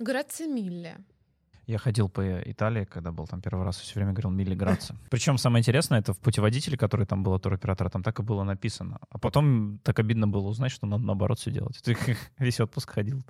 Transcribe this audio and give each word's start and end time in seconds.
Грация 0.00 0.46
Милле. 0.48 0.98
Я 1.66 1.78
ходил 1.78 2.10
по 2.10 2.40
Италии, 2.42 2.84
когда 2.84 3.10
был 3.10 3.26
там 3.26 3.40
первый 3.40 3.64
раз, 3.64 3.78
все 3.78 3.94
время 3.94 4.12
говорил 4.12 4.30
Милли 4.30 4.54
Граца. 4.54 4.96
Причем 5.10 5.38
самое 5.38 5.60
интересное, 5.60 6.00
это 6.00 6.12
в 6.12 6.18
путеводителе, 6.18 6.76
который 6.76 7.06
там 7.06 7.22
был 7.22 7.32
от 7.32 7.42
туроператора, 7.42 7.88
там 7.88 8.02
так 8.02 8.18
и 8.20 8.22
было 8.22 8.42
написано. 8.44 8.98
А 9.08 9.18
потом 9.18 9.78
так 9.82 9.98
обидно 9.98 10.28
было 10.28 10.48
узнать, 10.48 10.72
что 10.72 10.86
надо 10.86 11.04
наоборот 11.04 11.38
все 11.38 11.50
делать. 11.50 11.80
Ты 11.82 11.96
весь 12.38 12.60
отпуск 12.60 12.90
ходил. 12.90 13.22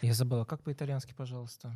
Я 0.00 0.14
забыла, 0.14 0.44
как 0.44 0.62
по-итальянски, 0.62 1.12
пожалуйста? 1.12 1.74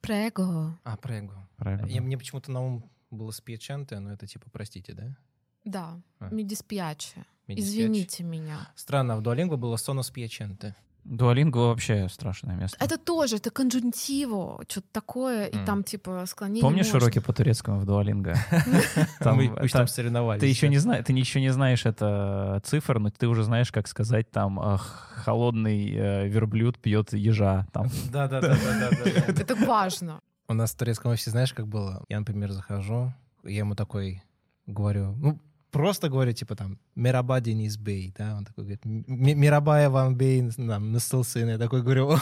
Прего. 0.00 0.78
А, 0.84 0.96
прего. 0.96 1.34
Правильно. 1.56 1.86
Я, 1.86 2.00
мне 2.00 2.16
почему-то 2.16 2.50
на 2.50 2.64
ум 2.64 2.90
было 3.10 3.30
спиачанте, 3.30 3.98
но 3.98 4.12
это 4.12 4.26
типа 4.26 4.46
простите, 4.50 4.94
да? 4.94 5.16
Да, 5.64 6.00
А. 6.20 6.30
Медиспиаче. 6.30 7.26
Извините 7.48 8.22
меня. 8.24 8.70
Странно, 8.76 9.16
в 9.16 9.22
Дуолинго 9.22 9.56
было 9.56 9.76
соно 9.76 10.02
спиаченте. 10.02 10.74
Дуалинго 11.08 11.58
вообще 11.58 12.08
страшное 12.10 12.54
место. 12.54 12.76
Это 12.80 12.98
тоже, 12.98 13.36
это 13.36 13.50
конжунтиво, 13.50 14.62
что-то 14.68 14.86
такое, 14.92 15.46
и 15.46 15.64
там 15.64 15.82
типа 15.82 16.24
склонение 16.26 16.62
Помнишь 16.62 16.92
уроки 16.92 17.18
по 17.18 17.32
турецкому 17.32 17.80
в 17.80 17.86
Дуалинго? 17.86 18.36
Там, 19.20 19.36
мы, 19.36 19.68
там- 19.68 19.88
соревновались. 19.88 20.40
Ты 20.40 20.46
еще 20.46 20.68
не 20.68 20.76
знаешь, 20.78 21.04
ты 21.06 21.12
еще 21.12 21.40
не 21.40 21.48
знаешь 21.50 21.86
это 21.86 22.60
цифр, 22.64 22.98
но 22.98 23.10
ты 23.10 23.26
уже 23.26 23.42
знаешь, 23.42 23.72
как 23.72 23.88
сказать 23.88 24.30
там 24.30 24.60
э, 24.60 24.76
холодный 24.78 25.90
э, 25.94 26.28
верблюд 26.28 26.78
пьет 26.78 27.12
ежа. 27.12 27.66
Там. 27.72 27.88
Да, 28.12 28.28
да, 28.28 28.40
да, 28.40 28.48
да, 28.48 28.56
да, 28.56 28.90
да, 28.90 29.32
да. 29.32 29.42
Это 29.42 29.54
важно. 29.56 30.20
У 30.48 30.54
нас 30.54 30.72
в 30.72 30.76
турецком 30.76 31.12
офисе, 31.12 31.30
знаешь, 31.30 31.52
как 31.52 31.66
было? 31.66 32.04
Я, 32.08 32.18
например, 32.18 32.52
захожу, 32.52 33.12
я 33.44 33.58
ему 33.58 33.74
такой 33.74 34.22
говорю, 34.66 35.14
ну, 35.16 35.38
просто 35.70 36.08
говорю, 36.08 36.32
типа 36.32 36.54
там, 36.56 36.78
«Мераба 36.94 37.40
Денис 37.40 37.76
Бей», 37.76 38.12
да, 38.18 38.34
он 38.36 38.44
такой 38.44 38.64
говорит, 38.64 38.80
«М- 38.86 39.04
«Мераба 39.08 39.84
Иван 39.84 40.14
Бей, 40.16 40.50
там, 40.50 40.92
насылсын». 40.92 41.48
Я 41.48 41.58
такой 41.58 41.82
говорю, 41.82 42.16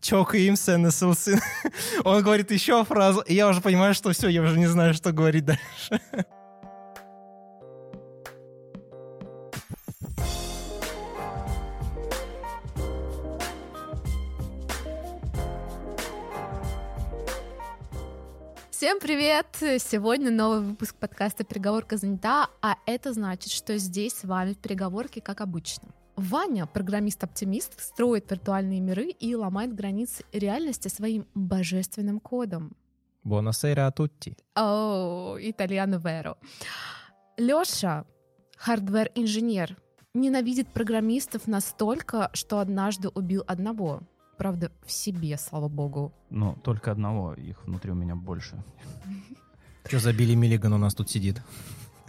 «Чокаемся, 0.00 0.78
насылсын». 0.78 1.40
Он 2.04 2.22
говорит 2.22 2.50
еще 2.50 2.84
фразу, 2.84 3.20
и 3.20 3.34
я 3.34 3.48
уже 3.48 3.60
понимаю, 3.60 3.94
что 3.94 4.10
все, 4.12 4.28
я 4.28 4.42
уже 4.42 4.58
не 4.58 4.66
знаю, 4.66 4.94
что 4.94 5.12
говорить 5.12 5.44
дальше. 5.44 6.00
Всем 18.82 18.98
привет! 18.98 19.46
Сегодня 19.60 20.32
новый 20.32 20.58
выпуск 20.58 20.96
подкаста 20.96 21.44
«Переговорка 21.44 21.96
занята», 21.96 22.48
а 22.62 22.74
это 22.84 23.12
значит, 23.12 23.52
что 23.52 23.78
здесь 23.78 24.12
с 24.12 24.24
вами 24.24 24.54
в 24.54 24.58
переговорке, 24.58 25.20
как 25.20 25.40
обычно. 25.40 25.90
Ваня, 26.16 26.66
программист-оптимист, 26.66 27.80
строит 27.80 28.28
виртуальные 28.28 28.80
миры 28.80 29.10
и 29.10 29.36
ломает 29.36 29.72
границы 29.72 30.24
реальности 30.32 30.88
своим 30.88 31.28
божественным 31.32 32.18
кодом. 32.18 32.76
Бонасейра 33.22 33.88
тутти. 33.92 34.36
О, 34.56 35.36
итальяно 35.38 36.00
веро. 36.04 36.36
Лёша, 37.36 38.04
хардвер-инженер, 38.56 39.76
ненавидит 40.12 40.66
программистов 40.66 41.46
настолько, 41.46 42.30
что 42.32 42.58
однажды 42.58 43.10
убил 43.10 43.44
одного. 43.46 44.00
Правда, 44.42 44.72
в 44.84 44.90
себе, 44.90 45.38
слава 45.38 45.68
богу. 45.68 46.12
Ну, 46.28 46.56
только 46.64 46.90
одного, 46.90 47.32
их 47.34 47.64
внутри 47.64 47.92
у 47.92 47.94
меня 47.94 48.16
больше. 48.16 48.60
Что 49.86 50.00
за 50.00 50.12
Билли 50.12 50.34
Миллиган 50.34 50.72
у 50.72 50.78
нас 50.78 50.96
тут 50.96 51.08
сидит? 51.08 51.40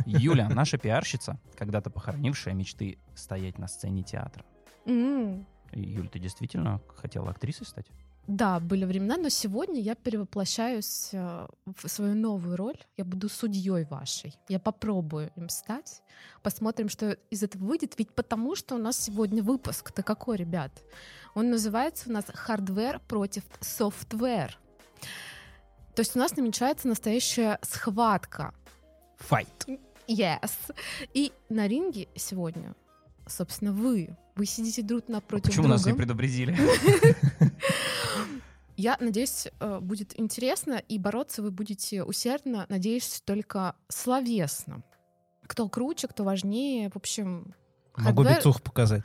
Юля, 0.08 0.50
наша 0.56 0.80
пиарщица, 0.80 1.40
когда-то 1.56 1.92
похоронившая 1.92 2.56
мечты 2.56 2.98
стоять 3.14 3.60
на 3.60 3.68
сцене 3.68 4.02
театра. 4.02 4.44
Юль, 4.88 6.10
ты 6.10 6.18
действительно 6.18 6.82
хотела 6.98 7.30
актрисой 7.30 7.68
стать? 7.68 7.86
Да, 8.28 8.60
были 8.62 8.86
времена, 8.86 9.18
но 9.18 9.28
сегодня 9.28 9.82
я 9.82 9.96
перевоплощаюсь 9.96 11.10
э, 11.12 11.48
в 11.66 11.90
свою 11.90 12.16
новую 12.16 12.56
роль. 12.56 12.78
Я 12.96 13.04
буду 13.04 13.28
судьей 13.28 13.84
вашей. 13.84 14.34
Я 14.48 14.60
попробую 14.60 15.32
им 15.36 15.50
стать. 15.50 16.02
Посмотрим, 16.42 16.88
что 16.88 17.18
из 17.30 17.44
этого 17.44 17.66
выйдет. 17.66 17.96
Ведь 17.98 18.12
потому, 18.12 18.56
что 18.56 18.76
у 18.76 18.78
нас 18.78 18.98
сегодня 18.98 19.44
выпуск-то 19.44 20.04
какой, 20.04 20.38
ребят? 20.38 20.72
Он 21.36 21.50
называется 21.50 22.10
у 22.10 22.14
нас 22.14 22.26
«Хардвер 22.34 23.02
против 23.08 23.44
софтвер». 23.60 24.58
То 25.94 26.00
есть 26.00 26.16
у 26.16 26.20
нас 26.20 26.36
намечается 26.38 26.88
настоящая 26.88 27.60
схватка. 27.62 28.54
Файт. 29.18 29.68
Yes. 30.08 30.52
И 31.14 31.34
на 31.50 31.68
ринге 31.68 32.08
сегодня, 32.16 32.74
собственно, 33.28 33.74
вы. 33.74 34.16
Вы 34.36 34.46
сидите 34.46 34.82
друг 34.82 35.10
напротив 35.10 35.48
Почему 35.48 35.64
друга. 35.64 35.78
нас 35.78 35.86
не 35.86 35.94
предупредили? 35.94 36.58
Я 38.84 38.98
надеюсь, 39.00 39.48
э, 39.62 39.80
будет 39.80 40.20
интересно, 40.20 40.74
и 40.74 41.00
бороться 41.00 41.42
вы 41.42 41.52
будете 41.52 42.04
усердно, 42.04 42.66
надеюсь, 42.68 43.22
только 43.24 43.76
словесно. 43.88 44.84
Кто 45.48 45.70
круче, 45.70 46.10
кто 46.10 46.26
важнее, 46.26 46.90
в 46.90 46.98
общем... 46.98 47.56
Могу 47.96 48.24
hardware- 48.24 48.36
бицух 48.40 48.62
показать. 48.62 49.04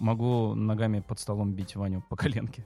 Могу 0.00 0.56
ногами 0.56 1.04
под 1.06 1.20
столом 1.20 1.52
бить 1.52 1.76
Ваню 1.76 2.02
по 2.10 2.16
коленке. 2.16 2.64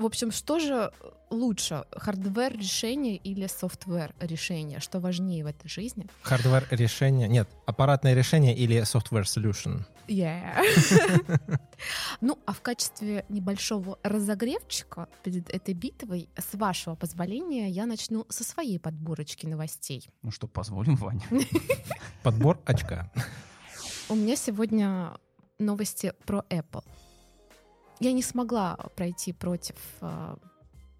В 0.00 0.06
общем, 0.06 0.30
что 0.30 0.58
же 0.58 0.90
лучше, 1.28 1.84
hardware 1.92 2.56
решение 2.56 3.16
или 3.18 3.46
software 3.46 4.14
решение? 4.18 4.80
Что 4.80 4.98
важнее 4.98 5.44
в 5.44 5.46
этой 5.46 5.68
жизни? 5.68 6.06
Hardware 6.22 6.66
решение, 6.70 7.28
нет, 7.28 7.50
аппаратное 7.66 8.14
решение 8.14 8.56
или 8.56 8.80
software 8.80 9.24
solution. 9.24 9.82
Yeah. 10.08 10.64
ну, 12.22 12.38
а 12.46 12.54
в 12.54 12.62
качестве 12.62 13.26
небольшого 13.28 13.98
разогревчика 14.02 15.06
перед 15.22 15.54
этой 15.54 15.74
битвой, 15.74 16.30
с 16.34 16.54
вашего 16.54 16.94
позволения, 16.94 17.68
я 17.68 17.84
начну 17.84 18.24
со 18.30 18.42
своей 18.42 18.78
подборочки 18.78 19.44
новостей. 19.44 20.08
Ну 20.22 20.30
что, 20.30 20.48
позволим 20.48 20.96
Ване? 20.96 21.26
Подбор 22.22 22.58
очка. 22.64 23.12
У 24.08 24.14
меня 24.14 24.36
сегодня 24.36 25.12
новости 25.58 26.14
про 26.24 26.42
Apple. 26.48 26.84
Я 28.00 28.12
не 28.12 28.22
смогла 28.22 28.76
пройти 28.96 29.32
против 29.32 29.76
э, 30.00 30.36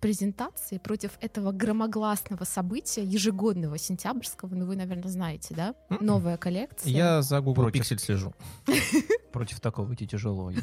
презентации, 0.01 0.79
против 0.79 1.13
этого 1.21 1.53
громогласного 1.53 2.45
события 2.45 3.05
ежегодного 3.05 3.79
сентябрьского, 3.79 4.55
ну 4.55 4.67
вы, 4.67 4.77
наверное, 4.77 5.11
знаете, 5.11 5.55
да? 5.55 5.75
М-м. 5.91 6.05
Новая 6.05 6.37
коллекция. 6.37 6.91
Я 6.91 7.23
за 7.23 7.41
Google 7.41 7.65
Против. 7.65 7.83
Pixel 7.83 7.99
слежу. 7.99 8.35
Против 9.33 9.61
такого 9.61 9.93
идти 9.95 10.07
тяжело. 10.07 10.53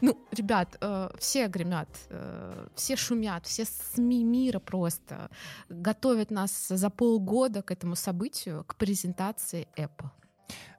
Ну, 0.00 0.18
ребят, 0.32 0.76
э, 0.80 1.10
все 1.18 1.46
гремят, 1.46 1.88
э, 2.10 2.66
все 2.74 2.96
шумят, 2.96 3.46
все 3.46 3.64
СМИ 3.64 4.24
мира 4.24 4.58
просто 4.58 5.30
готовят 5.68 6.30
нас 6.30 6.68
за 6.68 6.90
полгода 6.90 7.62
к 7.62 7.70
этому 7.70 7.94
событию, 7.94 8.64
к 8.64 8.74
презентации 8.74 9.68
Apple. 9.76 10.10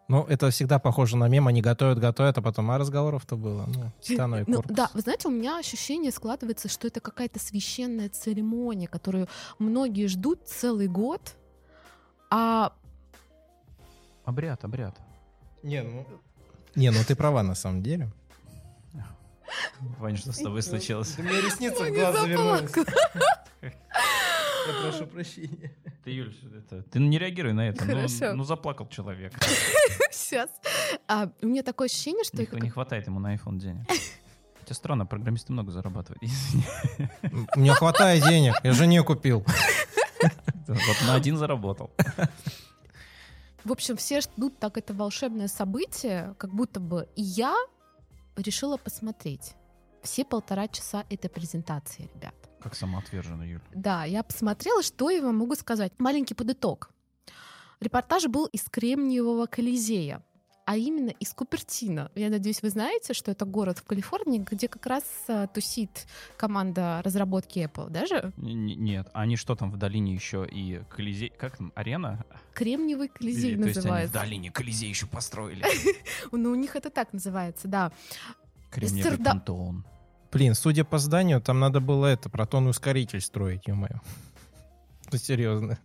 Ну, 0.07 0.23
это 0.23 0.51
всегда 0.51 0.77
похоже 0.77 1.17
на 1.17 1.27
мем. 1.27 1.47
Они 1.47 1.61
готовят, 1.61 1.97
готовят, 1.99 2.37
а 2.37 2.41
потом, 2.41 2.69
а 2.69 2.77
разговоров-то 2.77 3.35
было. 3.35 3.65
Ну, 3.67 3.91
титановый 4.01 4.43
Ну, 4.47 4.57
корпус. 4.57 4.75
да, 4.75 4.89
вы 4.93 5.01
знаете, 5.01 5.27
у 5.27 5.31
меня 5.31 5.57
ощущение 5.57 6.11
складывается, 6.11 6.69
что 6.69 6.87
это 6.87 6.99
какая-то 6.99 7.39
священная 7.39 8.09
церемония, 8.09 8.87
которую 8.87 9.27
многие 9.57 10.07
ждут 10.07 10.47
целый 10.47 10.87
год, 10.87 11.35
а 12.29 12.73
Обряд, 14.25 14.63
обряд. 14.63 14.95
Не, 15.61 15.83
ну... 15.83 16.05
Не, 16.75 16.89
ну 16.89 16.97
ты 17.07 17.15
права 17.15 17.43
на 17.43 17.55
самом 17.55 17.81
деле. 17.83 18.11
Ваня, 19.99 20.17
что 20.17 20.31
с 20.31 20.37
тобой 20.37 20.61
случилось? 20.63 21.15
У 21.17 21.21
меня 21.23 21.41
ресницы 21.41 21.83
в 21.83 21.93
глаз 21.93 22.19
завернулись. 22.21 22.71
Я 24.67 24.81
прошу 24.81 25.07
прощения. 25.07 25.71
Ты, 26.03 26.11
Юль, 26.11 26.35
это, 26.57 26.83
ты 26.83 26.99
не 26.99 27.17
реагируй 27.17 27.53
на 27.53 27.69
это. 27.69 27.85
Ну, 27.85 27.95
Хорошо. 27.95 28.33
Ну, 28.33 28.43
заплакал 28.43 28.87
человек. 28.87 29.33
сейчас. 30.11 30.49
А, 31.07 31.29
у 31.41 31.47
меня 31.47 31.63
такое 31.63 31.87
ощущение, 31.87 32.23
что 32.23 32.37
Не, 32.37 32.43
это 32.43 32.59
не 32.59 32.69
хватает 32.69 33.07
ему 33.07 33.19
на 33.19 33.35
iPhone 33.35 33.57
денег. 33.57 33.87
Хотя 34.59 34.73
странно, 34.73 35.05
программисты 35.05 35.53
много 35.53 35.71
зарабатывают. 35.71 36.21
Меня 37.55 37.73
хватает 37.75 38.23
денег, 38.23 38.55
я 38.63 38.71
жене 38.73 39.03
купил. 39.03 39.45
Вот 40.67 40.97
на 41.05 41.15
один 41.15 41.37
заработал. 41.37 41.91
В 43.63 43.71
общем, 43.71 43.97
все 43.97 44.21
ждут 44.21 44.57
так 44.59 44.77
это 44.77 44.93
волшебное 44.93 45.47
событие, 45.47 46.35
как 46.37 46.53
будто 46.53 46.79
бы 46.79 47.07
и 47.15 47.21
я 47.21 47.55
решила 48.35 48.77
посмотреть 48.77 49.53
все 50.03 50.23
полтора 50.23 50.67
часа 50.67 51.03
этой 51.09 51.29
презентации, 51.29 52.09
ребят. 52.13 52.35
Как 52.65 52.73
самоотверженно, 52.73 53.43
Юль. 53.43 53.61
Да, 53.75 54.05
я 54.05 54.23
посмотрела, 54.23 54.81
что 54.81 55.11
я 55.11 55.21
вам 55.21 55.37
могу 55.37 55.53
сказать. 55.53 55.93
Маленький 55.99 56.33
подыток. 56.33 56.89
Репортаж 57.79 58.25
был 58.25 58.47
из 58.47 58.63
Кремниевого 58.63 59.45
Колизея, 59.45 60.23
а 60.65 60.75
именно 60.75 61.09
из 61.09 61.31
Купертино. 61.33 62.09
Я 62.15 62.31
надеюсь, 62.31 62.63
вы 62.63 62.71
знаете, 62.71 63.13
что 63.13 63.29
это 63.29 63.45
город 63.45 63.77
в 63.77 63.83
Калифорнии, 63.83 64.39
где 64.39 64.67
как 64.67 64.83
раз 64.87 65.03
а, 65.27 65.45
тусит 65.45 66.07
команда 66.37 67.03
разработки 67.05 67.59
Apple, 67.59 67.91
даже? 67.91 68.33
Нет, 68.35 69.09
они 69.13 69.35
что 69.35 69.55
там 69.55 69.69
в 69.69 69.77
долине 69.77 70.15
еще 70.15 70.43
и 70.51 70.81
Колизей, 70.89 71.31
как 71.37 71.57
там, 71.57 71.71
арена? 71.75 72.25
Кремниевый 72.55 73.09
Колизей 73.09 73.51
Или, 73.51 73.61
то 73.61 73.67
есть 73.67 73.77
они 73.77 73.83
в 73.83 73.89
называется. 73.91 74.13
долине 74.19 74.51
Колизей 74.51 74.89
еще 74.89 75.05
построили. 75.05 75.63
Ну, 76.31 76.49
у 76.49 76.55
них 76.55 76.75
это 76.75 76.89
так 76.89 77.13
называется, 77.13 77.67
да. 77.67 77.91
Кремниевый 78.71 79.19
пантеон. 79.19 79.85
Блин, 80.35 80.53
судя 80.53 80.83
по 80.83 80.97
зданию, 80.97 81.39
там 81.39 81.61
надо 81.61 81.79
было 81.79 82.07
это, 82.07 82.29
протонный 82.29 82.71
ускоритель 82.71 83.21
строить, 83.21 83.67
ё-моё. 83.67 84.01
Ну, 85.11 85.17
серьезно. 85.17 85.79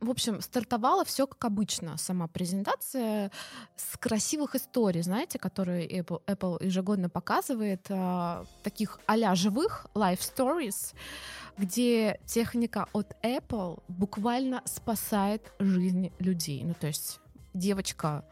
В 0.00 0.10
общем, 0.10 0.42
стартовала 0.42 1.06
все 1.06 1.26
как 1.26 1.42
обычно. 1.46 1.96
Сама 1.96 2.26
презентация 2.26 3.30
с 3.76 3.96
красивых 3.96 4.54
историй, 4.56 5.00
знаете, 5.00 5.38
которые 5.38 5.88
Apple, 5.88 6.20
Apple 6.26 6.62
ежегодно 6.62 7.08
показывает, 7.08 7.86
а, 7.88 8.44
таких 8.62 9.00
а 9.06 9.34
живых 9.34 9.86
life 9.94 10.20
stories, 10.20 10.94
где 11.56 12.20
техника 12.26 12.88
от 12.92 13.16
Apple 13.22 13.82
буквально 13.88 14.60
спасает 14.66 15.50
жизни 15.58 16.12
людей. 16.18 16.62
Ну, 16.62 16.74
то 16.74 16.88
есть 16.88 17.20
девочка 17.54 18.26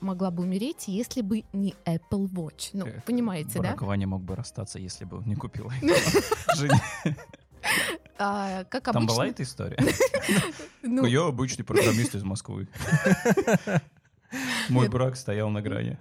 могла 0.00 0.30
бы 0.30 0.42
умереть, 0.42 0.84
если 0.88 1.22
бы 1.22 1.44
не 1.52 1.74
Apple 1.84 2.28
Watch. 2.30 2.70
Ну, 2.72 2.84
Как 2.86 3.04
понимаете, 3.04 3.60
да? 3.60 3.76
Ваня 3.76 4.06
мог 4.06 4.22
бы 4.22 4.36
расстаться, 4.36 4.78
если 4.78 5.04
бы 5.04 5.18
он 5.18 5.24
не 5.24 5.34
купил. 5.36 5.70
А, 8.20 8.64
как 8.64 8.84
Там 8.84 8.96
обычно. 8.96 9.14
была 9.14 9.26
эта 9.28 9.44
история? 9.44 9.78
ну, 10.82 11.04
Я 11.06 11.26
обычный 11.26 11.64
программист 11.64 12.16
из 12.16 12.24
Москвы. 12.24 12.66
Мой 14.68 14.88
брак 14.88 15.16
стоял 15.16 15.50
на 15.50 15.62
грани. 15.62 15.96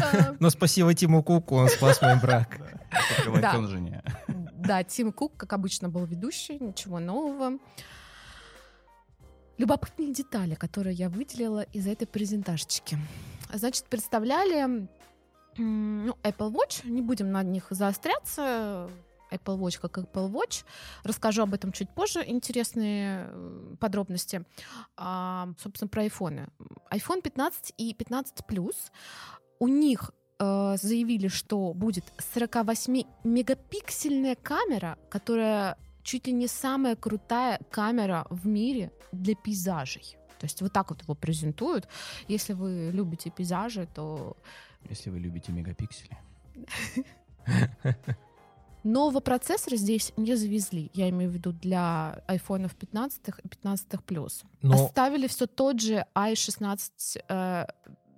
а, 0.00 0.36
Но 0.38 0.50
спасибо 0.50 0.94
Тиму 0.94 1.24
Куку, 1.24 1.56
он 1.56 1.68
спас 1.68 2.00
мой 2.02 2.20
брак. 2.20 2.60
Да, 4.28 4.84
Тим 4.84 5.12
Кук, 5.12 5.36
как 5.36 5.52
обычно, 5.52 5.88
был 5.88 6.04
ведущий, 6.04 6.58
ничего 6.58 7.00
нового. 7.00 7.58
Любопытные 9.58 10.12
детали, 10.12 10.54
которые 10.54 10.94
я 10.94 11.08
выделила 11.08 11.62
из 11.72 11.86
этой 11.86 12.06
презентажечки. 12.06 12.98
Значит, 13.52 13.86
представляли 13.86 14.88
ну, 15.56 16.16
Apple 16.22 16.52
Watch, 16.52 16.88
не 16.88 17.02
будем 17.02 17.30
на 17.30 17.42
них 17.42 17.66
заостряться, 17.70 18.90
Apple 19.30 19.58
Watch 19.58 19.80
как 19.80 19.98
Apple 19.98 20.30
Watch. 20.30 20.64
Расскажу 21.02 21.42
об 21.42 21.54
этом 21.54 21.72
чуть 21.72 21.90
позже, 21.90 22.24
интересные 22.26 23.26
э, 23.28 23.74
подробности. 23.80 24.44
А, 24.96 25.48
собственно, 25.60 25.88
про 25.88 26.02
айфоны. 26.02 26.48
iPhone 26.90 27.22
15 27.22 27.74
и 27.76 27.94
15 27.94 28.44
Plus. 28.48 28.76
У 29.58 29.68
них 29.68 30.12
э, 30.38 30.76
заявили, 30.80 31.28
что 31.28 31.72
будет 31.74 32.04
48-мегапиксельная 32.34 34.36
камера, 34.40 34.98
которая 35.10 35.76
чуть 36.04 36.26
ли 36.28 36.32
не 36.32 36.46
самая 36.46 36.94
крутая 36.94 37.58
камера 37.70 38.26
в 38.30 38.46
мире 38.46 38.92
для 39.12 39.34
пейзажей. 39.34 40.16
То 40.38 40.46
есть 40.46 40.62
вот 40.62 40.72
так 40.72 40.90
вот 40.90 41.02
его 41.02 41.14
презентуют. 41.14 41.88
Если 42.28 42.52
вы 42.52 42.90
любите 42.92 43.30
пейзажи, 43.30 43.88
то 43.92 44.36
Если 44.88 45.10
вы 45.10 45.18
любите 45.18 45.52
мегапиксели. 45.52 46.16
нового 48.84 49.20
процессора 49.20 49.76
здесь 49.76 50.12
не 50.16 50.36
завезли. 50.36 50.90
Я 50.94 51.08
имею 51.08 51.30
в 51.30 51.34
виду 51.34 51.52
для 51.52 52.22
айфонов 52.26 52.74
15 52.76 53.28
и 53.42 53.48
15 53.48 53.88
Plus. 54.06 54.44
Но, 54.62 54.84
Оставили 54.84 55.26
все 55.26 55.46
тот 55.46 55.80
же 55.80 56.04
i16 56.14 57.22
э, 57.28 57.66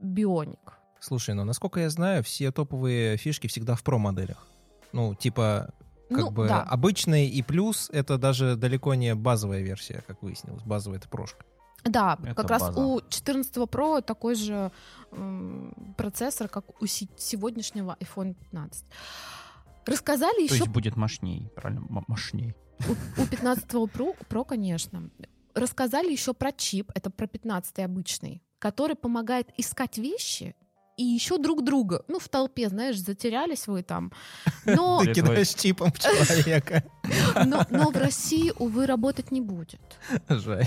Bionic. 0.02 0.58
слушай, 1.00 1.34
но 1.34 1.44
насколько 1.44 1.80
я 1.80 1.90
знаю, 1.90 2.22
все 2.22 2.50
топовые 2.50 3.16
фишки 3.16 3.46
всегда 3.46 3.76
в 3.76 3.82
про-моделях. 3.82 4.46
Ну, 4.92 5.14
типа, 5.14 5.72
как 6.08 6.18
ну, 6.18 6.30
бы 6.30 6.46
да. 6.48 6.62
обычный 6.62 7.26
и 7.28 7.42
плюс— 7.42 7.90
это 7.92 8.18
даже 8.18 8.56
далеко 8.56 8.94
не 8.94 9.14
базовая 9.14 9.62
версия, 9.62 10.02
как 10.06 10.22
выяснилось. 10.22 10.62
Базовая— 10.62 10.98
это 11.00 11.08
прошка. 11.08 11.44
Да, 11.84 12.18
Это 12.22 12.34
как 12.34 12.50
раз 12.50 12.62
база. 12.62 12.80
у 12.80 13.00
14 13.08 13.56
Pro 13.68 14.02
такой 14.02 14.34
же 14.34 14.72
м, 15.12 15.94
процессор, 15.96 16.48
как 16.48 16.80
у 16.82 16.86
се- 16.86 17.08
сегодняшнего 17.16 17.96
iPhone 18.00 18.34
15. 18.34 18.84
Рассказали 19.84 20.46
То 20.48 20.54
еще 20.54 20.56
есть 20.64 20.68
будет 20.68 20.96
мощней, 20.96 21.48
правильно? 21.54 21.86
М- 21.88 22.04
Мощней. 22.08 22.54
у, 22.88 23.22
у 23.22 23.26
15 23.26 23.66
Pro, 23.86 24.16
Pro, 24.28 24.44
конечно. 24.44 25.10
Рассказали 25.54 26.10
еще 26.12 26.34
про 26.34 26.52
чип, 26.52 26.90
это 26.94 27.08
про 27.10 27.26
15 27.26 27.78
обычный, 27.84 28.42
который 28.58 28.96
помогает 28.96 29.48
искать 29.56 29.96
вещи 29.98 30.54
и 30.96 31.04
еще 31.04 31.38
друг 31.38 31.62
друга. 31.64 32.02
Ну, 32.08 32.18
в 32.18 32.28
толпе, 32.28 32.68
знаешь, 32.68 32.98
затерялись 32.98 33.66
вы 33.66 33.82
там. 33.82 34.12
Но, 34.64 35.02
Ты 35.04 35.12
кидаешь 35.12 35.54
чипом 35.54 35.92
в 35.92 35.98
человека. 35.98 36.82
но, 37.46 37.64
но 37.70 37.90
в 37.90 37.96
России, 37.96 38.52
увы, 38.58 38.86
работать 38.86 39.30
не 39.30 39.40
будет. 39.40 39.80
Жаль. 40.28 40.66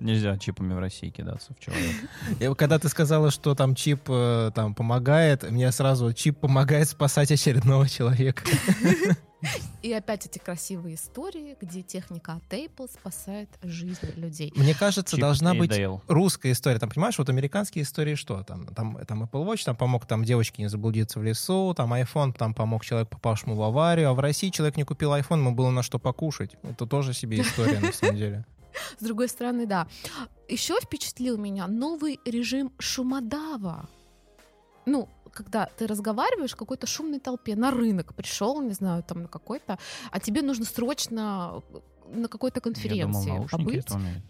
Нельзя 0.00 0.36
чипами 0.36 0.74
в 0.74 0.78
России 0.78 1.10
кидаться 1.10 1.54
в 1.54 1.60
человека. 1.60 2.08
Я- 2.38 2.54
Когда 2.54 2.78
ты 2.78 2.88
сказала, 2.88 3.30
что 3.30 3.54
там 3.54 3.74
чип 3.74 4.02
э, 4.08 4.50
там 4.54 4.74
помогает, 4.74 5.50
мне 5.50 5.70
сразу 5.72 6.12
чип 6.12 6.38
помогает 6.40 6.88
спасать 6.88 7.30
очередного 7.30 7.88
человека. 7.88 8.42
И 9.82 9.92
опять 9.92 10.26
эти 10.26 10.38
красивые 10.38 10.96
истории, 10.96 11.56
где 11.60 11.82
техника 11.82 12.34
от 12.34 12.52
Apple 12.52 12.90
спасает 12.92 13.48
жизни 13.62 14.12
людей. 14.16 14.52
Мне 14.54 14.74
кажется, 14.74 15.16
Чип 15.16 15.20
должна 15.20 15.54
быть 15.54 15.70
Дейл. 15.70 16.02
русская 16.06 16.52
история. 16.52 16.78
Там, 16.78 16.90
понимаешь, 16.90 17.18
вот 17.18 17.28
американские 17.28 17.84
истории 17.84 18.14
что? 18.14 18.42
Там, 18.42 18.66
там, 18.66 18.98
там 19.06 19.24
Apple 19.24 19.46
Watch 19.46 19.64
там 19.64 19.76
помог 19.76 20.06
там 20.06 20.24
девочке 20.24 20.62
не 20.62 20.68
заблудиться 20.68 21.18
в 21.18 21.22
лесу, 21.22 21.74
там 21.76 21.92
iPhone 21.94 22.32
там 22.32 22.54
помог 22.54 22.84
человеку, 22.84 23.12
попавшему 23.12 23.54
в 23.54 23.62
аварию, 23.62 24.10
а 24.10 24.14
в 24.14 24.20
России 24.20 24.50
человек 24.50 24.76
не 24.76 24.84
купил 24.84 25.12
iPhone, 25.14 25.38
ему 25.38 25.52
было 25.52 25.70
на 25.70 25.82
что 25.82 25.98
покушать. 25.98 26.56
Это 26.62 26.86
тоже 26.86 27.14
себе 27.14 27.40
история, 27.40 27.80
на 27.80 27.92
самом 27.92 28.16
деле. 28.16 28.44
С 28.98 29.02
другой 29.02 29.28
стороны, 29.28 29.66
да. 29.66 29.88
Еще 30.48 30.78
впечатлил 30.80 31.36
меня 31.38 31.66
новый 31.66 32.20
режим 32.24 32.72
шумодава. 32.78 33.88
Ну, 34.86 35.08
когда 35.42 35.66
ты 35.78 35.86
разговариваешь 35.86 36.52
в 36.52 36.56
какой-то 36.56 36.86
шумной 36.86 37.18
толпе, 37.20 37.56
на 37.56 37.70
рынок 37.70 38.14
пришел, 38.14 38.60
не 38.60 38.74
знаю, 38.74 39.02
там 39.02 39.22
на 39.22 39.28
какой-то, 39.28 39.78
а 40.10 40.20
тебе 40.20 40.42
нужно 40.42 40.64
срочно 40.64 41.62
на 42.12 42.28
какой-то 42.28 42.58
Я 42.58 42.60
думал, 42.62 42.74
конференции 42.74 43.48
побыть. 43.50 43.84
это 43.86 43.94
умеют. 43.94 44.22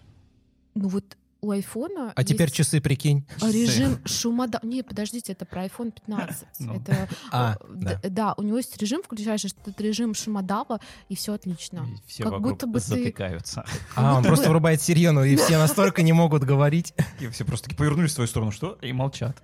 Ну 0.75 0.89
вот 0.89 1.17
у 1.43 1.53
айфона 1.53 2.13
А 2.15 2.23
теперь 2.23 2.43
есть 2.49 2.55
часы, 2.57 2.83
прикинь. 2.83 3.27
режим 3.41 3.99
шумодава. 4.05 4.65
Не, 4.65 4.83
подождите, 4.83 5.33
это 5.33 5.47
про 5.47 5.65
iPhone 5.65 5.91
15. 5.91 6.47
Ну. 6.59 6.75
Это 6.77 7.09
А, 7.33 7.57
э, 7.59 7.65
да. 7.71 8.01
да, 8.05 8.35
у 8.37 8.43
него 8.43 8.59
есть 8.59 8.77
режим, 8.77 9.03
включаешь 9.03 9.47
этот 9.47 9.81
режим 9.81 10.13
шумодава, 10.15 10.81
и 11.09 11.15
все 11.17 11.33
отлично. 11.33 11.87
И 11.91 12.09
Все 12.09 12.25
Как 12.25 12.41
будто 12.43 12.67
бы 12.67 12.79
ты- 12.79 12.87
затыкаются. 12.87 13.65
А, 13.97 14.19
он 14.19 14.23
просто 14.23 14.51
врубает 14.51 14.83
сирену, 14.83 15.25
и 15.25 15.35
все 15.37 15.57
настолько 15.57 16.03
не 16.03 16.13
могут 16.13 16.45
говорить. 16.45 16.93
И 17.21 17.29
все 17.29 17.45
просто 17.47 17.75
повернулись 17.75 18.13
в 18.13 18.17
твою 18.17 18.29
сторону, 18.29 18.53
что? 18.53 18.79
И 18.83 18.93
молчат. 18.93 19.43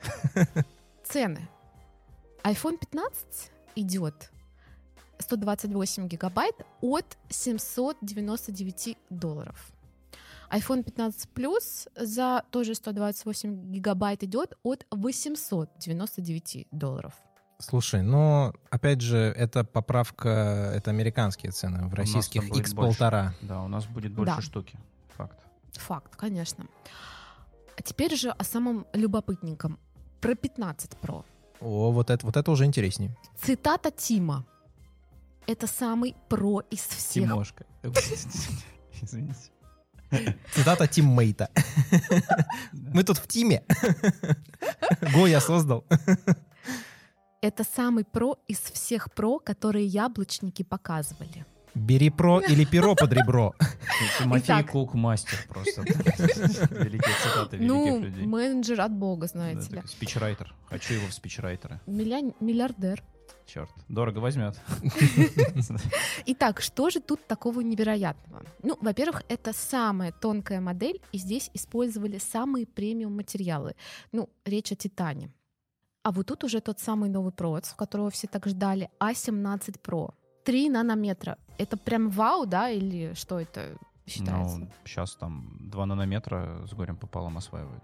Цены. 1.04 1.48
iPhone 2.46 2.78
15 2.78 3.50
идет 3.74 4.30
128 5.18 6.06
гигабайт 6.06 6.54
от 6.80 7.18
799 7.28 8.96
долларов. 9.10 9.72
iPhone 10.50 10.84
15 10.84 11.28
Plus 11.34 11.88
за 11.96 12.44
тоже 12.50 12.76
128 12.76 13.72
гигабайт 13.72 14.22
идет 14.22 14.56
от 14.62 14.86
899 14.92 16.68
долларов. 16.70 17.14
Слушай, 17.58 18.02
ну, 18.02 18.52
опять 18.70 19.00
же, 19.00 19.16
это 19.16 19.64
поправка, 19.64 20.28
это 20.72 20.90
американские 20.90 21.50
цены. 21.50 21.88
В 21.88 21.94
российских 21.94 22.44
X 22.56 22.74
полтора. 22.74 23.34
Да, 23.42 23.62
у 23.62 23.68
нас 23.68 23.86
будет 23.86 24.12
больше 24.12 24.36
Да. 24.36 24.42
штуки. 24.42 24.78
Факт. 25.16 25.40
Факт, 25.72 26.14
конечно. 26.14 26.66
А 27.76 27.82
теперь 27.82 28.14
же 28.14 28.30
о 28.30 28.44
самом 28.44 28.86
любопытненьком. 28.92 29.80
Про 30.20 30.34
15 30.36 30.92
Pro. 31.02 31.24
О, 31.66 31.90
вот 31.90 32.10
это, 32.10 32.24
вот 32.24 32.36
это 32.36 32.50
уже 32.52 32.64
интереснее. 32.64 33.10
Цитата 33.42 33.90
Тима. 33.90 34.46
Это 35.48 35.66
самый 35.66 36.14
про 36.28 36.60
из 36.70 36.80
всех. 36.80 37.28
Тимошка. 37.28 37.66
Извините. 39.02 39.50
Цитата 40.54 40.86
тиммейта. 40.86 41.50
Мы 42.72 43.02
тут 43.02 43.18
в 43.18 43.26
тиме. 43.26 43.64
Го 45.14 45.26
я 45.26 45.40
создал. 45.40 45.84
Это 47.40 47.64
самый 47.64 48.04
про 48.04 48.38
из 48.46 48.58
всех 48.58 49.12
про, 49.12 49.40
которые 49.40 49.86
яблочники 49.86 50.62
показывали. 50.62 51.44
Бери 51.76 52.08
про 52.10 52.40
или 52.40 52.64
перо 52.64 52.94
под 52.94 53.12
ребро. 53.12 53.54
Тимофей. 54.18 54.64
Кук 54.64 54.94
мастер 54.94 55.38
просто. 55.48 55.82
Великие 55.82 57.14
цитаты 57.22 57.56
великих 57.58 57.68
Ну, 57.68 58.00
людей. 58.00 58.26
менеджер 58.26 58.80
от 58.80 58.92
бога, 58.92 59.26
знаете 59.26 59.76
ли. 59.76 59.82
Спичрайтер. 59.86 60.54
Хочу 60.70 60.94
его 60.94 61.06
в 61.06 61.12
спичрайтеры. 61.12 61.78
Милля- 61.86 62.34
Миллиардер. 62.40 63.02
Черт, 63.46 63.70
дорого 63.88 64.18
возьмет. 64.20 64.58
Итак, 66.26 66.60
что 66.60 66.90
же 66.90 67.00
тут 67.00 67.26
такого 67.26 67.60
невероятного? 67.60 68.42
Ну, 68.62 68.76
во-первых, 68.80 69.22
это 69.28 69.52
самая 69.52 70.12
тонкая 70.12 70.60
модель, 70.60 71.00
и 71.12 71.18
здесь 71.18 71.50
использовали 71.54 72.18
самые 72.18 72.66
премиум 72.66 73.14
материалы. 73.16 73.74
Ну, 74.12 74.28
речь 74.44 74.72
о 74.72 74.76
Титане. 74.76 75.30
А 76.02 76.10
вот 76.12 76.26
тут 76.26 76.44
уже 76.44 76.60
тот 76.60 76.80
самый 76.80 77.08
новый 77.10 77.32
провод, 77.32 77.66
которого 77.76 78.10
все 78.10 78.26
так 78.28 78.46
ждали, 78.46 78.90
А17 79.00 79.76
Pro. 79.82 80.14
3 80.46 80.68
нанометра. 80.70 81.36
Это 81.58 81.76
прям 81.76 82.08
вау, 82.08 82.46
да, 82.46 82.70
или 82.70 83.14
что 83.14 83.40
это 83.40 83.76
считается? 84.06 84.58
Ну, 84.58 84.68
сейчас 84.84 85.16
там 85.16 85.56
2 85.60 85.86
нанометра 85.86 86.64
с 86.66 86.72
горем 86.72 86.96
пополам 86.96 87.36
осваивают. 87.36 87.82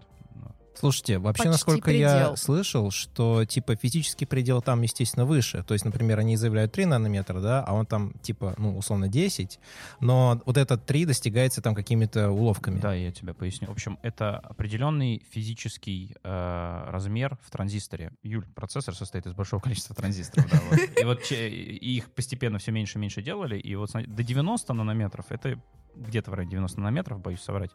Слушайте, 0.75 1.19
вообще, 1.19 1.43
Почти 1.43 1.49
насколько 1.49 1.91
я 1.91 2.11
предел. 2.11 2.37
слышал, 2.37 2.91
что 2.91 3.45
типа 3.45 3.75
физический 3.75 4.25
предел 4.25 4.61
там, 4.61 4.81
естественно, 4.81 5.25
выше. 5.25 5.63
То 5.63 5.73
есть, 5.73 5.85
например, 5.85 6.19
они 6.19 6.35
заявляют 6.35 6.71
3 6.71 6.85
нанометра, 6.85 7.39
да, 7.39 7.63
а 7.63 7.73
он 7.73 7.85
там 7.85 8.13
типа, 8.21 8.55
ну, 8.57 8.77
условно, 8.77 9.07
10, 9.07 9.59
но 9.99 10.41
вот 10.45 10.57
этот 10.57 10.85
3 10.85 11.05
достигается 11.05 11.61
там 11.61 11.75
какими-то 11.75 12.31
уловками. 12.31 12.79
Да, 12.79 12.93
я 12.93 13.11
тебе 13.11 13.33
поясню. 13.33 13.67
В 13.67 13.71
общем, 13.71 13.99
это 14.01 14.37
определенный 14.37 15.23
физический 15.31 16.15
э, 16.23 16.83
размер 16.89 17.37
в 17.45 17.51
транзисторе. 17.51 18.11
Юль, 18.23 18.45
процессор 18.55 18.95
состоит 18.95 19.25
из 19.25 19.33
большого 19.33 19.61
количества 19.61 19.95
транзисторов. 19.95 20.51
И 20.99 21.03
вот 21.03 21.31
их 21.31 22.11
постепенно 22.11 22.57
все 22.57 22.71
меньше 22.71 22.97
и 22.97 23.01
меньше 23.01 23.21
делали. 23.21 23.57
И 23.57 23.75
вот 23.75 23.91
до 23.93 24.23
90 24.23 24.73
нанометров, 24.73 25.25
это 25.29 25.59
где-то 25.95 26.31
в 26.31 26.33
районе 26.33 26.51
90 26.51 26.79
нанометров, 26.79 27.19
боюсь 27.21 27.41
соврать, 27.41 27.71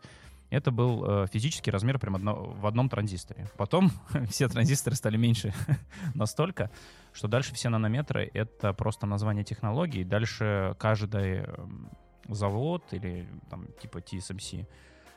это 0.50 0.70
был 0.70 1.04
э, 1.04 1.26
физический 1.26 1.70
размер 1.70 1.98
прям 1.98 2.16
одно- 2.16 2.54
в 2.60 2.66
одном 2.66 2.88
транзисторе. 2.88 3.48
Потом 3.56 3.90
все 4.28 4.48
транзисторы 4.48 4.96
стали 4.96 5.16
меньше 5.16 5.52
настолько, 6.14 6.70
что 7.12 7.28
дальше 7.28 7.54
все 7.54 7.68
нанометры— 7.68 8.30
это 8.34 8.72
просто 8.72 9.06
название 9.06 9.44
технологии. 9.44 10.04
Дальше 10.04 10.74
каждый 10.78 11.40
эм, 11.42 11.90
завод 12.28 12.84
или 12.92 13.28
там 13.50 13.66
типа 13.80 13.98
TSMC, 13.98 14.66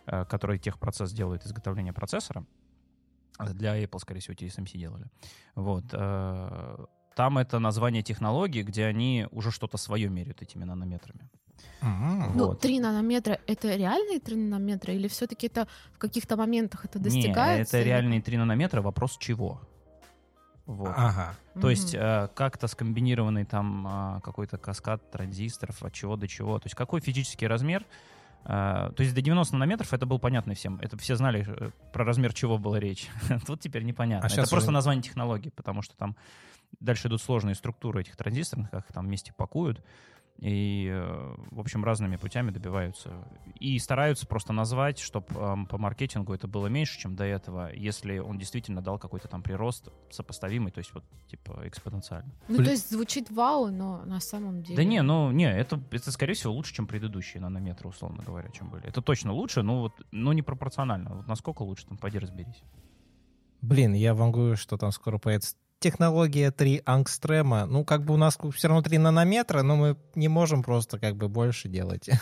э, 0.08 0.26
который 0.26 0.60
техпроцесс 0.60 1.12
делает 1.14 1.46
изготовление 1.46 1.94
процессора, 1.94 2.46
для 3.40 3.82
Apple, 3.82 4.00
скорее 4.00 4.20
всего, 4.20 4.36
TSMC 4.36 4.78
делали. 4.78 5.06
Вот. 5.56 5.86
э, 5.94 6.86
Там 7.16 7.38
это 7.38 7.60
название 7.60 8.04
технологии, 8.04 8.64
где 8.64 8.86
они 8.86 9.28
уже 9.32 9.52
что-то 9.52 9.78
свое 9.78 10.10
меряют 10.10 10.42
этими 10.42 10.64
нанометрами. 10.64 11.30
М. 11.82 12.32
Ну, 12.36 12.48
Вот. 12.48 12.60
3 12.62 12.80
нанометра— 12.80 13.40
это 13.48 13.76
реальные 13.76 14.20
3 14.20 14.36
нанометра? 14.36 14.94
Или 14.94 15.08
все-таки 15.08 15.48
это 15.48 15.68
в 15.94 15.98
каких-то 15.98 16.38
моментах 16.38 16.86
это 16.86 17.00
достигается? 17.00 17.78
это 17.78 17.82
или- 17.82 17.90
реальные 17.90 18.22
3 18.22 18.38
нанометра, 18.38 18.82
вопрос 18.82 19.18
чего. 19.18 19.62
Вот. 20.66 20.94
Ага. 20.96 21.36
То 21.60 21.70
есть 21.70 21.94
Мгм. 21.94 22.04
э, 22.04 22.28
как-то 22.34 22.68
скомбинированный 22.68 23.46
там 23.46 23.86
а, 23.88 24.20
какой-то 24.22 24.58
каскад 24.58 25.10
транзисторов 25.12 25.84
от 25.84 25.92
чего 25.94 26.16
до 26.16 26.28
чего. 26.28 26.60
То 26.60 26.68
есть 26.68 26.76
какой 26.76 27.02
физический 27.02 27.48
размер. 27.48 27.86
э, 28.44 28.92
то 28.96 29.04
есть 29.04 29.14
до 29.14 29.22
90 29.22 29.54
нанометров 29.56 29.94
это 29.94 30.08
было 30.08 30.18
понятно 30.18 30.56
всем. 30.56 30.80
Это 30.82 30.98
все 30.98 31.16
знали, 31.16 31.46
э, 31.48 31.70
про 31.94 32.04
размер 32.06 32.34
чего 32.34 32.58
была 32.58 32.80
речь. 32.80 33.08
Тут 33.46 33.60
теперь 33.60 33.84
непонятно. 33.84 34.28
А 34.28 34.32
это 34.32 34.50
просто 34.50 34.70
уже- 34.70 34.72
название 34.72 35.04
технологии, 35.04 35.50
потому 35.50 35.84
что 35.84 35.96
там 35.96 36.16
дальше 36.80 37.08
идут 37.08 37.22
сложные 37.22 37.56
структуры 37.56 38.02
этих 38.02 38.16
транзисторов, 38.16 38.70
как 38.70 38.86
их 38.86 38.94
там 38.94 39.06
вместе 39.06 39.34
пакуют. 39.34 39.84
И, 40.42 40.90
э, 40.92 41.36
в 41.52 41.60
общем, 41.60 41.86
разными 41.86 42.16
путями 42.16 42.50
добиваются. 42.50 43.12
И 43.60 43.78
стараются 43.78 44.26
просто 44.26 44.54
назвать, 44.54 44.98
чтобы 44.98 45.28
по 45.68 45.78
маркетингу 45.78 46.34
это 46.34 46.48
было 46.48 46.66
меньше, 46.66 47.00
чем 47.00 47.16
до 47.16 47.26
этого, 47.26 47.72
если 47.76 48.18
он 48.18 48.40
действительно 48.40 48.82
дал 48.82 48.98
какой-то 48.98 49.28
там 49.28 49.44
прирост 49.44 49.90
сопоставимый, 50.10 50.72
то 50.72 50.80
есть 50.80 50.96
вот 50.96 51.04
типа 51.28 51.62
экспоненциальный. 51.66 52.34
Ну, 52.48 52.56
Блин. 52.56 52.66
то 52.66 52.72
есть 52.72 52.90
звучит 52.90 53.30
вау, 53.30 53.70
но 53.70 54.04
на 54.06 54.20
самом 54.20 54.64
деле... 54.64 54.78
Да 54.78 54.84
не, 54.84 55.04
ну 55.04 55.30
не, 55.30 55.52
это, 55.52 55.80
это 55.92 56.12
скорее 56.12 56.34
всего 56.34 56.54
лучше, 56.54 56.74
чем 56.74 56.88
предыдущие 56.88 57.40
нанометры, 57.40 57.90
условно 57.90 58.24
говоря, 58.24 58.50
чем 58.50 58.72
были. 58.72 58.88
Это 58.88 59.04
точно 59.04 59.34
лучше, 59.34 59.62
но 59.62 59.82
вот, 59.82 60.02
но 60.12 60.34
не 60.34 60.42
пропорционально. 60.42 61.18
Вот 61.18 61.28
насколько 61.28 61.62
лучше, 61.62 61.86
там, 61.86 62.00
пойди 62.00 62.18
разберись. 62.18 62.64
Блин, 63.62 63.94
я 63.94 64.16
вангую, 64.16 64.58
что 64.58 64.76
там 64.78 64.92
скоро 64.92 65.20
появится 65.20 65.56
технология 65.82 66.52
3 66.52 66.84
ангстрема. 66.86 67.66
Ну, 67.66 67.84
как 67.84 68.06
бы 68.06 68.14
у 68.14 68.18
нас 68.18 68.38
все 68.54 68.68
равно 68.68 68.82
3 68.84 69.00
нанометра, 69.00 69.64
но 69.64 69.76
мы 69.76 69.98
не 70.16 70.30
можем 70.30 70.64
просто 70.64 71.00
как 71.00 71.18
бы 71.18 71.28
больше 71.28 71.68
делать. 71.68 72.10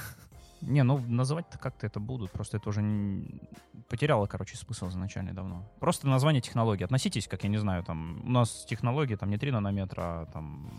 Не, 0.61 0.83
ну 0.83 0.97
называть-то 0.97 1.57
как-то 1.57 1.87
это 1.87 2.01
будут, 2.01 2.31
просто 2.31 2.57
это 2.57 2.67
уже 2.67 2.81
не- 2.81 3.39
потеряло, 3.87 4.25
короче, 4.25 4.57
смысл 4.57 4.89
изначально 4.89 5.33
давно. 5.33 5.71
Просто 5.79 6.05
название 6.05 6.41
технологии. 6.41 6.83
Относитесь, 6.83 7.29
как 7.29 7.43
я 7.43 7.49
не 7.49 7.57
знаю, 7.57 7.81
там, 7.85 8.21
у 8.25 8.29
нас 8.29 8.65
технология 8.67 9.15
там 9.15 9.29
не 9.29 9.37
3 9.37 9.51
нанометра, 9.51 10.01
а 10.01 10.25
там 10.25 10.69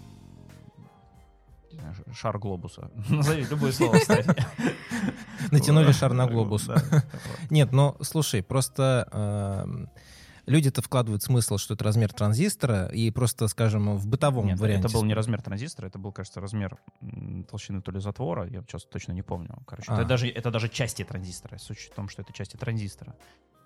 знаю, 1.73 1.95
шар 2.13 2.39
глобуса. 2.39 2.91
Назови 3.09 3.47
любое 3.51 3.73
слово, 3.73 3.99
кстати. 3.99 4.29
Натянули 5.51 5.93
шар 5.93 6.13
на 6.13 6.27
глобус. 6.27 6.69
Нет, 7.49 7.73
ну, 7.73 7.97
слушай, 8.03 8.43
просто 8.43 9.09
эм, 9.13 9.89
люди-то 10.50 10.83
вкладывают 10.83 11.23
смысл, 11.23 11.57
что 11.57 11.75
это 11.75 11.85
размер 11.85 12.12
транзистора, 12.12 12.87
и 12.87 13.11
просто, 13.11 13.49
скажем, 13.49 13.97
в 13.97 14.07
бытовом 14.07 14.47
Нет, 14.47 14.59
варианте... 14.59 14.87
это 14.87 14.95
был 14.95 15.04
не 15.04 15.14
размер 15.14 15.40
транзистора, 15.40 15.87
это 15.87 15.99
был, 15.99 16.12
кажется, 16.12 16.40
размер 16.40 16.76
толщины 17.49 17.80
то 17.80 17.92
ли 17.92 18.00
затвора, 18.00 18.47
я 18.49 18.62
сейчас 18.62 18.85
точно 18.85 19.12
не 19.12 19.23
помню. 19.23 19.59
Короче, 19.66 19.90
А. 19.90 19.95
это, 19.95 20.04
даже, 20.04 20.28
это 20.28 20.50
даже 20.50 20.69
части 20.69 21.04
транзистора. 21.04 21.59
Суть 21.59 21.78
в 21.78 21.95
том, 21.95 22.09
что 22.09 22.23
это 22.23 22.33
части 22.33 22.57
транзистора. 22.57 23.14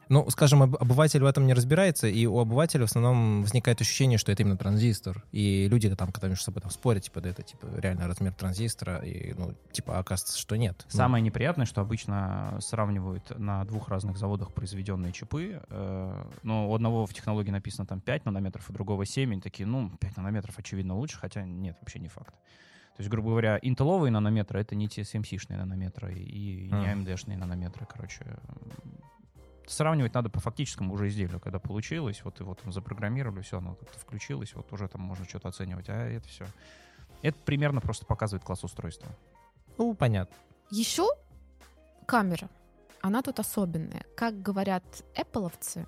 Ну, 0.09 0.29
скажем, 0.31 0.63
об- 0.63 0.77
обыватель 0.77 1.21
в 1.23 1.27
этом 1.27 1.47
не 1.47 1.55
разбирается, 1.55 2.07
и 2.07 2.27
у 2.27 2.39
обывателя 2.39 2.83
в 2.83 2.85
основном 2.91 3.43
возникает 3.43 3.81
ощущение, 3.81 4.19
что 4.19 4.33
это 4.33 4.43
именно 4.43 4.57
транзистор. 4.57 5.25
И 5.33 5.69
люди 5.69 5.95
там, 5.95 6.13
когда 6.13 6.29
между 6.29 6.45
собой 6.45 6.61
там 6.63 6.71
спорят, 6.71 7.03
типа, 7.05 7.21
да 7.21 7.31
это 7.31 7.43
типа 7.43 7.67
реально 7.77 8.07
размер 8.09 8.33
транзистора, 8.35 8.99
и, 8.99 9.33
ну, 9.35 9.55
типа, 9.73 9.99
оказывается, 9.99 10.39
что 10.39 10.57
нет. 10.57 10.83
Ну, 10.93 10.97
Самое 10.97 11.23
неприятное, 11.23 11.67
что 11.67 11.81
обычно 11.81 12.59
сравнивают 12.61 13.39
на 13.39 13.65
двух 13.65 13.89
разных 13.89 14.17
заводах 14.19 14.53
произведенные 14.53 15.13
чипы. 15.13 15.63
э, 15.69 16.25
Но 16.43 16.71
у 16.71 16.75
одного 16.75 17.07
в 17.07 17.15
технологии 17.15 17.51
написано 17.51 17.87
там 17.87 18.01
5 18.01 18.25
нанометров, 18.27 18.69
у 18.71 18.73
другого 18.73 19.07
7. 19.07 19.35
И 19.35 19.41
такие, 19.41 19.67
ну, 19.67 19.91
5 20.01 20.17
нанометров 20.19 20.59
очевидно 20.59 20.97
лучше, 20.97 21.19
хотя 21.19 21.43
нет, 21.45 21.77
вообще 21.81 21.99
не 21.99 22.09
факт. 22.09 22.35
То 22.97 23.01
есть, 23.01 23.11
грубо 23.11 23.31
говоря, 23.31 23.59
интеловые 23.61 24.13
нанометры— 24.13 24.61
это 24.61 24.77
не 24.77 24.87
TSMC-шные 24.87 25.57
нанометры 25.57 26.15
и 26.15 26.71
не. 26.71 26.87
AMD-шные 26.93 27.37
нанометры, 27.37 27.87
короче. 27.93 28.25
Сравнивать 29.67 30.15
надо 30.15 30.29
по 30.29 30.41
фактическому 30.41 30.93
уже 30.95 31.09
изделию, 31.09 31.41
когда 31.41 31.59
получилось, 31.59 32.23
вот 32.25 32.39
его 32.41 32.55
там 32.55 32.73
запрограммировали, 32.73 33.43
все, 33.43 33.59
оно 33.59 33.75
как-то 33.75 33.99
включилось, 33.99 34.55
вот 34.55 34.73
уже 34.73 34.89
там 34.89 35.01
можно 35.01 35.25
что-то 35.25 35.49
оценивать, 35.49 35.89
а 35.89 35.95
это 35.95 36.29
все. 36.29 36.47
Это 37.23 37.39
примерно 37.45 37.81
просто 37.81 38.05
показывает 38.05 38.45
класс 38.45 38.63
устройства. 38.65 39.09
Ну, 39.79 39.95
понятно. 39.95 40.37
Еще 40.71 41.07
камера. 42.07 42.51
Она 43.01 43.23
тут 43.23 43.39
особенная. 43.39 44.05
Как 44.17 44.41
говорят 44.43 44.85
Appleовцы, 45.15 45.87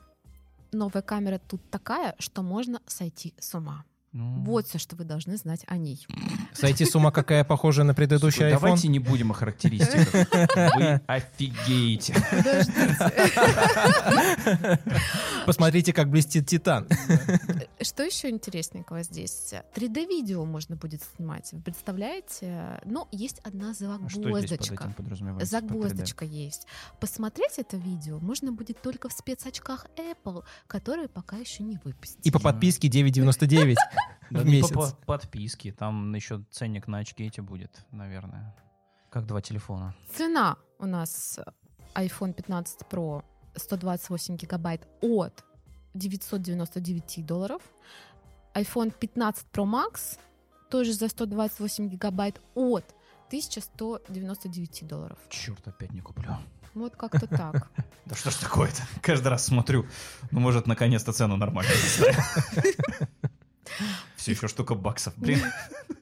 новая 0.73 1.02
камера 1.02 1.38
тут 1.38 1.71
такая, 1.71 2.14
что 2.18 2.42
можно 2.42 2.80
сойти 2.87 3.35
с 3.38 3.54
ума. 3.54 3.85
Ну, 4.16 4.42
Вот 4.44 4.66
все, 4.66 4.78
что 4.78 4.96
вы 4.96 5.04
должны 5.04 5.37
знать 5.37 5.61
о 5.66 5.76
ней. 5.76 6.06
Сойти 6.54 6.87
с 6.87 6.94
ума, 6.96 7.11
какая 7.11 7.44
похожая 7.44 7.85
на 7.85 7.92
предыдущий 7.92 8.38
Слушай, 8.38 8.52
iPhone. 8.52 8.61
Давайте 8.61 8.88
не 8.88 8.99
будем 8.99 9.30
о 9.30 9.35
характеристиках. 9.35 10.11
Вы 10.76 11.00
офигеете. 11.06 12.14
Посмотрите, 15.44 15.92
как 15.92 16.08
блестит 16.08 16.46
Титан. 16.46 16.88
Что 17.80 18.02
еще 18.04 18.30
интересненького 18.30 19.02
здесь? 19.02 19.52
3D-видео 19.75 20.44
можно 20.46 20.76
будет 20.76 21.02
снимать. 21.16 21.50
Вы 21.52 21.61
представляете? 21.61 22.80
Но 22.85 23.08
есть 23.12 23.40
одна 23.40 23.70
А 23.70 23.75
загвоздочка. 23.75 24.75
этим 24.75 24.92
подразумевается? 24.94 25.61
под 25.61 25.70
3D? 25.70 25.70
Загвоздочка 25.78 26.25
есть. 26.25 26.66
Посмотреть 27.00 27.58
это 27.58 27.76
видео 27.76 28.18
можно 28.20 28.50
будет 28.50 28.80
только 28.80 29.08
в 29.08 29.12
спецочках 29.12 29.87
Apple, 29.96 30.42
которые 30.66 31.08
пока 31.08 31.37
еще 31.37 31.62
не 31.62 31.78
выпустили. 31.85 32.23
И 32.23 32.30
по 32.30 32.38
подписке 32.40 32.88
9,99 32.88 33.76
Да 34.30 34.40
в 34.40 34.47
месяц. 34.47 34.71
по 34.73 34.88
подписке. 35.06 35.73
Там 35.73 36.14
еще 36.14 36.45
ценник 36.50 36.88
на 36.88 36.99
очки 36.99 37.25
эти 37.25 37.40
будет, 37.40 37.85
наверное. 37.90 38.54
Как 39.11 39.26
два 39.26 39.40
телефона. 39.40 39.95
Цена 40.14 40.56
у 40.78 40.87
нас 40.87 41.38
iPhone 41.95 42.33
15 42.33 42.80
Pro 42.90 43.25
128 43.54 44.37
гигабайт 44.37 44.87
от 45.00 45.45
999 45.95 47.25
долларов. 47.25 47.62
iPhone 48.54 48.92
15 48.99 49.47
Pro 49.52 49.64
Max 49.64 50.18
тоже 50.71 50.92
за 50.92 51.09
128 51.09 51.88
гигабайт 51.88 52.40
от 52.54 52.85
1199 53.28 54.87
долларов. 54.87 55.18
Черт, 55.30 55.66
опять 55.68 55.92
не 55.92 56.00
куплю. 56.00 56.37
Вот 56.75 56.97
как-то 56.97 57.26
так. 57.26 57.71
Да 58.06 58.14
что 58.14 58.30
ж 58.30 58.37
такое-то? 58.37 58.83
Каждый 59.02 59.28
раз 59.28 59.47
смотрю. 59.47 59.85
Ну, 60.30 60.38
может, 60.38 60.68
наконец-то 60.68 61.12
цену 61.12 61.37
нормально 61.37 61.73
Все 64.26 64.33
еще 64.33 64.49
штука 64.49 64.75
баксов, 64.75 65.14
блин. 65.18 65.38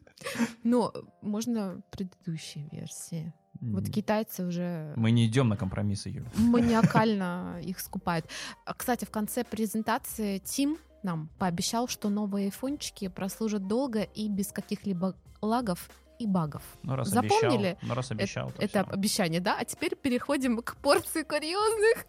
Но 0.64 0.94
можно 1.20 1.82
предыдущие 1.90 2.70
версии. 2.72 3.34
Вот 3.60 3.90
китайцы 3.90 4.46
уже 4.46 4.94
Мы 4.96 5.10
не 5.10 5.26
идем 5.26 5.50
на 5.50 5.58
компромиссы, 5.58 6.08
Юля. 6.08 6.30
маниакально 6.38 7.60
их 7.62 7.80
скупают. 7.80 8.24
Кстати, 8.64 9.04
в 9.04 9.10
конце 9.10 9.44
презентации 9.44 10.38
Тим 10.38 10.78
нам 11.02 11.28
пообещал, 11.38 11.86
что 11.86 12.08
новые 12.08 12.46
айфончики 12.46 13.08
прослужат 13.08 13.66
долго 13.66 14.00
и 14.00 14.30
без 14.30 14.52
каких-либо 14.52 15.14
лагов 15.42 15.90
и 16.18 16.26
багов. 16.26 16.62
Ну, 16.82 16.96
раз 16.96 17.08
Запомнили? 17.08 17.68
обещал, 17.68 17.78
ну, 17.88 17.94
раз 17.94 18.10
обещал, 18.10 18.50
то 18.52 18.62
Это 18.62 18.84
всё. 18.84 18.92
обещание, 18.92 19.40
да? 19.40 19.56
А 19.58 19.64
теперь 19.64 19.96
переходим 19.96 20.62
к 20.62 20.76
порции 20.76 21.22
курьезных 21.22 22.06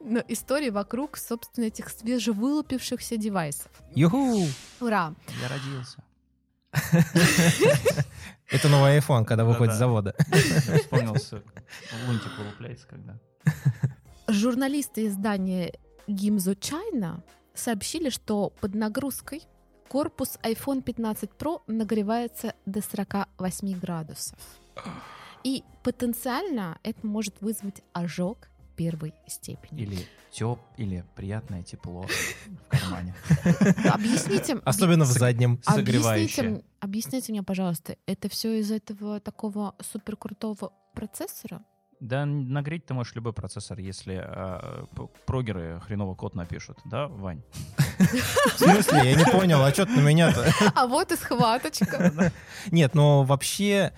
ну, 0.00 0.22
историй 0.28 0.70
вокруг, 0.70 1.16
собственно, 1.16 1.66
этих 1.66 1.88
свежевылупившихся 1.88 3.16
девайсов. 3.16 3.70
Юху! 3.94 4.46
Ура! 4.80 5.14
Я 5.40 5.48
родился. 5.48 6.02
Это 8.50 8.68
новый 8.68 8.98
iPhone, 8.98 9.24
когда 9.24 9.44
выходит 9.44 9.74
с 9.74 9.78
завода. 9.78 10.14
Вспомнился, 10.82 11.42
лунтик 12.06 12.30
вылупляется 12.38 12.86
когда. 12.86 13.18
Журналисты 14.28 15.06
издания 15.06 15.74
Gimzo 16.06 16.54
China 16.58 17.22
сообщили, 17.54 18.08
что 18.08 18.50
под 18.60 18.74
нагрузкой 18.74 19.42
корпус 19.96 20.38
iPhone 20.42 20.80
15 20.82 21.30
Pro 21.38 21.60
нагревается 21.66 22.54
до 22.64 22.80
48 22.80 23.78
градусов. 23.78 24.38
И 25.44 25.64
потенциально 25.82 26.78
это 26.82 27.06
может 27.06 27.42
вызвать 27.42 27.82
ожог 27.92 28.48
первой 28.74 29.12
степени. 29.26 29.82
Или 29.82 29.98
теп, 30.30 30.58
или 30.78 31.04
приятное 31.14 31.62
тепло 31.62 32.06
в 32.06 32.68
кармане. 32.70 33.14
Объясните, 33.92 34.54
Особенно 34.64 35.04
в 35.04 35.08
заднем. 35.08 35.60
объясните, 35.66 35.72
согревающее. 35.74 36.46
м- 36.46 36.62
объясните 36.80 37.30
мне, 37.32 37.42
пожалуйста, 37.42 37.96
это 38.06 38.30
все 38.30 38.58
из 38.60 38.70
этого 38.70 39.20
такого 39.20 39.74
суперкрутого 39.92 40.72
процессора? 40.94 41.62
Да, 42.00 42.24
нагреть 42.24 42.86
ты 42.86 42.94
можешь 42.94 43.14
любой 43.14 43.34
процессор, 43.34 43.78
если 43.78 44.16
п- 44.96 45.08
прогеры 45.26 45.80
хреново 45.80 46.14
код 46.14 46.34
напишут, 46.34 46.78
да, 46.86 47.08
Вань? 47.08 47.42
В 48.02 48.58
смысле? 48.58 49.10
Я 49.10 49.14
не 49.14 49.24
понял, 49.24 49.62
а 49.62 49.72
что 49.72 49.86
ты 49.86 49.92
на 49.92 50.08
меня-то? 50.08 50.44
А 50.74 50.86
вот 50.86 51.12
и 51.12 51.16
схваточка. 51.16 52.32
Нет, 52.70 52.94
но 52.94 53.24
вообще, 53.24 53.92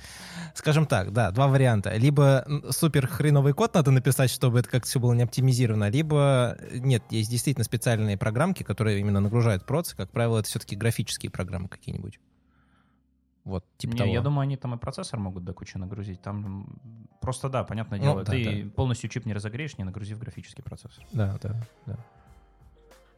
скажем 0.54 0.87
так, 0.87 1.12
да, 1.12 1.30
два 1.30 1.49
варианта. 1.49 1.94
Либо 1.96 2.46
супер 2.70 3.06
хреновый 3.06 3.52
код 3.52 3.75
надо 3.75 3.90
написать, 3.90 4.30
чтобы 4.30 4.61
это 4.61 4.68
как-то 4.68 4.88
все 4.88 5.00
было 5.00 5.12
не 5.12 5.23
оптимизировано, 5.23 5.88
либо 5.90 6.56
нет, 6.73 7.02
есть 7.11 7.30
действительно 7.30 7.64
специальные 7.64 8.16
программки, 8.16 8.62
которые 8.62 9.00
именно 9.00 9.20
нагружают 9.20 9.66
проц. 9.66 9.94
Как 9.94 10.11
правило, 10.11 10.38
это 10.38 10.49
все-таки 10.49 10.76
графические 10.76 11.30
программы 11.30 11.68
какие-нибудь. 11.68 12.18
Вот, 13.44 13.66
типа 13.76 13.92
Не, 13.92 13.99
того. 13.99 14.11
я 14.11 14.20
думаю, 14.23 14.44
они 14.44 14.56
там 14.56 14.75
и 14.75 14.78
процессор 14.78 15.20
могут 15.20 15.44
до 15.44 15.52
кучи 15.52 15.76
нагрузить. 15.76 16.23
Там 16.23 16.78
просто, 17.20 17.50
да, 17.50 17.62
понятное 17.62 17.99
Ну, 17.99 18.04
дело, 18.04 18.25
да, 18.25 18.32
ты 18.32 18.70
полностью 18.70 19.11
чип 19.11 19.26
не 19.26 19.34
разогреешь, 19.34 19.76
не 19.76 19.84
нагрузив 19.84 20.18
графический 20.18 20.64
процессор. 20.64 21.04
Да, 21.12 21.38
да, 21.42 21.54
да. 21.84 21.99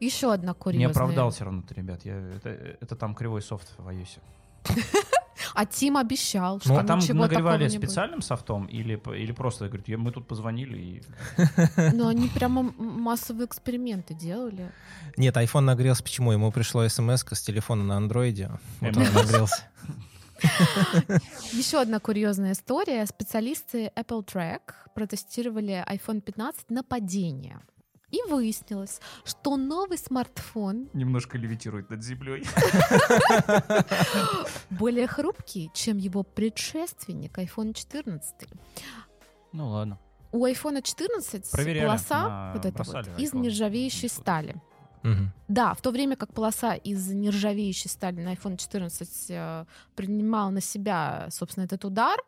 Еще 0.00 0.32
одна 0.32 0.48
Не 0.52 0.54
курьезная. 0.54 0.90
оправдал 0.90 1.30
все 1.30 1.44
равно 1.44 1.62
ты, 1.62 1.74
ребят. 1.74 2.04
Я, 2.04 2.16
это, 2.36 2.50
это 2.50 2.96
там 2.96 3.14
кривой 3.14 3.42
софт 3.42 3.72
в 3.78 3.88
iOS. 3.88 4.18
А 5.54 5.64
Тим 5.64 5.96
обещал, 5.96 6.60
что 6.60 6.78
а 6.78 6.84
там 6.84 6.98
ничего 6.98 7.20
нагревали 7.20 7.58
такого 7.64 7.70
не 7.70 7.78
будет. 7.78 7.88
специальным 7.90 8.20
софтом 8.22 8.66
или, 8.66 9.00
или 9.16 9.32
просто, 9.32 9.66
говорит, 9.68 9.86
«Я- 9.88 9.96
мы 9.98 10.10
тут 10.10 10.26
позвонили 10.26 10.78
и... 10.78 11.02
Но 11.94 12.08
они 12.08 12.28
прямо 12.28 12.62
массовые 12.76 13.46
эксперименты 13.46 14.12
делали. 14.14 14.70
Нет, 15.16 15.36
iPhone 15.36 15.60
нагрелся 15.60 16.02
почему? 16.02 16.32
Ему 16.32 16.50
пришло 16.52 16.86
смс 16.88 17.24
с 17.30 17.42
телефона 17.42 17.84
на 17.84 17.96
андроиде. 17.96 18.50
Вот 18.80 18.96
он 18.96 19.04
нагрелся. 19.14 19.62
Еще 21.52 21.80
одна 21.80 22.00
курьезная 22.00 22.52
история. 22.52 23.06
Специалисты 23.06 23.90
Apple 23.96 24.24
Track 24.26 24.60
протестировали 24.94 25.84
iPhone 25.88 26.20
15 26.20 26.70
на 26.70 26.82
падение. 26.82 27.60
И 28.16 28.30
выяснилось, 28.30 29.00
что 29.24 29.56
новый 29.56 29.98
смартфон 29.98 30.88
Немножко 30.94 31.36
левитирует 31.36 31.90
над 31.90 32.02
землей. 32.02 32.44
более 34.70 35.06
хрупкий, 35.06 35.70
чем 35.74 35.98
его 35.98 36.22
предшественник 36.22 37.38
iPhone 37.38 37.74
14. 37.74 38.34
Ну 39.52 39.68
ладно. 39.68 39.98
У 40.32 40.46
iPhone 40.46 40.82
14 40.82 41.50
Проверяли, 41.50 41.86
полоса 41.86 42.52
вот 42.54 42.64
эта 42.64 42.82
вот, 42.82 43.18
из 43.18 43.34
нержавеющей 43.34 44.08
стали. 44.08 44.56
Мгм. 45.02 45.32
Да, 45.48 45.74
в 45.74 45.82
то 45.82 45.90
время 45.90 46.16
как 46.16 46.32
полоса 46.32 46.74
из 46.74 47.08
нержавеющей 47.10 47.90
стали 47.90 48.22
на 48.22 48.32
iPhone 48.32 48.56
14 48.56 49.26
э, 49.28 49.64
принимал 49.94 50.50
на 50.50 50.60
себя, 50.60 51.28
собственно, 51.30 51.64
этот 51.64 51.84
удар, 51.84 52.18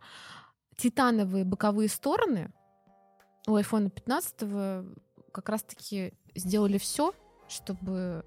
титановые 0.76 1.44
боковые 1.44 1.88
стороны 1.88 2.52
у 3.46 3.56
iPhone 3.56 3.88
15 3.90 4.42
как 5.38 5.48
раз-таки 5.50 6.12
сделали 6.34 6.78
все, 6.78 7.14
чтобы... 7.48 8.24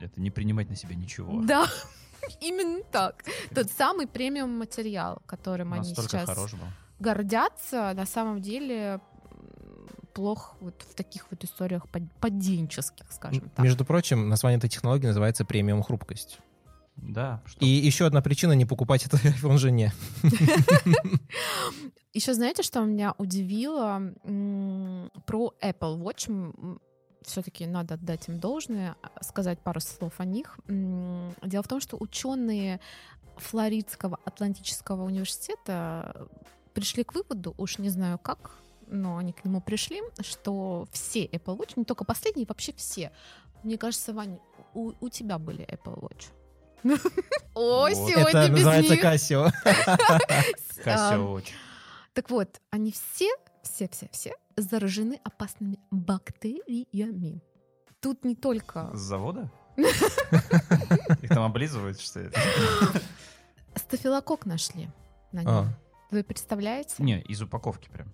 Это 0.00 0.20
не 0.20 0.30
принимать 0.32 0.68
на 0.68 0.74
себя 0.74 0.96
ничего. 0.96 1.40
Да, 1.42 1.66
именно 2.40 2.82
так. 2.90 3.24
Тот 3.54 3.70
самый 3.70 4.08
премиум 4.08 4.58
материал, 4.58 5.22
которым 5.26 5.72
они 5.72 5.94
сейчас 5.94 6.28
гордятся, 6.98 7.92
на 7.94 8.06
самом 8.06 8.42
деле 8.42 9.00
плох 10.14 10.56
вот 10.60 10.84
в 10.90 10.94
таких 10.94 11.26
вот 11.30 11.44
историях 11.44 11.88
под- 11.88 12.12
подденческих, 12.14 13.06
скажем 13.12 13.50
так. 13.50 13.64
Между 13.64 13.84
прочим, 13.84 14.28
название 14.28 14.58
этой 14.58 14.68
технологии 14.68 15.06
называется 15.06 15.44
премиум 15.44 15.84
хрупкость. 15.84 16.40
Да. 16.96 17.40
что- 17.46 17.64
И 17.64 17.68
еще 17.68 18.06
одна 18.06 18.20
причина 18.20 18.50
не 18.54 18.64
покупать 18.64 19.06
этот 19.06 19.20
iPhone 19.24 19.58
жене. 19.58 19.92
Еще 22.18 22.34
знаете, 22.34 22.64
что 22.64 22.80
меня 22.80 23.14
удивило 23.16 24.02
про 25.24 25.54
Apple 25.62 25.96
Watch? 26.02 26.80
Все-таки 27.22 27.64
надо 27.64 27.94
отдать 27.94 28.26
им 28.26 28.40
должное, 28.40 28.96
а, 29.02 29.22
сказать 29.22 29.60
пару 29.60 29.78
слов 29.78 30.14
о 30.18 30.24
них. 30.24 30.58
Дело 30.66 31.62
в 31.62 31.68
том, 31.68 31.80
что 31.80 31.96
ученые 31.96 32.80
Флоридского 33.36 34.18
Атлантического 34.24 35.04
университета 35.04 36.26
пришли 36.74 37.04
к 37.04 37.14
выводу, 37.14 37.54
уж 37.56 37.78
не 37.78 37.88
знаю 37.88 38.18
как, 38.18 38.50
но 38.88 39.18
они 39.18 39.32
к 39.32 39.44
нему 39.44 39.60
пришли, 39.60 40.02
что 40.22 40.88
все 40.90 41.24
Apple 41.26 41.56
Watch, 41.56 41.74
не 41.76 41.84
только 41.84 42.02
последние, 42.04 42.46
вообще 42.48 42.72
все. 42.72 43.12
Мне 43.62 43.78
кажется, 43.78 44.12
Ваня, 44.12 44.40
у, 44.74 44.90
у 44.98 45.08
тебя 45.08 45.38
были 45.38 45.64
Apple 45.66 46.00
Watch. 46.00 46.32
О, 47.54 47.88
сегодня 47.90 48.40
Это 48.40 48.48
без 48.48 48.64
называется 48.64 48.94
них. 48.94 49.04
Casio. 49.04 49.52
С- 49.64 50.78
а, 50.84 51.14
Casio 51.14 51.36
Watch. 51.36 51.50
Так 52.18 52.30
вот, 52.30 52.60
они 52.70 52.90
все, 52.90 53.30
все, 53.62 53.88
все, 53.88 54.08
все 54.10 54.34
заражены 54.56 55.20
опасными 55.22 55.78
бактериями. 55.92 57.40
Тут 58.00 58.24
не 58.24 58.34
только 58.34 58.90
С 58.92 58.98
завода? 58.98 59.52
Их 59.76 61.28
там 61.28 61.44
облизывают, 61.44 62.00
что 62.00 62.18
это? 62.18 62.40
стафилокок 63.76 64.46
нашли 64.46 64.90
на 65.30 65.42
нем. 65.42 65.48
А. 65.48 65.68
Вы 66.10 66.24
представляете? 66.24 67.00
Не, 67.00 67.20
из 67.22 67.40
упаковки 67.40 67.88
прям. 67.88 68.12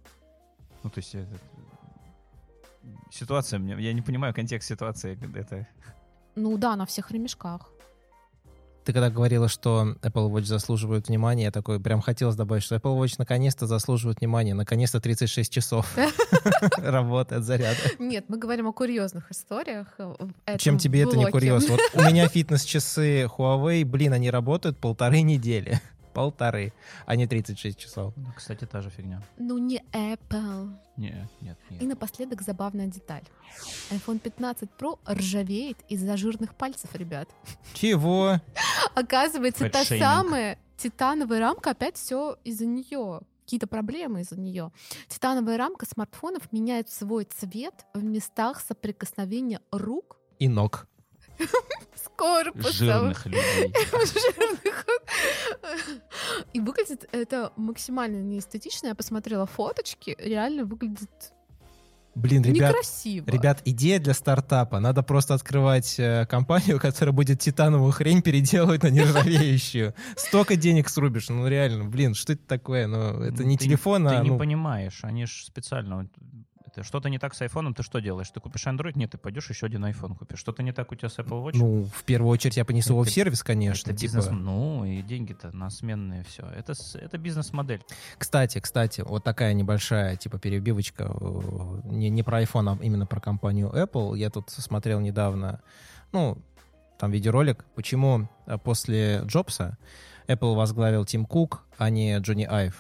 Ну, 0.83 0.91
то 0.91 0.99
есть 0.99 1.15
это... 1.15 1.39
Ситуация, 3.11 3.59
мне, 3.59 3.75
я 3.79 3.95
не 3.95 4.03
понимаю 4.03 4.35
контекст 4.35 4.69
ситуации. 4.69 5.19
Это 5.35 5.67
Ну 6.35 6.59
да, 6.59 6.77
на 6.77 6.85
всех 6.85 7.11
ремешках. 7.11 7.73
Ты 8.85 8.93
когда 8.93 9.09
говорила, 9.09 9.49
что 9.49 9.97
Apple 10.03 10.31
Watch 10.31 10.45
заслуживает 10.45 11.09
внимания, 11.09 11.45
я 11.45 11.51
такой 11.51 11.81
прям 11.81 12.03
хотелось 12.03 12.37
добавить, 12.37 12.63
что 12.63 12.77
Apple 12.77 12.99
Watch 13.01 13.15
наконец-то 13.19 13.67
заслуживает 13.67 14.21
внимания. 14.21 14.53
Наконец-то 14.55 15.01
36 15.01 15.51
часов 15.51 15.97
работает 16.77 17.45
заряд. 17.45 17.77
Нет, 17.99 18.27
мы 18.29 18.37
говорим 18.39 18.67
о 18.69 18.73
курьезных 18.73 19.31
историях. 19.31 19.87
э, 20.47 20.59
Чем 20.59 20.79
тебе 20.79 21.03
это 21.03 21.17
не 21.17 21.27
курьез? 21.27 21.69
Вот 21.69 21.81
у 21.95 22.03
меня 22.03 22.29
фитнес-часы 22.35 23.25
Huawei, 23.25 23.85
блин, 23.85 24.13
они 24.13 24.31
работают 24.31 24.79
полторы 24.79 25.23
недели. 25.23 25.81
Полторы, 26.15 26.73
а 27.07 27.17
не 27.17 27.27
36 27.27 27.77
часов. 27.79 28.15
Ну, 28.17 28.29
Кстати, 28.37 28.65
та 28.65 28.81
же 28.81 28.91
фигня. 28.91 29.21
Ну 29.37 29.59
не 29.59 29.83
Apple. 29.93 30.73
Нет, 30.97 31.29
нет, 31.41 31.59
нет. 31.71 31.83
И 31.83 31.87
напоследок 31.87 32.41
забавная 32.43 32.87
деталь. 32.87 33.25
iPhone 33.91 34.21
15 34.21 34.69
Pro 34.79 34.99
ржавеет 35.09 35.79
из-за 35.89 36.17
жирных 36.17 36.55
пальцев, 36.55 36.95
ребят. 36.95 37.29
Чего? 37.75 38.41
Оказывается, 38.95 39.69
та 39.69 39.85
самая 39.85 40.59
титановая 40.77 41.41
рамка, 41.41 41.71
опять 41.71 41.97
все 41.97 42.37
из-за 42.45 42.67
нее. 42.67 43.21
Какие-то 43.45 43.67
проблемы 43.67 44.23
из-за 44.23 44.41
нее. 44.41 44.73
Титановая 45.09 45.59
рамка 45.59 45.85
смартфонов 45.85 46.51
меняет 46.53 46.91
свой 46.91 47.25
цвет 47.25 47.75
в 47.93 48.03
местах 48.03 48.61
соприкосновения 48.61 49.61
рук 49.71 50.17
И 50.39 50.49
ног. 50.49 50.87
с 51.95 52.09
корпусом. 52.17 52.73
Жирных 52.73 53.27
людей. 53.27 53.75
Жирных. 53.93 54.87
И 56.53 56.61
выглядит 56.61 57.09
это 57.13 57.53
максимально 57.57 58.23
неэстетично. 58.23 58.89
Я 58.89 58.95
посмотрела 58.95 59.47
фоточки, 59.47 60.17
реально 60.19 60.65
выглядит 60.65 61.33
Блин, 62.15 62.43
ребят, 62.45 62.71
некрасиво. 62.71 63.29
Ребят, 63.29 63.61
идея 63.65 63.99
для 63.99 64.15
стартапа. 64.15 64.79
Надо 64.79 65.03
просто 65.03 65.35
открывать 65.35 65.99
э, 65.99 66.27
компанию, 66.27 66.79
которая 66.81 67.13
будет 67.13 67.41
титановую 67.41 67.91
хрень 67.93 68.23
переделывать 68.23 68.85
на 68.85 68.89
нержавеющую. 68.91 69.95
Столько 70.17 70.55
денег 70.57 70.89
срубишь. 70.89 71.29
Ну 71.29 71.47
реально, 71.49 71.85
блин, 71.87 72.15
что 72.15 72.35
это 72.35 72.47
такое? 72.47 72.87
Ну, 72.87 73.21
это 73.21 73.43
Ну, 73.43 73.49
не 73.49 73.59
ты- 73.59 73.65
телефон, 73.65 74.07
Ты 74.07 74.15
а 74.15 74.23
не 74.23 74.31
ну, 74.31 74.39
понимаешь, 74.39 75.01
они 75.03 75.27
же 75.27 75.45
специально... 75.45 76.09
Это 76.77 76.83
что-то 76.85 77.09
не 77.09 77.19
так 77.19 77.35
с 77.35 77.41
айфоном, 77.43 77.73
ты 77.73 77.85
что 77.85 78.01
делаешь? 78.01 78.29
Ты 78.31 78.41
купишь 78.41 78.67
Android? 78.67 78.93
Нет, 78.97 79.13
ты 79.13 79.19
пойдешь 79.19 79.49
еще 79.49 79.67
один 79.67 79.85
iPhone 79.85 80.17
купишь. 80.17 80.41
Что-то 80.41 80.63
не 80.65 80.73
так 80.73 80.91
у 80.91 80.97
тебя 80.97 81.09
с 81.09 81.19
Apple 81.19 81.45
Watch? 81.45 81.53
ну, 81.55 81.85
в 81.85 82.03
первую 82.03 82.31
очередь 82.33 82.57
я 82.57 82.65
понесу 82.65 82.95
его 82.95 83.03
в 83.05 83.07
Это- 83.07 83.13
сервис, 83.15 83.43
конечно. 83.45 83.91
это 83.91 83.99
типа. 83.99 84.17
бизнес, 84.17 84.29
ну 84.33 84.85
и 84.85 85.01
деньги-то 85.03 85.55
на 85.57 85.71
сменные 85.71 86.25
все. 86.25 86.43
Это, 86.47 86.75
это 86.95 87.17
бизнес-модель. 87.19 87.81
Кстати, 88.19 88.59
кстати, 88.59 89.03
вот 89.03 89.23
такая 89.23 89.53
небольшая, 89.55 90.17
типа, 90.17 90.39
перебивочка, 90.39 91.05
э, 91.21 91.81
не, 91.85 92.11
не 92.11 92.23
про 92.25 92.43
iPhone, 92.43 92.77
а 92.81 92.85
именно 92.85 93.07
про 93.07 93.21
компанию 93.21 93.69
Apple. 93.73 94.19
Я 94.19 94.31
тут 94.31 94.51
смотрел 94.51 94.99
недавно, 95.01 95.61
ну, 96.13 96.39
там 96.99 97.13
видеоролик, 97.13 97.65
почему 97.77 98.29
э, 98.47 98.59
после 98.59 99.23
Джобса 99.27 99.79
Apple 100.27 100.55
возглавил 100.57 101.05
Тим 101.05 101.25
Кук, 101.27 101.63
а 101.79 101.89
не 101.91 102.19
Джонни 102.19 102.45
Айв. 102.51 102.75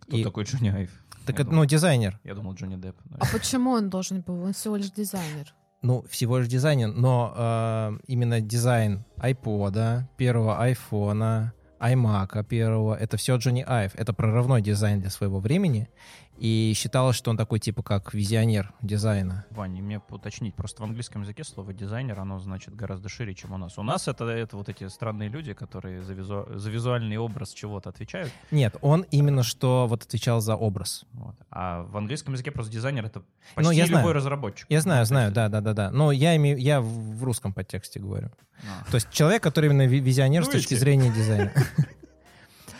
Кто 0.00 0.16
И- 0.16 0.24
такой 0.24 0.44
Джонни 0.44 0.68
Айв? 0.70 0.90
Так 1.26 1.40
это, 1.40 1.50
ну, 1.50 1.64
дизайнер. 1.64 2.20
Я 2.24 2.34
думал, 2.34 2.54
Джонни 2.54 2.76
Депп. 2.76 2.96
А 3.18 3.24
почему 3.32 3.70
он 3.70 3.90
должен 3.90 4.20
был? 4.20 4.42
Он 4.42 4.52
всего 4.52 4.76
лишь 4.76 4.90
дизайнер. 4.90 5.54
Ну, 5.82 6.02
всего 6.08 6.38
лишь 6.38 6.48
дизайнер, 6.48 6.88
но 6.88 7.34
э, 7.36 7.98
именно 8.06 8.40
дизайн 8.40 9.04
iPod, 9.18 10.04
первого 10.16 10.58
айфона, 10.58 11.52
iMac 11.78 12.44
первого, 12.44 12.94
это 12.94 13.16
все 13.16 13.36
Джонни 13.36 13.64
Айв. 13.66 13.92
Это 13.94 14.12
прорывной 14.12 14.62
дизайн 14.62 15.00
для 15.00 15.10
своего 15.10 15.40
времени. 15.40 15.88
И 16.36 16.72
считалось, 16.76 17.14
что 17.16 17.30
он 17.30 17.36
такой 17.36 17.60
типа 17.60 17.82
как 17.82 18.12
визионер 18.12 18.72
дизайна. 18.82 19.44
Ваня, 19.50 19.82
мне 19.82 20.00
уточнить, 20.10 20.54
просто 20.54 20.82
в 20.82 20.84
английском 20.84 21.22
языке 21.22 21.44
слово 21.44 21.72
дизайнер, 21.72 22.18
оно 22.18 22.40
значит 22.40 22.74
гораздо 22.74 23.08
шире, 23.08 23.34
чем 23.34 23.52
у 23.52 23.56
нас. 23.56 23.78
У 23.78 23.82
нас 23.84 24.08
это, 24.08 24.24
это 24.24 24.56
вот 24.56 24.68
эти 24.68 24.88
странные 24.88 25.28
люди, 25.28 25.52
которые 25.52 26.02
за, 26.02 26.12
визу, 26.12 26.46
за 26.52 26.70
визуальный 26.70 27.16
образ 27.18 27.52
чего-то 27.52 27.90
отвечают. 27.90 28.32
Нет, 28.50 28.74
он 28.80 29.02
именно 29.12 29.44
что 29.44 29.86
вот 29.88 30.02
отвечал 30.02 30.40
за 30.40 30.56
образ. 30.56 31.04
Вот. 31.12 31.36
А 31.50 31.82
в 31.84 31.96
английском 31.96 32.34
языке 32.34 32.50
просто 32.50 32.72
дизайнер 32.72 33.04
это 33.06 33.22
почти 33.54 33.62
Ну, 33.68 33.70
я 33.70 33.84
любой 33.86 34.00
знаю. 34.00 34.14
разработчик. 34.14 34.66
Я 34.68 34.80
знаю, 34.80 35.06
знаю, 35.06 35.30
да, 35.32 35.48
да, 35.48 35.60
да, 35.60 35.72
да. 35.72 35.90
Но 35.92 36.10
я 36.10 36.34
имею, 36.36 36.58
я 36.58 36.80
в 36.80 37.22
русском 37.22 37.52
подтексте 37.52 38.00
говорю. 38.00 38.30
А. 38.62 38.90
То 38.90 38.96
есть 38.96 39.08
человек, 39.12 39.42
который 39.42 39.66
именно 39.70 39.86
ви- 39.86 40.00
визионер 40.00 40.42
с 40.44 40.46
Ну, 40.48 40.52
точки 40.54 40.74
эти. 40.74 40.80
зрения 40.80 41.10
дизайна. 41.12 41.52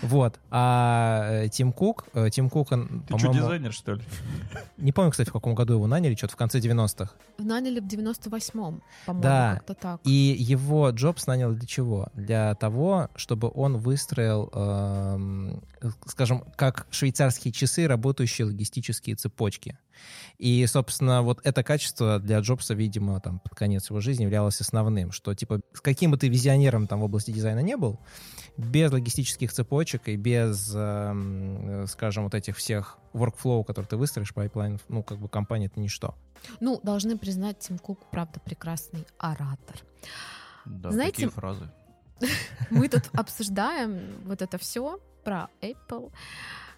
Вот. 0.05 0.39
А 0.51 1.43
э, 1.45 1.49
Тим 1.49 1.73
Кук, 1.73 2.07
э, 2.15 2.31
Тим 2.31 2.51
Кук, 2.51 2.73
он, 2.73 3.03
Ты 3.07 3.19
что, 3.19 3.29
по-моему, 3.29 3.35
дизайнер, 3.47 3.73
что 3.73 3.95
ли? 3.95 4.03
не 4.77 4.93
помню, 4.93 5.11
кстати, 5.11 5.29
в 5.29 5.33
каком 5.33 5.55
году 5.55 5.75
его 5.75 5.87
наняли, 5.87 6.15
что-то 6.15 6.35
в 6.35 6.37
конце 6.37 6.59
90-х. 6.61 7.13
Наняли 7.39 7.81
в 7.81 7.85
98-м, 7.87 8.83
по-моему, 9.07 9.23
Да. 9.23 9.55
как-то 9.57 9.75
так. 9.75 10.01
И 10.05 10.37
его 10.39 10.91
Джобс 10.91 11.27
нанял 11.27 11.53
для 11.53 11.67
чего? 11.67 12.09
Для 12.15 12.55
того, 12.55 13.09
чтобы 13.17 13.51
он 13.55 13.79
выстроил, 13.79 14.51
эм, 14.53 15.63
скажем, 16.07 16.45
как 16.57 16.87
швейцарские 16.91 17.53
часы, 17.53 17.87
работающие 17.87 18.47
логистические 18.47 19.17
цепочки. 19.17 19.79
И, 20.39 20.67
собственно, 20.67 21.23
вот 21.23 21.41
это 21.45 21.63
качество 21.63 22.19
для 22.19 22.41
Джобса, 22.41 22.75
видимо, 22.75 23.21
там, 23.21 23.39
под 23.39 23.55
конец 23.55 23.91
его 23.91 24.01
жизни 24.01 24.25
являлось 24.25 24.61
основным, 24.61 25.13
что, 25.13 25.35
типа, 25.35 25.61
с 25.73 25.81
каким 25.81 26.11
бы 26.11 26.17
ты 26.17 26.29
визионером 26.29 26.87
там 26.87 27.01
в 27.01 27.05
области 27.05 27.31
дизайна 27.31 27.61
не 27.61 27.77
был, 27.77 28.01
без 28.57 28.91
логистических 28.91 29.53
цепочек 29.53 30.09
и 30.09 30.17
без, 30.17 30.73
эм, 30.75 31.83
э, 31.83 31.87
скажем, 31.87 32.25
вот 32.25 32.35
этих 32.35 32.57
всех 32.57 32.99
workflow, 33.13 33.65
которые 33.65 33.89
ты 33.89 33.97
выстроишь, 33.97 34.35
пайплайнов, 34.35 34.83
ну, 34.89 35.03
как 35.03 35.19
бы 35.19 35.29
компания— 35.29 35.67
это 35.73 35.81
ничто. 35.81 36.15
Ну, 36.61 36.81
должны 36.83 37.17
признать, 37.17 37.59
Тим 37.61 37.79
Кук, 37.79 38.11
правда, 38.11 38.41
прекрасный 38.41 39.07
оратор. 39.19 39.77
Да, 40.65 40.91
Знаете- 40.91 41.13
такие 41.13 41.31
фразы. 41.31 41.71
Мы 42.71 42.89
тут 42.89 43.03
обсуждаем 43.13 44.23
вот 44.25 44.43
это 44.43 44.59
все 44.59 44.99
про 45.25 45.49
Apple. 45.61 46.13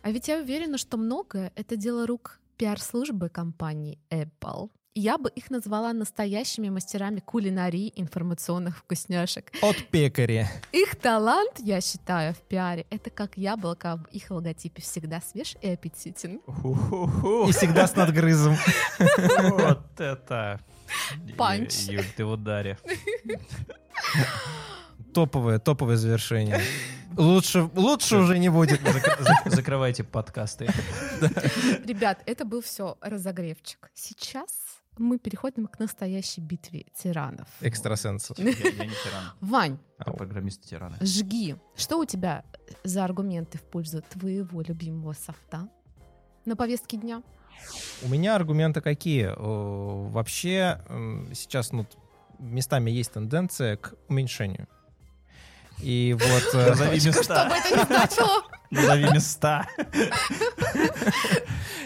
А 0.02 0.10
ведь 0.10 0.28
я 0.28 0.38
уверена, 0.38 0.78
что 0.78 0.96
многое— 0.96 1.52
это 1.56 1.76
дело 1.76 2.06
рук 2.06 2.38
пиар-службы 2.56 3.28
компании 3.28 3.98
Apple. 4.10 4.70
Я 4.98 5.18
бы 5.18 5.28
их 5.28 5.50
назвала 5.50 5.92
настоящими 5.92 6.70
мастерами 6.70 7.20
кулинарии 7.20 7.92
информационных 7.96 8.78
вкусняшек. 8.78 9.52
От 9.60 9.76
пекаря. 9.90 10.48
Их 10.72 10.96
талант, 10.96 11.58
я 11.58 11.82
считаю, 11.82 12.32
в 12.32 12.40
пиаре— 12.40 12.86
это 12.90 13.10
как 13.10 13.36
яблоко 13.36 13.98
в 13.98 14.06
их 14.14 14.30
логотипе 14.30 14.80
всегда 14.80 15.20
свеж 15.20 15.54
и 15.60 15.68
аппетитен. 15.68 16.36
И 16.36 17.52
всегда 17.52 17.86
с 17.86 17.94
надгрызом. 17.94 18.56
Вот 19.50 20.00
это... 20.00 20.60
Панч. 21.36 21.88
Юль, 21.88 22.06
ты 22.16 22.24
в 22.24 22.30
ударе. 22.30 22.78
Топовое, 25.12 25.58
топовое 25.58 25.96
завершение. 25.96 26.62
Лучше, 27.16 27.70
лучше 27.74 28.16
уже 28.18 28.38
не 28.38 28.48
будет. 28.48 28.80
Зак- 28.82 29.20
зак- 29.20 29.50
Закрывайте 29.50 30.04
подкасты. 30.04 30.66
Ребят, 31.84 32.22
это 32.26 32.44
был 32.44 32.60
все 32.62 32.96
разогревчик. 33.00 33.90
Сейчас 33.94 34.50
мы 34.98 35.18
переходим 35.18 35.66
к 35.66 35.78
настоящей 35.78 36.40
битве 36.40 36.86
тиранов. 36.94 37.48
Экстрасенсов. 37.60 38.38
Я 38.38 38.50
я 38.50 38.52
не 38.52 38.94
тиран, 39.04 39.24
Вань, 39.40 39.78
а 39.98 40.10
программисты 40.12 40.68
тираны. 40.68 40.96
жги. 41.00 41.56
Что 41.76 41.98
у 41.98 42.04
тебя 42.04 42.44
за 42.84 43.04
аргументы 43.04 43.58
в 43.58 43.62
пользу 43.62 44.02
твоего 44.02 44.62
любимого 44.62 45.12
софта 45.12 45.68
на 46.44 46.56
повестке 46.56 46.96
дня? 46.96 47.22
У 48.02 48.08
меня 48.08 48.36
аргументы 48.36 48.80
какие? 48.80 49.32
Вообще 49.36 50.80
сейчас 51.34 51.72
ну, 51.72 51.86
местами 52.38 52.90
есть 52.90 53.12
тенденция 53.12 53.76
к 53.76 53.94
уменьшению. 54.08 54.68
И 55.80 56.16
вот... 56.18 56.54
э, 56.54 56.68
Назови 56.70 56.96
места. 56.96 57.52
это 57.54 57.76
ни 57.76 57.84
значило. 57.84 58.42
Назови 58.70 59.04
места. 59.12 59.68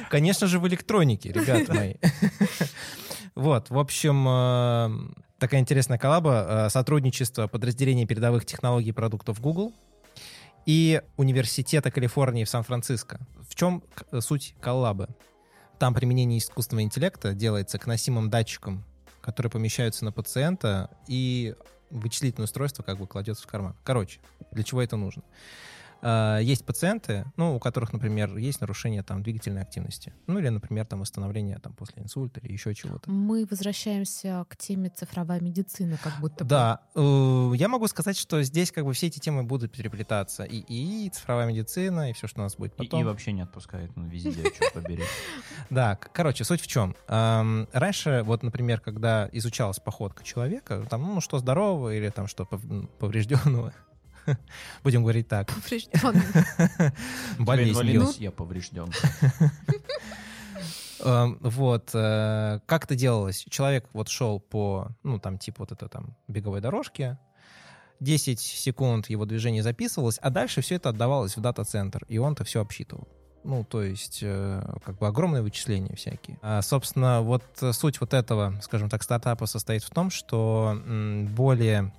Конечно 0.08 0.46
же, 0.46 0.58
в 0.58 0.66
электронике, 0.68 1.32
ребят 1.32 1.68
мои. 1.68 1.94
Вот, 3.34 3.70
в 3.70 3.78
общем, 3.78 4.26
э, 4.28 5.12
такая 5.38 5.60
интересная 5.60 5.98
коллаба. 5.98 6.66
э, 6.66 6.70
Сотрудничество 6.70 7.46
подразделения 7.46 8.06
передовых 8.06 8.44
технологий 8.44 8.92
продуктов 8.92 9.40
Google 9.40 9.72
и 10.66 11.00
Университета 11.16 11.90
Калифорнии 11.90 12.44
в 12.44 12.48
Сан-Франциско. 12.50 13.20
В 13.48 13.54
чем 13.54 13.82
суть 14.20 14.54
коллабы? 14.60 15.08
Там 15.78 15.94
применение 15.94 16.38
искусственного 16.38 16.84
интеллекта 16.84 17.32
делается 17.32 17.78
к 17.78 17.86
носимым 17.86 18.28
датчикам, 18.30 18.84
которые 19.22 19.50
помещаются 19.50 20.04
на 20.04 20.12
пациента, 20.12 20.90
и 21.06 21.54
вычислительное 21.90 22.44
устройство 22.44 22.82
как 22.82 22.98
бы 22.98 23.06
кладется 23.06 23.44
в 23.44 23.46
карман. 23.46 23.74
Короче, 23.84 24.20
для 24.52 24.62
чего 24.62 24.82
это 24.82 24.96
нужно? 24.96 25.22
А, 26.02 26.38
Есть 26.38 26.64
пациенты, 26.64 27.24
ну, 27.36 27.56
у 27.56 27.58
которых, 27.58 27.92
например, 27.92 28.36
есть 28.36 28.60
нарушение 28.60 29.02
там 29.02 29.22
двигательной 29.22 29.62
активности. 29.62 30.12
Ну, 30.26 30.38
или, 30.38 30.48
например, 30.48 30.86
там 30.86 31.00
восстановление 31.00 31.58
там 31.58 31.72
после 31.74 32.02
инсульта 32.02 32.40
или 32.40 32.52
еще 32.52 32.74
чего-то. 32.74 33.10
Мы 33.10 33.46
возвращаемся 33.50 34.44
к 34.48 34.56
теме 34.56 34.90
цифровая 34.90 35.40
медицина, 35.40 35.98
как 36.02 36.18
будто 36.20 36.44
бы. 36.44 36.50
Да, 36.50 36.80
э, 36.94 37.52
я 37.54 37.68
могу 37.68 37.86
сказать, 37.88 38.16
что 38.16 38.42
здесь 38.42 38.72
как 38.72 38.84
бы 38.84 38.92
все 38.92 39.08
эти 39.08 39.18
темы 39.18 39.42
будут 39.42 39.72
переплетаться. 39.72 40.44
И, 40.44 40.58
и 40.68 41.10
цифровая 41.10 41.46
медицина, 41.46 42.10
и 42.10 42.12
все, 42.12 42.26
что 42.26 42.40
у 42.40 42.44
нас 42.44 42.56
будет 42.56 42.74
И, 42.74 42.76
потом. 42.78 43.00
и 43.00 43.04
вообще 43.04 43.32
не 43.32 43.42
отпускает, 43.42 43.94
ну, 43.96 44.06
везде, 44.06 44.42
черт 44.42 44.72
побери. 44.72 45.04
Да, 45.70 45.96
короче, 45.96 46.44
суть 46.44 46.60
в 46.60 46.66
чем. 46.66 46.96
Раньше, 47.06 48.22
вот, 48.24 48.42
например, 48.42 48.80
когда 48.80 49.28
изучалась 49.32 49.78
походка 49.78 50.24
человека, 50.24 50.84
там, 50.90 51.02
ну, 51.02 51.20
что 51.20 51.38
здорового 51.38 51.94
или 51.94 52.08
там 52.08 52.26
что 52.26 52.44
поврежденного, 52.98 53.72
будем 54.84 55.02
говорить 55.02 55.28
так, 55.28 55.48
Повреждённый. 55.48 56.22
болезнь. 57.38 57.70
инвалидность, 57.72 58.20
я 58.20 58.30
поврежден. 58.30 58.90
Эм, 61.02 61.38
Вот, 61.40 61.90
э, 61.94 62.60
как 62.66 62.84
это 62.84 62.94
делалось? 62.94 63.46
Человек 63.48 63.88
вот 63.94 64.08
шел 64.08 64.38
по, 64.38 64.88
ну, 65.02 65.18
там, 65.18 65.38
типа 65.38 65.60
вот 65.60 65.72
это 65.72 65.88
там 65.88 66.14
беговой 66.28 66.60
дорожке, 66.60 67.18
10 68.00 68.38
секунд 68.38 69.08
его 69.08 69.24
движение 69.24 69.62
записывалось, 69.62 70.18
а 70.20 70.30
дальше 70.30 70.60
все 70.60 70.74
это 70.76 70.90
отдавалось 70.90 71.36
в 71.36 71.40
дата-центр, 71.40 72.04
и 72.08 72.18
он-то 72.18 72.44
все 72.44 72.60
обсчитывал. 72.60 73.08
Ну, 73.44 73.64
то 73.64 73.82
есть, 73.82 74.18
э, 74.22 74.62
как 74.84 74.98
бы 74.98 75.06
огромные 75.06 75.40
вычисления 75.42 75.96
всякие. 75.96 76.38
А, 76.42 76.60
собственно, 76.60 77.22
вот 77.22 77.42
суть 77.72 77.98
вот 78.02 78.12
этого, 78.12 78.54
скажем 78.62 78.90
так, 78.90 79.02
стартапа 79.02 79.46
состоит 79.46 79.82
в 79.82 79.88
том, 79.90 80.10
что 80.10 80.78
м, 80.86 81.26
более 81.34 81.94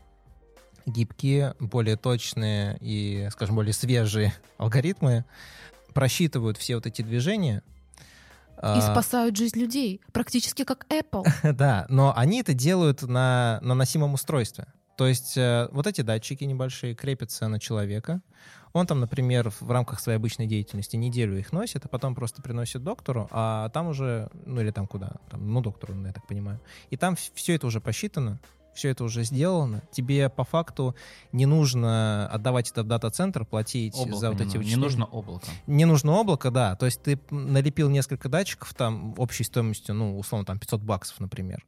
гибкие, 0.86 1.56
более 1.60 1.98
точные 1.98 2.78
и, 2.82 3.28
скажем, 3.32 3.56
более 3.56 3.74
свежие 3.74 4.34
алгоритмы 4.58 5.26
просчитывают 5.94 6.58
все 6.58 6.76
вот 6.76 6.86
эти 6.86 7.02
движения, 7.02 7.64
И 8.58 8.62
а, 8.62 8.82
спасают 8.82 9.36
жизнь 9.36 9.60
людей. 9.60 10.02
Практически 10.14 10.64
как 10.64 10.86
Apple. 10.90 11.26
Да, 11.54 11.86
но 11.90 12.14
они 12.16 12.42
это 12.42 12.54
делают 12.54 13.02
на, 13.02 13.60
на 13.62 13.74
носимом 13.74 14.14
устройстве. 14.14 14.68
То 14.98 15.08
есть 15.08 15.36
э, 15.36 15.68
вот 15.72 15.88
эти 15.88 16.02
датчики 16.02 16.44
небольшие 16.44 16.94
крепятся 16.94 17.48
на 17.48 17.60
человека. 17.60 18.22
Он 18.74 18.86
там, 18.86 19.00
например, 19.00 19.52
в 19.60 19.72
рамках 19.72 20.00
своей 20.00 20.18
обычной 20.18 20.46
деятельности 20.48 20.96
неделю 20.96 21.38
их 21.38 21.52
носит, 21.52 21.86
а 21.86 21.88
потом 21.88 22.16
просто 22.16 22.42
приносит 22.42 22.84
доктору, 22.84 23.28
а 23.32 23.70
там 23.70 23.88
уже, 23.88 24.30
ну 24.46 24.62
или 24.62 24.72
там 24.72 24.88
куда, 24.88 25.14
там, 25.30 25.52
ну 25.52 25.62
доктору, 25.62 26.00
я 26.06 26.14
так 26.14 26.26
понимаю. 26.28 26.62
И 26.90 26.98
там 26.98 27.16
все 27.16 27.56
это 27.56 27.68
уже 27.68 27.82
посчитано, 27.82 28.40
все 28.74 28.90
это 28.90 29.04
уже 29.04 29.24
сделано. 29.24 29.84
Тебе 29.92 30.30
по 30.30 30.44
факту 30.44 30.96
не 31.32 31.46
нужно 31.46 32.28
отдавать 32.28 32.72
это 32.72 32.84
в 32.84 32.88
дата-центр, 32.88 33.46
платить 33.46 33.96
Облако 33.96 34.18
за 34.18 34.32
вот 34.32 34.42
эти 34.42 34.46
нужно. 34.46 34.58
Не 34.58 34.60
вычисления. 34.60 34.84
нужно 34.84 35.06
облако. 35.06 35.48
Не 35.68 35.86
нужно 35.86 36.12
облако, 36.14 36.52
да. 36.52 36.76
То 36.76 36.86
есть 36.86 37.02
ты 37.02 37.20
налепил 37.30 37.90
несколько 37.90 38.30
датчиков 38.30 38.74
там 38.74 39.14
общей 39.18 39.44
стоимостью, 39.44 39.96
ну, 39.96 40.18
условно, 40.18 40.46
там 40.46 40.60
500 40.60 40.82
баксов, 40.82 41.20
например. 41.20 41.66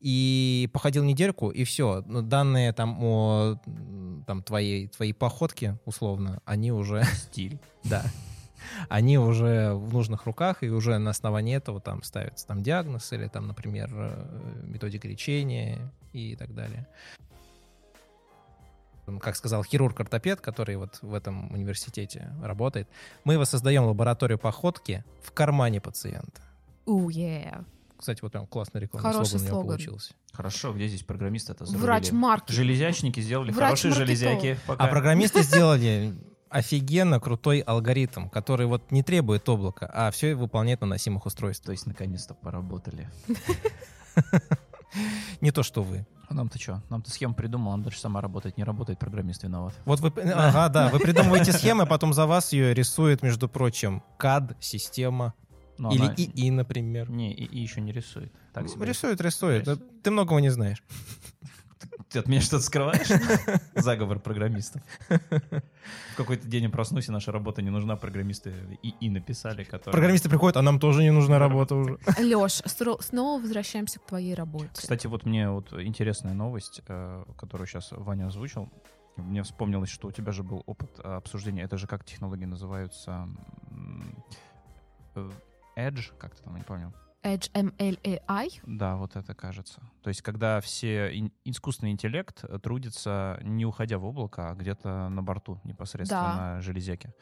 И 0.00 0.70
походил 0.72 1.02
недельку, 1.02 1.50
и 1.50 1.64
все. 1.64 2.02
Данные 2.02 2.72
там 2.72 3.02
о 3.02 3.56
там, 4.26 4.42
твоей, 4.42 4.88
твоей 4.88 5.12
походке, 5.12 5.78
условно, 5.84 6.40
они 6.44 6.70
уже, 6.70 7.02
Стиль. 7.04 7.58
да, 7.84 8.04
они 8.88 9.18
уже 9.18 9.74
в 9.74 9.92
нужных 9.92 10.26
руках, 10.26 10.62
и 10.62 10.68
уже 10.70 10.98
на 10.98 11.10
основании 11.10 11.56
этого 11.56 11.80
там 11.80 12.02
ставится 12.02 12.46
там 12.46 12.62
диагноз 12.62 13.12
или 13.12 13.28
там, 13.28 13.46
например, 13.46 13.90
э, 13.92 14.62
методика 14.62 15.08
лечения 15.08 15.78
и 16.12 16.36
так 16.36 16.54
далее. 16.54 16.86
Как 19.20 19.36
сказал 19.36 19.64
хирург-ортопед, 19.64 20.40
который 20.40 20.76
вот 20.76 20.98
в 21.00 21.14
этом 21.14 21.50
университете 21.52 22.30
работает, 22.42 22.88
мы 23.24 23.38
воссоздаем 23.38 23.84
лабораторию 23.84 24.38
походки 24.38 25.02
в 25.22 25.32
кармане 25.32 25.80
пациента. 25.80 26.42
У, 26.84 27.08
yeah. 27.08 27.64
Кстати, 27.98 28.20
вот 28.22 28.32
прям 28.32 28.46
классный 28.46 28.82
рекламный 28.82 29.12
Хороший 29.12 29.40
слоган 29.40 29.46
у 29.46 29.48
него 29.48 29.60
слоган. 29.62 29.76
получился. 29.76 30.14
Хорошо, 30.32 30.72
где 30.72 30.86
здесь 30.86 31.02
программисты 31.02 31.52
это 31.52 31.64
Врач 31.64 32.12
маркетинг. 32.12 32.56
Железячники 32.56 33.20
сделали 33.20 33.50
Врач 33.50 33.82
хорошие 33.82 33.90
маркетолог. 33.90 34.18
железяки. 34.40 34.60
Пока. 34.66 34.84
А 34.84 34.88
программисты 34.88 35.42
сделали 35.42 36.14
офигенно 36.50 37.20
крутой 37.20 37.60
алгоритм, 37.60 38.28
который 38.28 38.66
вот 38.66 38.90
не 38.90 39.02
требует 39.02 39.48
облака, 39.48 39.86
а 39.92 40.10
все 40.10 40.34
выполняет 40.34 40.80
на 40.80 40.86
носимых 40.86 41.22
То 41.24 41.28
устройствах. 41.28 41.74
есть 41.74 41.86
наконец-то 41.86 42.34
поработали. 42.34 43.08
Не 45.40 45.50
то, 45.50 45.62
что 45.62 45.82
вы. 45.82 46.06
А 46.28 46.34
нам-то 46.34 46.58
что? 46.58 46.82
Нам-то 46.90 47.10
схему 47.10 47.34
придумал, 47.34 47.72
она 47.72 47.84
дальше 47.84 48.00
сама 48.00 48.20
работает. 48.20 48.56
Не 48.58 48.64
работает, 48.64 48.98
программист 48.98 49.42
виноват. 49.44 49.74
Вот 49.84 50.00
вы, 50.00 50.08
ага, 50.08 50.68
да, 50.68 50.88
вы 50.88 50.98
придумываете 50.98 51.52
схемы, 51.52 51.84
а 51.84 51.86
потом 51.86 52.12
за 52.12 52.26
вас 52.26 52.52
ее 52.52 52.74
рисует, 52.74 53.22
между 53.22 53.48
прочим, 53.48 54.02
CAD-система 54.18 55.34
Но 55.78 55.90
или 55.90 56.04
она- 56.04 56.14
ИИ, 56.16 56.50
например. 56.50 57.10
Не, 57.10 57.32
и, 57.32 57.58
еще 57.60 57.80
не 57.80 57.92
рисует. 57.92 58.32
Так 58.52 58.68
себе. 58.68 58.86
Рисует, 58.86 59.20
рисует. 59.20 59.60
Рисует. 59.68 60.02
Ты 60.02 60.10
многого 60.10 60.40
не 60.40 60.50
знаешь. 60.50 60.82
Ты 62.10 62.20
от 62.20 62.26
меня 62.26 62.40
что-то 62.40 62.62
скрываешь? 62.62 63.08
Заговор 63.74 64.18
программистов. 64.18 64.80
В 65.08 66.16
какой-то 66.16 66.48
день 66.48 66.64
я 66.64 66.70
проснусь, 66.70 67.08
и 67.08 67.12
наша 67.12 67.32
работа 67.32 67.60
не 67.60 67.68
нужна. 67.68 67.96
Программисты 67.96 68.54
и, 68.82 68.94
и 69.00 69.10
написали, 69.10 69.62
которые... 69.64 69.92
Программисты 69.92 70.30
приходят, 70.30 70.56
а 70.56 70.62
нам 70.62 70.80
тоже 70.80 71.02
не 71.02 71.10
нужна 71.10 71.38
работа 71.38 71.74
уже. 71.74 71.98
Леш, 72.18 72.62
снова 73.00 73.40
возвращаемся 73.40 74.00
к 74.00 74.06
твоей 74.06 74.34
работе. 74.34 74.70
Кстати, 74.72 75.06
вот 75.06 75.26
мне 75.26 75.50
вот 75.50 75.72
интересная 75.74 76.32
новость, 76.32 76.80
э, 76.88 77.24
которую 77.36 77.66
сейчас 77.66 77.90
Ваня 77.92 78.28
озвучил. 78.28 78.70
Мне 79.16 79.42
вспомнилось, 79.42 79.90
что 79.90 80.08
у 80.08 80.12
тебя 80.12 80.32
же 80.32 80.42
был 80.42 80.62
опыт 80.64 80.90
э, 80.98 81.16
обсуждения. 81.16 81.62
Это 81.62 81.76
же 81.76 81.86
как 81.86 82.04
технологии 82.04 82.46
называются? 82.46 83.28
Э, 85.14 85.30
Edge, 85.76 86.12
как-то 86.18 86.42
там, 86.44 86.56
не 86.56 86.62
помню. 86.62 86.92
Edge 87.24 87.50
MLAI. 87.52 88.60
Да, 88.64 88.96
вот 88.96 89.16
это 89.16 89.34
кажется. 89.34 89.80
То 90.02 90.08
есть, 90.08 90.22
когда 90.22 90.60
все 90.60 91.10
искусственный 91.44 91.90
интеллект 91.92 92.44
э, 92.44 92.58
трудится 92.62 93.38
не 93.42 93.66
уходя 93.66 93.98
в 93.98 94.04
облако, 94.04 94.50
а 94.50 94.54
где-то 94.54 95.08
на 95.08 95.22
борту 95.22 95.60
непосредственно 95.64 96.22
Да. 96.22 96.36
на 96.54 96.60
железяке. 96.62 97.12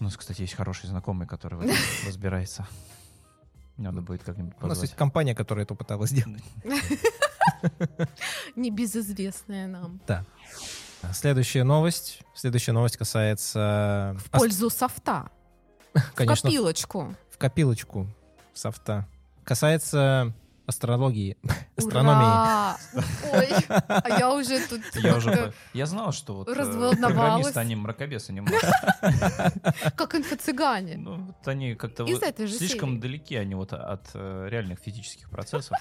У 0.00 0.04
нас, 0.04 0.16
кстати, 0.16 0.42
есть 0.42 0.54
хороший 0.54 0.86
знакомый, 0.88 1.26
который 1.26 1.54
в 1.58 1.62
этом 1.62 1.76
разбирается. 2.06 2.66
Надо 3.78 4.02
будет 4.02 4.22
как-нибудь 4.22 4.52
У 4.60 4.66
нас 4.66 4.78
есть 4.78 4.92
позвать. 4.92 4.98
компания, 4.98 5.34
которая 5.34 5.64
это 5.64 5.74
пыталась 5.74 6.10
сделать. 6.10 6.42
Небезызвестная 8.56 9.66
нам. 9.66 10.00
Следующая 11.12 11.64
новость. 11.64 12.20
Следующая 12.34 12.72
новость 12.72 12.96
касается... 12.96 14.14
В 14.18 14.30
пользу 14.30 14.70
софта. 14.70 15.30
Конечно, 16.14 16.48
В 16.48 16.52
копилочку. 16.52 17.14
в 17.30 17.38
копилочку 17.38 18.06
софта. 18.54 19.06
Касается 19.44 20.32
астрологии. 20.66 21.36
Астрономии. 21.76 22.24
Ура! 22.24 22.76
Ой, 23.32 23.48
а 23.68 24.18
я 24.18 24.32
уже 24.34 24.60
тут... 24.66 24.82
Я 24.94 25.16
уже 25.16 25.52
я 25.72 25.86
знал, 25.86 26.12
что 26.12 26.34
вот 26.34 26.48
э, 26.48 26.52
Разволновалась. 26.52 27.00
программисты, 27.00 27.60
они 27.60 27.76
мракобесы 27.76 28.32
немножко. 28.32 28.72
Как 29.96 30.14
инфо-цыгане. 30.14 30.96
Ну, 30.96 31.16
вот 31.16 31.48
они 31.48 31.74
как-то 31.74 32.04
Из 32.04 32.14
вот 32.14 32.22
этой 32.22 32.46
же 32.46 32.54
слишком 32.54 33.00
далеки 33.00 33.36
они 33.36 33.54
вот 33.54 33.72
от 33.72 34.10
э, 34.14 34.48
реальных 34.50 34.78
физических 34.78 35.30
процессов. 35.30 35.76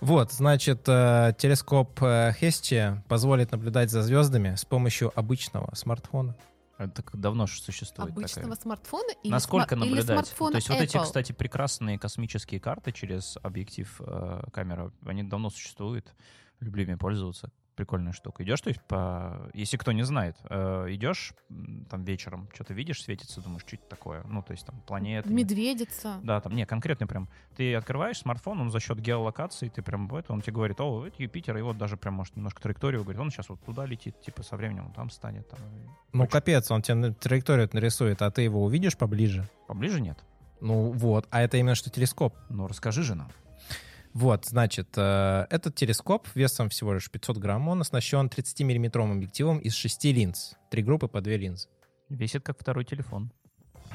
Вот, 0.00 0.32
значит, 0.32 0.84
э, 0.86 1.34
телескоп 1.36 1.98
Хести 2.00 3.02
позволит 3.08 3.52
наблюдать 3.52 3.90
за 3.90 4.02
звездами 4.02 4.54
с 4.54 4.64
помощью 4.64 5.12
обычного 5.18 5.74
смартфона. 5.74 6.36
Это 6.78 7.02
так 7.02 7.16
давно 7.16 7.46
же 7.46 7.60
существует 7.60 8.10
Обычного 8.10 8.42
такая. 8.48 8.62
смартфона 8.62 9.12
или, 9.22 9.30
Насколько 9.30 9.74
сма- 9.74 9.78
или 9.78 9.88
наблюдать? 9.90 10.06
смартфона 10.26 10.50
То 10.52 10.56
есть 10.56 10.68
вот 10.68 10.80
эти, 10.80 10.96
Apple? 10.96 11.02
кстати, 11.04 11.32
прекрасные 11.32 11.98
космические 11.98 12.60
карты 12.60 12.90
через 12.92 13.36
объектив 13.42 14.00
э, 14.04 14.42
камера, 14.52 14.92
они 15.04 15.22
давно 15.22 15.50
существуют. 15.50 16.12
Люблю 16.60 16.82
ими 16.84 16.94
пользоваться. 16.96 17.52
Прикольная 17.76 18.12
штука. 18.12 18.44
Идешь, 18.44 18.60
то 18.60 18.68
есть, 18.68 18.80
по... 18.82 19.50
если 19.52 19.76
кто 19.76 19.90
не 19.90 20.04
знает, 20.04 20.36
э, 20.48 20.86
идешь 20.90 21.34
там 21.90 22.04
вечером, 22.04 22.48
что-то 22.54 22.72
видишь, 22.72 23.02
светится, 23.02 23.40
думаешь, 23.40 23.62
что 23.66 23.74
это 23.76 23.86
такое? 23.88 24.22
Ну, 24.24 24.42
то 24.42 24.52
есть 24.52 24.64
там 24.64 24.80
планеты. 24.82 25.28
Медведица. 25.32 26.20
Да, 26.22 26.40
там, 26.40 26.54
не, 26.54 26.66
конкретно 26.66 27.08
прям. 27.08 27.28
Ты 27.56 27.74
открываешь 27.74 28.18
смартфон, 28.18 28.60
он 28.60 28.70
за 28.70 28.78
счет 28.78 29.00
геолокации, 29.00 29.68
ты 29.68 29.82
прям 29.82 30.06
в 30.06 30.14
это, 30.14 30.32
он 30.32 30.40
тебе 30.40 30.52
говорит, 30.52 30.80
о, 30.80 31.04
это 31.04 31.20
Юпитер, 31.20 31.56
и 31.56 31.62
вот 31.62 31.76
даже 31.76 31.96
прям, 31.96 32.14
может, 32.14 32.36
немножко 32.36 32.62
траекторию 32.62 33.02
говорит, 33.02 33.20
он 33.20 33.30
сейчас 33.30 33.48
вот 33.48 33.60
туда 33.64 33.86
летит, 33.86 34.20
типа, 34.20 34.44
со 34.44 34.56
временем 34.56 34.86
он 34.86 34.92
там 34.92 35.10
станет. 35.10 35.48
Там, 35.48 35.58
и 35.58 35.88
Ну, 36.12 36.28
капец, 36.28 36.70
он 36.70 36.82
тебе 36.82 37.12
траекторию 37.12 37.68
нарисует, 37.72 38.22
а 38.22 38.30
ты 38.30 38.42
его 38.42 38.62
увидишь 38.64 38.96
поближе. 38.96 39.48
Поближе 39.66 40.00
нет. 40.00 40.18
Ну 40.60 40.92
вот, 40.92 41.26
а 41.30 41.42
это 41.42 41.56
именно 41.56 41.74
что 41.74 41.90
телескоп. 41.90 42.36
Ну, 42.48 42.68
расскажи 42.68 43.02
же 43.02 43.14
нам. 43.14 43.28
Вот, 44.14 44.46
значит, 44.46 44.90
э, 44.96 45.46
этот 45.50 45.74
телескоп 45.74 46.28
весом 46.36 46.68
всего 46.68 46.94
лишь 46.94 47.10
500 47.10 47.36
грамм, 47.38 47.68
он 47.68 47.80
оснащен 47.80 48.28
30-миллиметровым 48.28 49.12
объективом 49.12 49.58
из 49.58 49.74
шести 49.74 50.12
линз. 50.12 50.54
Три 50.70 50.84
группы 50.84 51.08
по 51.08 51.20
две 51.20 51.36
линзы. 51.36 51.68
Весит 52.08 52.44
как 52.44 52.60
второй 52.60 52.84
телефон. 52.84 53.32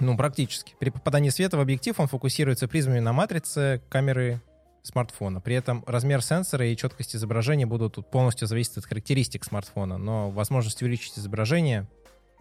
Ну, 0.01 0.17
практически. 0.17 0.75
При 0.77 0.89
попадании 0.89 1.29
света 1.29 1.57
в 1.57 1.61
объектив 1.61 1.97
он 1.99 2.07
фокусируется 2.07 2.67
призмами 2.67 2.99
на 2.99 3.13
матрице 3.13 3.81
камеры 3.89 4.41
смартфона. 4.83 5.39
При 5.39 5.55
этом 5.55 5.85
размер 5.87 6.21
сенсора 6.21 6.67
и 6.67 6.75
четкость 6.75 7.15
изображения 7.15 7.65
будут 7.65 7.95
тут 7.95 8.11
полностью 8.11 8.47
зависеть 8.47 8.77
от 8.77 8.85
характеристик 8.85 9.45
смартфона, 9.45 9.97
но 9.97 10.31
возможность 10.31 10.81
увеличить 10.81 11.17
изображение 11.17 11.87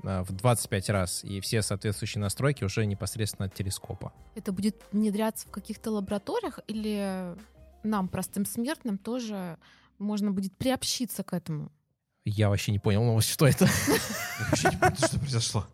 э, 0.02 0.22
в 0.22 0.32
25 0.32 0.90
раз 0.90 1.22
и 1.22 1.40
все 1.40 1.62
соответствующие 1.62 2.22
настройки 2.22 2.64
уже 2.64 2.86
непосредственно 2.86 3.46
от 3.46 3.54
телескопа. 3.54 4.12
Это 4.34 4.50
будет 4.50 4.82
внедряться 4.90 5.46
в 5.46 5.52
каких-то 5.52 5.92
лабораториях 5.92 6.58
или 6.66 7.36
нам, 7.82 8.08
простым 8.08 8.44
смертным, 8.46 8.98
тоже 8.98 9.58
можно 9.98 10.30
будет 10.30 10.56
приобщиться 10.56 11.22
к 11.22 11.32
этому? 11.32 11.70
Я 12.30 12.50
вообще 12.50 12.72
не 12.72 12.78
понял, 12.78 13.02
ну, 13.04 13.18
что 13.22 13.46
это. 13.46 13.64
Я 13.64 14.44
вообще 14.50 14.68
не 14.68 14.76
понимаю, 14.76 14.96
что 14.96 15.18
произошло. 15.18 15.66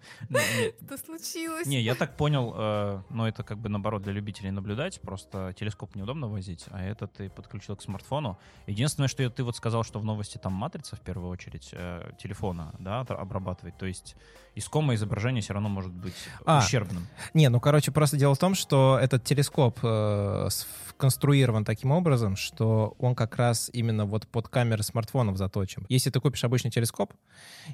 Что 0.86 0.98
случилось? 0.98 1.66
Не, 1.66 1.80
я 1.80 1.96
так 1.96 2.16
понял, 2.16 2.54
э, 2.56 3.02
но 3.10 3.26
это 3.26 3.42
как 3.42 3.58
бы 3.58 3.68
наоборот 3.68 4.02
для 4.02 4.12
любителей 4.12 4.52
наблюдать, 4.52 5.00
просто 5.00 5.52
телескоп 5.58 5.96
неудобно 5.96 6.28
возить, 6.28 6.66
а 6.70 6.80
это 6.80 7.08
ты 7.08 7.28
подключил 7.28 7.76
к 7.76 7.82
смартфону. 7.82 8.38
Единственное, 8.68 9.08
что 9.08 9.28
ты 9.28 9.42
вот 9.42 9.56
сказал, 9.56 9.82
что 9.82 9.98
в 9.98 10.04
новости 10.04 10.38
там 10.38 10.52
матрица 10.52 10.94
в 10.94 11.00
первую 11.00 11.30
очередь 11.30 11.70
э, 11.72 12.12
телефона, 12.18 12.72
да, 12.78 13.00
обрабатывает, 13.00 13.76
то 13.76 13.86
есть 13.86 14.14
искомое 14.54 14.96
изображение 14.96 15.42
все 15.42 15.52
равно 15.52 15.68
может 15.68 15.92
быть 15.92 16.14
А. 16.44 16.58
ущербным. 16.58 17.06
Не, 17.34 17.48
ну, 17.48 17.60
короче, 17.60 17.92
просто 17.92 18.16
дело 18.16 18.34
в 18.34 18.38
том, 18.38 18.54
что 18.54 18.98
этот 19.00 19.24
телескоп 19.24 19.78
э, 19.82 20.48
сконструирован 20.50 21.64
таким 21.64 21.90
образом, 21.90 22.36
что 22.36 22.94
он 22.98 23.14
как 23.14 23.36
раз 23.36 23.70
именно 23.72 24.06
вот 24.06 24.26
под 24.28 24.48
камеры 24.48 24.82
смартфонов 24.82 25.36
заточен. 25.36 25.86
Если 25.88 26.10
ты 26.10 26.20
купишь 26.20 26.44
обычный 26.44 26.70
телескоп 26.70 27.12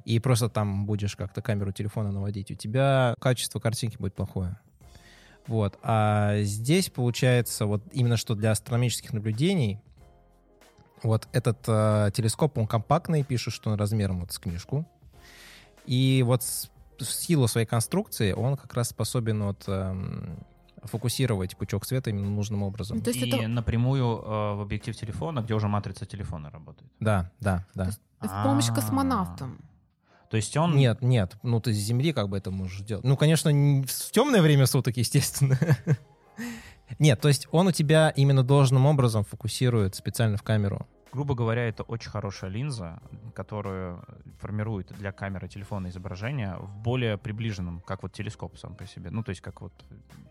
и 0.04 0.18
просто 0.18 0.48
там 0.48 0.86
будешь 0.86 1.16
как-то 1.16 1.42
камеру 1.42 1.72
телефона 1.72 2.12
наводить, 2.12 2.50
у 2.50 2.54
тебя 2.54 3.14
качество 3.20 3.60
картинки 3.60 3.96
будет 3.98 4.14
плохое. 4.14 4.58
Вот. 5.46 5.78
А 5.82 6.42
здесь 6.42 6.90
получается 6.90 7.66
вот 7.66 7.82
именно 7.92 8.16
что 8.16 8.34
для 8.34 8.52
астрономических 8.52 9.12
наблюдений 9.12 9.80
вот 11.02 11.28
этот 11.32 11.58
э, 11.66 12.10
телескоп, 12.14 12.58
он 12.58 12.66
компактный, 12.66 13.22
пишут, 13.22 13.54
что 13.54 13.70
он 13.70 13.78
размером 13.78 14.20
вот 14.20 14.32
с 14.32 14.38
книжку. 14.38 14.86
И 15.86 16.22
вот 16.26 16.42
с 16.42 16.70
в 17.04 17.12
силу 17.12 17.48
своей 17.48 17.66
конструкции 17.66 18.32
он 18.32 18.56
как 18.56 18.74
раз 18.74 18.90
способен 18.90 19.42
вот, 19.42 19.64
эм, 19.66 20.38
фокусировать 20.82 21.56
пучок 21.56 21.84
света 21.86 22.10
именно 22.10 22.30
нужным 22.30 22.62
образом. 22.62 22.98
Ну, 22.98 23.02
то 23.02 23.10
есть 23.10 23.22
И 23.22 23.28
это 23.28 23.48
напрямую 23.48 24.04
э, 24.04 24.54
в 24.54 24.60
объектив 24.62 24.96
телефона, 24.96 25.40
где 25.40 25.54
уже 25.54 25.68
матрица 25.68 26.06
телефона 26.06 26.50
работает. 26.50 26.90
Да, 27.00 27.30
да, 27.40 27.64
да. 27.74 27.84
То 27.84 27.90
есть 27.90 28.00
в 28.20 28.42
помощь 28.42 28.68
А. 28.68 28.74
космонавтам. 28.74 29.58
То 30.30 30.36
есть 30.36 30.56
он... 30.56 30.76
Нет, 30.76 31.02
нет, 31.02 31.36
ну 31.42 31.60
ты 31.60 31.72
с 31.72 31.76
Земли 31.76 32.12
как 32.12 32.28
бы 32.28 32.36
это 32.38 32.50
можешь 32.50 32.80
делать. 32.82 33.04
Ну, 33.04 33.16
конечно, 33.16 33.48
не 33.48 33.82
в 33.82 34.10
темное 34.12 34.42
время 34.42 34.66
суток, 34.66 34.96
естественно. 34.96 35.58
Нет, 36.98 37.20
то 37.20 37.28
есть 37.28 37.46
он 37.52 37.68
у 37.68 37.72
тебя 37.72 38.10
именно 38.10 38.42
должным 38.42 38.84
образом 38.86 39.22
фокусирует 39.22 39.94
специально 39.94 40.36
в 40.36 40.42
камеру. 40.42 40.88
Грубо 41.12 41.34
говоря, 41.34 41.68
это 41.68 41.82
очень 41.82 42.08
хорошая 42.10 42.50
линза, 42.50 43.00
которую 43.34 44.04
формирует 44.38 44.92
для 44.98 45.10
камеры 45.12 45.48
телефона 45.48 45.88
изображение 45.88 46.56
в 46.58 46.76
более 46.78 47.18
приближенном, 47.18 47.80
как 47.80 48.02
вот 48.04 48.12
телескоп 48.12 48.56
сам 48.58 48.74
по 48.76 48.86
себе. 48.86 49.10
Ну, 49.10 49.22
то 49.24 49.30
есть 49.30 49.40
как 49.40 49.60
вот 49.60 49.72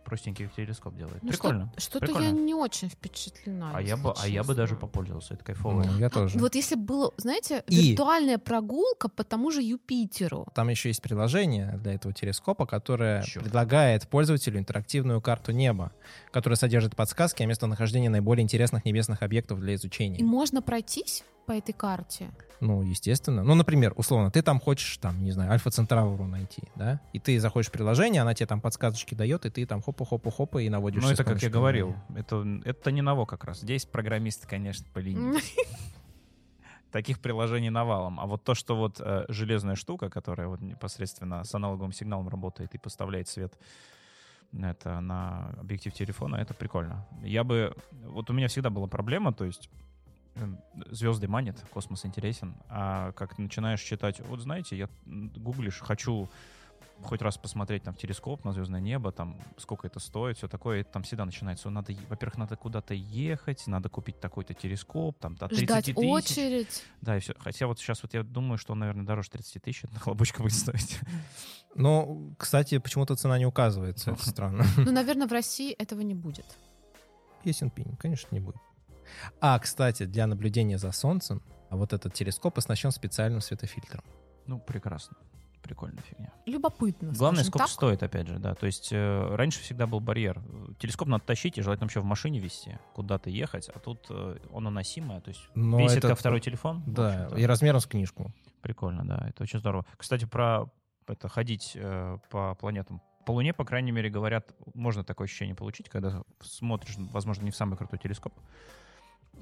простенький 0.05 0.49
телескоп 0.55 0.95
делает. 0.95 1.21
Ну, 1.21 1.29
Прикольно. 1.29 1.71
что- 1.77 1.81
Что-то 1.99 2.05
я 2.05 2.17
Прикольно. 2.17 2.39
не 2.45 2.53
очень 2.53 2.89
впечатлена. 2.89 3.71
А 3.75 3.81
я 3.81 3.97
бы, 3.97 4.13
а 4.17 4.27
я 4.27 4.43
бы 4.43 4.55
даже 4.55 4.75
попользовался, 4.75 5.33
это 5.33 5.43
кайфово. 5.43 5.83
Ну, 5.83 5.97
я 5.99 6.09
тоже. 6.09 6.39
Вот 6.39 6.55
если 6.55 6.75
было, 6.75 7.11
знаете, 7.17 7.63
И- 7.67 7.91
виртуальная 7.91 8.37
прогулка 8.37 9.09
по 9.09 9.23
тому 9.23 9.51
же 9.51 9.61
Юпитеру. 9.61 10.47
Там 10.55 10.69
еще 10.69 10.89
есть 10.89 11.01
приложение 11.01 11.77
для 11.83 11.93
этого 11.95 12.13
телескопа, 12.13 12.65
которое 12.65 13.21
Чё? 13.23 13.41
предлагает 13.41 14.07
пользователю 14.07 14.57
интерактивную 14.59 15.21
карту 15.21 15.51
неба, 15.51 15.91
которая 16.31 16.55
содержит 16.57 16.95
подсказки 16.95 17.43
о 17.43 17.45
местонахождении 17.45 18.07
наиболее 18.07 18.43
интересных 18.43 18.85
небесных 18.85 19.21
объектов 19.23 19.59
для 19.59 19.73
И 19.73 19.75
изучения. 19.75 20.23
можно 20.23 20.61
пройтись 20.69 21.23
по 21.47 21.53
этой 21.53 21.73
карте? 21.73 22.29
Ну, 22.59 22.83
естественно. 22.83 23.43
Ну, 23.43 23.55
например, 23.55 23.93
условно, 23.95 24.29
ты 24.29 24.41
там 24.41 24.59
хочешь, 24.59 24.97
там, 24.97 25.23
не 25.23 25.31
знаю, 25.31 25.51
Альфа 25.51 25.71
Центавру 25.71 26.25
найти, 26.25 26.63
да? 26.75 27.01
И 27.11 27.19
ты 27.19 27.39
заходишь 27.39 27.69
в 27.69 27.71
приложение, 27.71 28.21
она 28.21 28.33
тебе 28.35 28.47
там 28.47 28.61
подсказочки 28.61 29.15
дает, 29.15 29.45
и 29.45 29.49
ты 29.49 29.65
там 29.65 29.81
хопа-хопа-хопа 29.81 30.61
и 30.61 30.69
наводишь. 30.69 31.01
Ну, 31.01 31.09
это, 31.09 31.23
как 31.23 31.41
я 31.41 31.49
говорил, 31.49 31.95
это, 32.15 32.45
это 32.65 32.91
не 32.91 33.01
ново 33.01 33.25
как 33.25 33.45
раз. 33.45 33.61
Здесь 33.61 33.85
программисты, 33.85 34.47
конечно, 34.47 34.85
по 34.93 34.99
линии. 34.99 35.39
Таких 36.91 37.19
приложений 37.19 37.69
навалом. 37.69 38.19
А 38.19 38.25
вот 38.25 38.43
то, 38.43 38.53
что 38.53 38.75
вот 38.75 38.99
э, 38.99 39.25
железная 39.29 39.75
штука, 39.75 40.09
которая 40.09 40.47
вот 40.47 40.61
непосредственно 40.61 41.43
с 41.43 41.53
аналоговым 41.55 41.93
сигналом 41.93 42.29
работает 42.29 42.75
и 42.75 42.77
поставляет 42.77 43.27
свет 43.27 43.53
это 44.51 44.99
на 44.99 45.51
объектив 45.59 45.93
телефона, 45.93 46.37
это 46.37 46.53
прикольно. 46.53 47.05
Я 47.23 47.43
бы... 47.43 47.75
Вот 47.91 48.29
у 48.29 48.33
меня 48.33 48.47
всегда 48.47 48.69
была 48.69 48.87
проблема, 48.87 49.31
то 49.31 49.45
есть 49.45 49.69
звезды 50.91 51.27
манят, 51.27 51.59
космос 51.71 52.05
интересен, 52.05 52.55
а 52.69 53.11
как 53.13 53.35
ты 53.35 53.41
начинаешь 53.41 53.81
читать, 53.81 54.19
вот 54.21 54.41
знаете, 54.41 54.77
я 54.77 54.89
гуглишь, 55.05 55.79
хочу 55.79 56.29
хоть 57.01 57.21
раз 57.21 57.37
посмотреть 57.37 57.83
там 57.83 57.93
в 57.93 57.97
телескоп 57.97 58.43
на 58.45 58.53
звездное 58.53 58.79
небо, 58.81 59.11
там 59.11 59.37
сколько 59.57 59.87
это 59.87 59.99
стоит, 59.99 60.37
все 60.37 60.47
такое, 60.47 60.81
это 60.81 60.91
там 60.91 61.03
всегда 61.03 61.25
начинается. 61.25 61.69
Надо, 61.69 61.93
во-первых, 62.09 62.37
надо 62.37 62.55
куда-то 62.55 62.93
ехать, 62.93 63.65
надо 63.67 63.89
купить 63.89 64.19
такой-то 64.19 64.53
телескоп, 64.53 65.17
там 65.19 65.35
до 65.35 65.47
30 65.47 65.63
Ждать 65.63 65.85
тысяч. 65.85 65.97
очередь. 65.97 66.83
Да, 67.01 67.17
и 67.17 67.19
все. 67.19 67.33
Хотя 67.39 67.67
вот 67.67 67.79
сейчас 67.79 68.03
вот 68.03 68.13
я 68.13 68.23
думаю, 68.23 68.57
что 68.57 68.73
он, 68.73 68.79
наверное, 68.79 69.05
дороже 69.05 69.29
30 69.29 69.63
тысяч 69.63 69.83
на 69.91 69.99
хлопочка 69.99 70.41
будет 70.41 70.53
стоить. 70.53 70.99
Ну, 71.75 72.33
кстати, 72.37 72.77
почему-то 72.79 73.15
цена 73.15 73.37
не 73.37 73.45
указывается, 73.45 74.11
это 74.11 74.29
странно. 74.29 74.65
Ну, 74.77 74.91
наверное, 74.91 75.27
в 75.27 75.31
России 75.31 75.71
этого 75.73 76.01
не 76.01 76.15
будет. 76.15 76.45
Ясен 77.43 77.69
пень, 77.69 77.95
конечно, 77.97 78.27
не 78.31 78.41
будет. 78.41 78.59
А, 79.41 79.57
кстати, 79.59 80.05
для 80.05 80.27
наблюдения 80.27 80.77
за 80.77 80.91
Солнцем 80.91 81.41
вот 81.69 81.93
этот 81.93 82.13
телескоп 82.13 82.57
оснащен 82.57 82.91
специальным 82.91 83.41
светофильтром. 83.41 84.03
Ну, 84.45 84.59
прекрасно 84.59 85.17
прикольная 85.61 86.01
фигня. 86.01 86.33
Любопытно. 86.45 87.11
Главное, 87.13 87.43
сколько 87.43 87.59
так. 87.59 87.69
стоит, 87.69 88.01
опять 88.01 88.27
же, 88.27 88.39
да. 88.39 88.55
То 88.55 88.65
есть 88.65 88.89
э, 88.91 89.35
раньше 89.35 89.61
всегда 89.61 89.85
был 89.87 89.99
барьер. 89.99 90.41
Телескоп 90.79 91.07
надо 91.07 91.23
тащить 91.23 91.57
и 91.57 91.61
желательно 91.61 91.87
еще 91.87 91.99
в 91.99 92.05
машине 92.05 92.39
вести, 92.39 92.79
куда-то 92.93 93.29
ехать, 93.29 93.69
а 93.69 93.79
тут 93.79 94.07
э, 94.09 94.37
он 94.51 94.67
уносимый, 94.67 95.21
то 95.21 95.29
есть 95.29 95.41
Но 95.53 95.79
весит 95.79 95.99
это- 95.99 96.09
как 96.09 96.19
второй 96.19 96.39
телефон. 96.39 96.83
Да, 96.87 97.29
и 97.37 97.43
размером 97.43 97.79
с 97.79 97.85
книжку. 97.85 98.33
Прикольно, 98.61 99.05
да, 99.05 99.27
это 99.29 99.43
очень 99.43 99.59
здорово. 99.59 99.85
Кстати, 99.97 100.25
про 100.25 100.71
это 101.07 101.27
ходить 101.29 101.73
э, 101.75 102.17
по 102.29 102.55
планетам. 102.55 103.01
По 103.25 103.31
Луне, 103.31 103.53
по 103.53 103.63
крайней 103.63 103.91
мере, 103.91 104.09
говорят, 104.09 104.55
можно 104.73 105.03
такое 105.03 105.25
ощущение 105.25 105.55
получить, 105.55 105.87
когда 105.89 106.23
смотришь, 106.41 106.95
возможно, 106.97 107.43
не 107.43 107.51
в 107.51 107.55
самый 107.55 107.77
крутой 107.77 107.99
телескоп, 107.99 108.33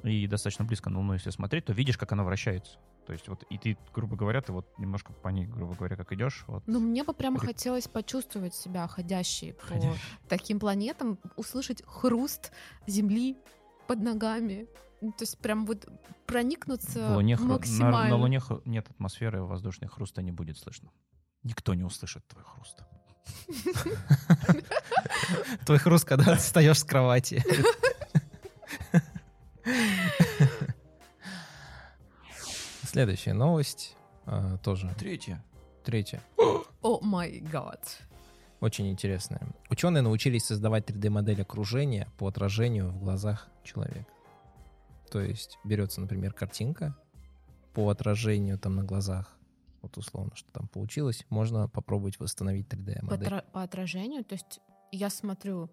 и 0.03 0.27
достаточно 0.27 0.65
близко 0.65 0.89
на 0.89 0.99
Луну, 0.99 1.13
если 1.13 1.31
смотреть, 1.31 1.65
то 1.65 1.73
видишь, 1.73 1.97
как 1.97 2.11
она 2.11 2.23
вращается. 2.23 2.77
То 3.05 3.13
есть 3.13 3.27
вот 3.29 3.43
и 3.49 3.57
ты, 3.57 3.77
грубо 3.93 4.17
говоря, 4.17 4.41
ты 4.41 4.51
вот 4.51 4.67
немножко 4.77 5.13
по 5.13 5.29
ней, 5.29 5.45
грубо 5.45 5.75
говоря, 5.75 5.95
как 5.95 6.11
идешь, 6.11 6.43
вот. 6.47 6.63
Ну, 6.67 6.79
мне 6.79 7.03
бы 7.03 7.13
прямо 7.13 7.39
хотелось 7.39 7.87
почувствовать 7.87 8.53
себя 8.53 8.85
ходящей 8.87 9.53
по 9.53 9.95
таким 10.27 10.59
планетам, 10.59 11.17
услышать 11.37 11.81
хруст 11.85 12.51
земли 12.85 13.37
под 13.87 14.01
ногами. 14.01 14.67
Ну, 14.99 15.11
То 15.11 15.23
есть 15.23 15.37
прям 15.37 15.65
вот 15.65 15.87
проникнуться 16.25 17.09
В 17.09 17.15
Луне 17.15 17.35
хру- 17.35 17.43
на, 17.43 17.53
максимально. 17.53 18.09
на 18.09 18.15
Луне 18.21 18.41
нет 18.65 18.89
атмосферы, 18.89 19.43
воздушной 19.43 19.87
хруста 19.87 20.21
не 20.21 20.31
будет 20.31 20.57
слышно. 20.57 20.89
Никто 21.43 21.73
не 21.75 21.83
услышит 21.83 22.27
твой 22.27 22.43
хруст. 22.43 22.83
Твой 25.65 25.79
хруст, 25.79 26.05
когда 26.05 26.35
встаешь 26.35 26.79
с 26.79 26.83
кровати. 26.83 27.43
Следующая 32.83 33.33
новость. 33.33 33.95
а, 34.25 34.57
тоже 34.57 34.93
Третье. 34.97 35.43
третья. 35.83 36.21
О 36.81 36.99
май 37.01 37.39
гад. 37.39 37.99
Очень 38.59 38.89
интересная. 38.89 39.41
Ученые 39.69 40.01
научились 40.01 40.45
создавать 40.45 40.89
3D-модель 40.89 41.41
окружения 41.41 42.07
по 42.17 42.27
отражению 42.27 42.89
в 42.89 42.99
глазах 42.99 43.47
человека. 43.63 44.07
То 45.11 45.19
есть 45.21 45.57
берется, 45.63 46.01
например, 46.01 46.33
картинка 46.33 46.95
по 47.73 47.89
отражению 47.89 48.57
там 48.57 48.75
на 48.75 48.83
глазах, 48.83 49.37
вот 49.81 49.95
условно, 49.97 50.31
что 50.35 50.51
там 50.51 50.67
получилось, 50.67 51.25
можно 51.29 51.69
попробовать 51.69 52.19
восстановить 52.19 52.67
По, 52.67 52.75
3D-модель. 52.75 53.27
отра- 53.27 53.51
по 53.51 53.61
отражению, 53.63 54.25
то 54.25 54.33
есть 54.33 54.59
я 54.91 55.09
смотрю 55.09 55.69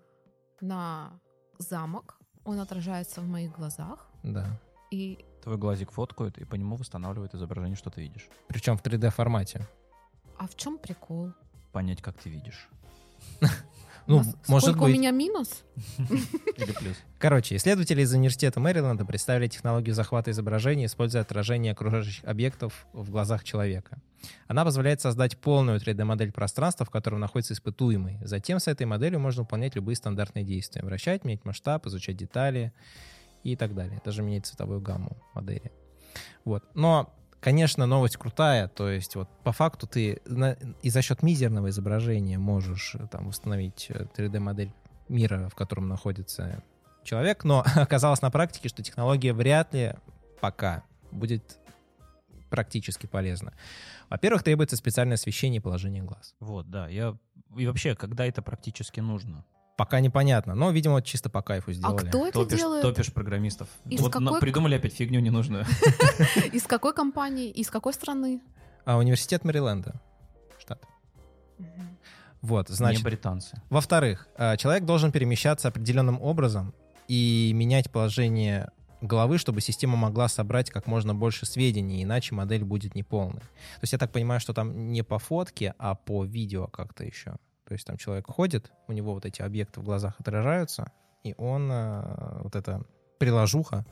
на 0.61 1.19
замок, 1.59 2.19
он 2.45 2.61
отражается 2.61 3.21
в 3.21 3.27
моих 3.29 3.53
глазах, 3.53 4.07
Да. 4.23 4.47
и 4.91 5.25
Твой 5.43 5.57
глазик 5.59 5.91
фоткают, 5.91 6.39
и 6.39 6.45
по 6.45 6.55
нему 6.55 6.77
восстанавливает 6.77 7.35
изображение, 7.35 7.77
что 7.77 7.91
ты 7.91 8.01
видишь. 8.03 8.29
Причем 8.49 8.77
в 8.79 8.83
3D-формате. 8.83 9.67
а 10.39 10.47
в 10.47 10.55
чем 10.57 10.79
прикол? 10.79 11.33
Понять, 11.73 12.01
как 12.03 12.17
ты 12.17 12.31
видишь. 12.31 12.69
Ну, 14.07 14.19
Нас- 14.19 14.37
может 14.49 14.69
Сколько 14.71 14.85
быть. 14.85 14.95
у 14.97 14.99
меня 14.99 15.11
минус? 15.11 15.65
Или 15.99 16.73
плюс. 16.73 16.97
Короче, 17.19 17.57
исследователи 17.57 18.03
из 18.03 18.13
университета 18.13 18.61
Мэриленда 18.61 19.05
представили 19.07 19.49
технологию 19.49 19.95
захвата 19.95 20.31
изображения, 20.31 20.87
используя 20.87 21.23
отражение 21.23 21.73
окружающих 21.73 22.23
объектов 22.25 22.87
в 22.93 23.11
глазах 23.11 23.45
человека. 23.45 23.99
Она 24.47 24.65
позволяет 24.65 25.01
создать 25.01 25.39
полную 25.39 25.81
3D-модель 25.81 26.33
пространства, 26.33 26.85
в 26.85 26.91
котором 26.91 27.21
находится 27.21 27.55
испытуемый. 27.55 28.19
Затем 28.23 28.59
с 28.59 28.69
этой 28.69 28.85
моделью 28.87 29.21
можно 29.21 29.43
выполнять 29.43 29.75
любые 29.75 29.97
стандартные 29.97 30.45
действия. 30.45 30.83
Вращать, 30.83 31.25
менять 31.25 31.45
масштаб, 31.45 31.87
изучать 31.87 32.17
детали 32.17 32.73
и 33.43 33.57
так 33.57 33.75
далее. 33.75 34.01
Даже 34.05 34.23
менять 34.23 34.47
цветовую 34.47 34.81
гамму 34.81 35.17
модели. 35.35 35.73
Вот. 36.45 36.65
Но, 36.75 37.15
конечно, 37.45 37.85
новость 37.85 38.17
крутая. 38.17 38.69
То 38.69 38.89
есть 38.89 39.17
вот 39.17 39.29
по 39.43 39.53
факту 39.53 39.87
ты 39.87 40.23
на- 40.25 40.57
и 40.81 40.89
за 40.89 41.03
счет 41.03 41.23
мизерного 41.23 41.69
изображения 41.69 42.39
можешь 42.39 42.95
э, 42.95 43.07
там 43.07 43.27
восстановить 43.29 43.87
э, 43.91 44.07
3D-модель 44.17 44.73
мира, 45.09 45.51
в 45.51 45.55
котором 45.55 45.87
находится 45.87 46.63
человек, 47.03 47.45
но 47.45 47.63
оказалось 47.77 48.23
на 48.23 48.31
практике, 48.31 48.71
что 48.71 48.83
технология 48.83 49.35
вряд 49.35 49.75
ли 49.75 49.95
пока 50.41 50.85
будет 51.11 51.59
практически 52.49 53.07
полезна. 53.07 53.53
Во-первых, 54.09 54.43
требуется 54.43 54.77
специальное 54.77 55.17
освещение 55.17 55.59
и 55.59 55.63
положение 55.63 56.03
глаз. 56.03 56.35
Вот, 56.41 56.71
да. 56.71 56.89
Я... 56.89 57.15
И 57.59 57.67
вообще, 57.67 57.95
когда 57.95 58.25
это 58.25 58.41
практически 58.41 59.01
нужно? 59.01 59.45
Пока 59.77 59.99
непонятно, 60.01 60.55
но, 60.55 60.71
видимо, 60.71 61.03
чисто 61.03 61.29
по 61.29 61.43
кайфу 61.43 61.73
А 61.73 61.75
сделали. 61.75 62.09
кто 62.09 62.27
это 62.27 62.39
Топишь, 62.41 62.59
делает? 62.59 62.83
топишь 62.83 63.13
программистов. 63.13 63.69
Из 63.91 64.01
вот 64.01 64.13
какой- 64.13 64.41
придумали 64.41 64.77
опять 64.77 64.95
фигню 64.95 65.21
ненужную. 65.21 65.65
Из 66.53 66.63
какой 66.65 66.95
компании? 66.95 67.51
Из 67.51 67.71
какой 67.71 67.93
страны? 67.93 68.41
А 68.85 68.99
университет 68.99 69.45
Мэриленда, 69.45 70.01
штат. 70.61 70.81
Вот, 72.41 72.69
Не 72.69 72.75
значит, 72.75 73.03
британцы. 73.03 73.61
Во-вторых, 73.71 74.29
э, 74.37 74.57
человек 74.59 74.85
должен 74.85 75.11
перемещаться 75.13 75.69
определенным 75.69 76.21
образом 76.21 76.75
и 77.09 77.53
менять 77.55 77.91
положение 77.91 78.71
головы, 79.01 79.39
чтобы 79.39 79.61
система 79.61 79.97
могла 79.97 80.29
собрать 80.29 80.71
как 80.71 80.87
можно 80.87 81.15
больше 81.15 81.47
сведений, 81.47 82.03
иначе 82.03 82.35
модель 82.35 82.65
будет 82.65 82.95
неполной. 82.95 83.41
То 83.41 83.81
есть 83.83 83.93
я 83.93 83.99
так 83.99 84.13
понимаю, 84.13 84.41
что 84.41 84.53
там 84.53 84.93
не 84.93 85.03
по 85.03 85.19
фотке, 85.19 85.75
а 85.79 85.95
по 85.95 86.25
видео 86.25 86.67
как-то 86.69 87.05
еще. 87.05 87.37
То 87.67 87.73
есть 87.75 87.87
там 87.87 87.97
человек 87.97 88.27
ходит, 88.27 88.73
у 88.89 88.93
него 88.93 89.15
вот 89.15 89.25
эти 89.25 89.43
объекты 89.43 89.81
в 89.81 89.85
глазах 89.85 90.21
отражаются, 90.21 90.93
и 91.23 91.35
он 91.39 91.71
э, 91.71 92.43
вот 92.43 92.55
эта 92.55 92.85
приложуха, 93.19 93.87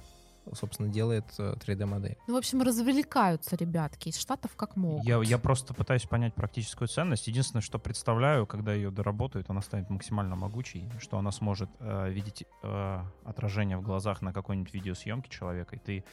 собственно, 0.52 0.88
делает 0.88 1.24
э, 1.38 1.54
3D-модель. 1.54 2.18
Ну, 2.26 2.34
в 2.34 2.36
общем, 2.36 2.60
развлекаются 2.62 3.56
ребятки 3.56 4.10
из 4.10 4.18
Штатов 4.18 4.54
как 4.56 4.76
могут. 4.76 5.06
Я, 5.06 5.22
я 5.22 5.38
просто 5.38 5.72
пытаюсь 5.72 6.02
понять 6.02 6.34
практическую 6.34 6.88
ценность. 6.88 7.28
Единственное, 7.28 7.62
что 7.62 7.78
представляю, 7.78 8.46
когда 8.46 8.74
ее 8.74 8.90
доработают, 8.90 9.48
она 9.48 9.62
станет 9.62 9.88
максимально 9.88 10.36
могучей, 10.36 10.90
что 10.98 11.18
она 11.18 11.30
сможет 11.30 11.70
э, 11.78 12.10
видеть 12.10 12.44
э, 12.62 13.00
отражение 13.24 13.78
в 13.78 13.82
глазах 13.82 14.20
на 14.20 14.32
какой-нибудь 14.32 14.74
видеосъемке 14.74 15.30
человека, 15.30 15.76
и 15.76 15.78
ты, 15.78 16.04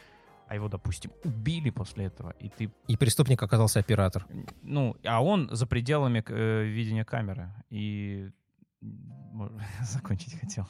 а 0.49 0.55
его, 0.55 0.67
допустим, 0.67 1.11
убили 1.23 1.69
после 1.69 2.05
этого, 2.05 2.33
и 2.39 2.49
ты, 2.49 2.71
И 2.87 2.97
преступник 2.97 3.43
оказался 3.43 3.79
оператор. 3.79 4.25
ну, 4.63 4.95
а 5.05 5.23
он 5.23 5.47
за 5.51 5.67
пределами 5.67 6.23
э, 6.27 6.63
видения 6.63 7.05
камеры, 7.05 7.49
и 7.69 8.31
закончить 9.81 10.39
хотел. 10.39 10.67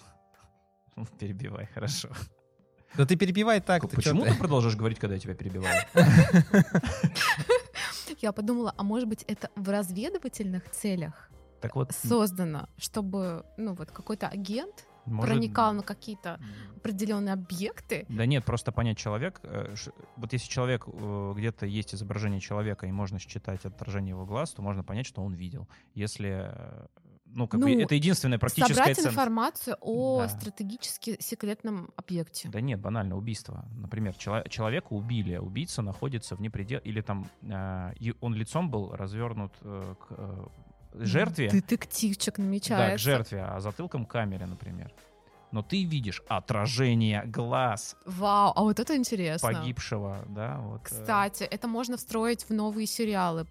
Ну, 0.98 1.06
Перебивай, 1.18 1.66
хорошо. 1.74 2.10
Да 2.98 3.06
ты 3.06 3.16
перебивай 3.16 3.62
так. 3.62 3.90
Почему 3.90 4.24
ты? 4.24 4.32
ты 4.32 4.38
продолжаешь 4.38 4.76
говорить, 4.76 5.00
когда 5.00 5.16
я 5.16 5.22
тебя 5.22 5.34
перебиваю? 5.36 5.86
Я 8.22 8.34
подумала, 8.34 8.74
а 8.76 8.84
может 8.84 9.08
быть, 9.08 9.24
это 9.28 9.50
в 9.56 9.70
разведывательных 9.70 10.70
целях 10.72 11.30
Так 11.62 11.76
вот, 11.76 11.94
создано, 11.94 12.68
чтобы, 12.78 13.46
ну, 13.56 13.76
вот 13.76 13.92
какой-то 13.92 14.28
агент 14.28 14.88
может, 15.10 15.32
проникал 15.34 15.74
на 15.74 15.84
какие-то 15.84 16.40
определенные 16.78 17.34
объекты. 17.34 18.06
Да 18.10 18.26
нет, 18.26 18.46
просто 18.46 18.72
понять 18.72 18.98
человек. 18.98 19.40
э, 19.44 19.76
Вот 20.18 20.34
если 20.34 20.48
человек, 20.50 20.86
э, 20.88 21.34
где-то 21.36 21.66
есть 21.66 21.94
изображение 21.94 22.40
человека, 22.40 22.88
и 22.88 22.92
можно 22.92 23.20
считать 23.20 23.66
отражение 23.66 24.12
его 24.12 24.26
глаз, 24.26 24.52
то 24.54 24.62
можно 24.62 24.84
понять, 24.84 25.06
что 25.06 25.22
он 25.22 25.34
видел. 25.34 25.68
Если, 25.94 26.50
э, 26.52 26.86
ну, 27.26 27.48
как 27.48 27.60
Ну, 27.60 27.68
бы 27.68 27.82
это 27.82 27.96
единственная 27.96 28.40
практическая 28.40 28.74
Собрать 28.76 28.96
ценность. 28.96 29.14
информацию 29.14 29.78
о 29.82 30.22
Да. 30.22 30.30
стратегически 30.30 31.18
секретном 31.20 31.92
объекте. 31.96 32.50
Да 32.50 32.62
нет, 32.62 32.80
банально, 32.80 33.18
убийство. 33.18 33.66
Например, 33.76 34.14
чело- 34.16 34.48
человека 34.50 34.94
убили, 34.94 35.34
а 35.34 35.42
убийца 35.42 35.82
находится 35.82 36.36
вне 36.36 36.50
предел... 36.50 36.80
Или 36.84 37.02
там 37.02 37.28
э, 37.44 37.92
он 38.22 38.34
лицом 38.36 38.72
был 38.72 38.96
развернут 38.96 39.54
э, 39.62 39.96
к 40.00 40.06
э, 40.12 40.46
жертве. 41.06 41.50
Детективчик 41.50 42.38
Да, 42.38 42.44
намечается. 42.44 42.96
к 42.98 43.00
жертве, 43.00 43.44
а 43.44 43.60
затылком 43.60 44.06
к 44.06 44.12
камере, 44.12 44.46
например. 44.46 44.92
Но 45.52 45.64
ты 45.64 45.84
видишь 45.84 46.22
отражение 46.28 47.24
глаз 47.26 47.96
Вау, 48.06 48.54
а 48.56 48.62
вот 48.62 48.80
это 48.80 48.96
интересно. 48.96 49.52
погибшего, 49.52 50.24
да, 50.28 50.58
вот. 50.60 50.82
э, 50.82 50.84
Кстати, 50.84 51.44
это 51.44 51.68
можно 51.68 51.98
встроить 51.98 52.44
в 52.44 52.52
новые 52.52 52.86
сериалы 52.86 53.48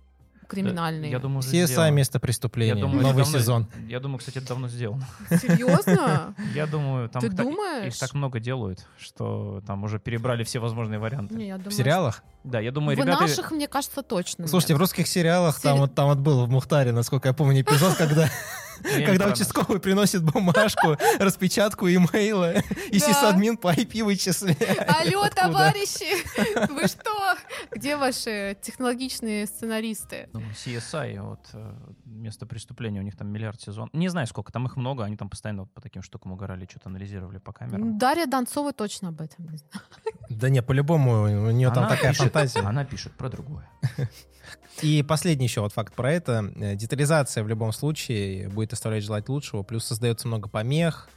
криминальные. 0.48 1.10
Я 1.10 1.18
думаю, 1.20 1.38
уже 1.38 1.50
CSI 1.50 1.90
место 1.92 2.18
преступления. 2.18 2.74
Я 2.74 2.80
думаю, 2.80 3.02
Новый 3.02 3.22
давно- 3.24 3.38
сезон. 3.38 3.66
Я 3.86 4.00
думаю, 4.00 4.18
кстати, 4.18 4.38
это 4.38 4.48
давно 4.48 4.68
сделано. 4.68 5.06
Серьезно? 5.30 6.34
Я 6.54 6.66
думаю, 6.66 7.08
там 7.08 7.20
Ты 7.20 7.28
их 7.28 7.36
так- 7.36 7.46
думаешь? 7.46 7.92
их 7.94 7.98
так 7.98 8.14
много 8.14 8.40
делают, 8.40 8.86
что 8.98 9.62
там 9.66 9.84
уже 9.84 9.98
перебрали 9.98 10.42
все 10.44 10.58
возможные 10.58 10.98
варианты. 10.98 11.34
Не, 11.34 11.46
я 11.48 11.56
думаю, 11.56 11.70
В 11.70 11.74
сериалах? 11.74 12.22
Да, 12.44 12.60
я 12.60 12.70
В 12.70 12.74
думаю, 12.74 12.96
ребята... 12.96 13.20
наших, 13.22 13.50
мне 13.50 13.68
кажется, 13.68 14.02
точно. 14.02 14.46
Слушайте, 14.48 14.74
в 14.74 14.76
нет. 14.76 14.80
русских 14.80 15.06
сериалах 15.06 15.60
там 15.60 15.72
Сери- 15.74 15.80
вот, 15.80 15.94
там 15.94 16.08
вот 16.08 16.18
был 16.18 16.46
в 16.46 16.50
Мухтаре, 16.50 16.92
насколько 16.92 17.28
я 17.28 17.34
помню, 17.34 17.60
эпизод, 17.60 17.94
когда, 17.98 18.28
когда 18.82 19.26
участковый 19.26 19.80
приносит 19.80 20.22
бумажку, 20.22 20.96
распечатку 21.18 21.88
имейла, 21.88 22.54
и 22.90 22.98
сисадмин 22.98 23.56
по 23.56 23.72
IP 23.72 24.04
вычисляет. 24.04 24.58
Алло, 24.88 25.28
товарищи! 25.28 26.08
Вы 26.72 26.86
что? 26.86 27.36
Где 27.70 27.96
ваши 27.96 28.56
технологичные 28.62 29.46
сценаристы? 29.46 30.28
Ну, 30.32 30.42
CSI, 30.54 31.20
вот 31.20 31.46
э, 31.52 31.74
место 32.18 32.46
преступления, 32.46 33.00
у 33.00 33.02
них 33.02 33.16
там 33.16 33.28
миллиард 33.28 33.60
сезон. 33.60 33.88
Не 33.92 34.08
знаю, 34.08 34.26
сколько, 34.26 34.52
там 34.52 34.66
их 34.66 34.76
много, 34.76 35.04
они 35.04 35.16
там 35.16 35.28
постоянно 35.30 35.62
вот 35.62 35.72
по 35.72 35.80
таким 35.80 36.02
штукам 36.02 36.32
угорали, 36.32 36.66
что-то 36.68 36.88
анализировали 36.88 37.38
по 37.38 37.52
камерам. 37.52 37.98
Дарья 37.98 38.26
Донцова 38.26 38.72
точно 38.72 39.08
об 39.08 39.20
этом 39.20 39.46
не 39.46 39.56
знает. 39.58 39.82
Да 40.28 40.48
не, 40.50 40.62
по-любому, 40.62 41.22
у 41.22 41.50
нее 41.50 41.70
там 41.72 41.88
такая 41.88 42.12
пишет- 42.12 42.24
фантазия. 42.24 42.60
Она 42.60 42.84
пишет 42.84 43.12
про 43.14 43.28
другое. 43.30 43.68
И 44.82 45.02
последний 45.02 45.46
еще 45.46 45.60
вот 45.60 45.72
факт 45.72 45.94
про 45.94 46.12
это. 46.12 46.52
Э, 46.56 46.74
Детализация 46.76 47.42
в 47.42 47.48
любом 47.48 47.72
случае 47.72 48.48
будет 48.48 48.72
оставлять 48.72 49.02
желать 49.04 49.28
лучшего. 49.28 49.62
Плюс 49.62 49.84
создается 49.84 50.28
много 50.28 50.48
помех 50.48 51.08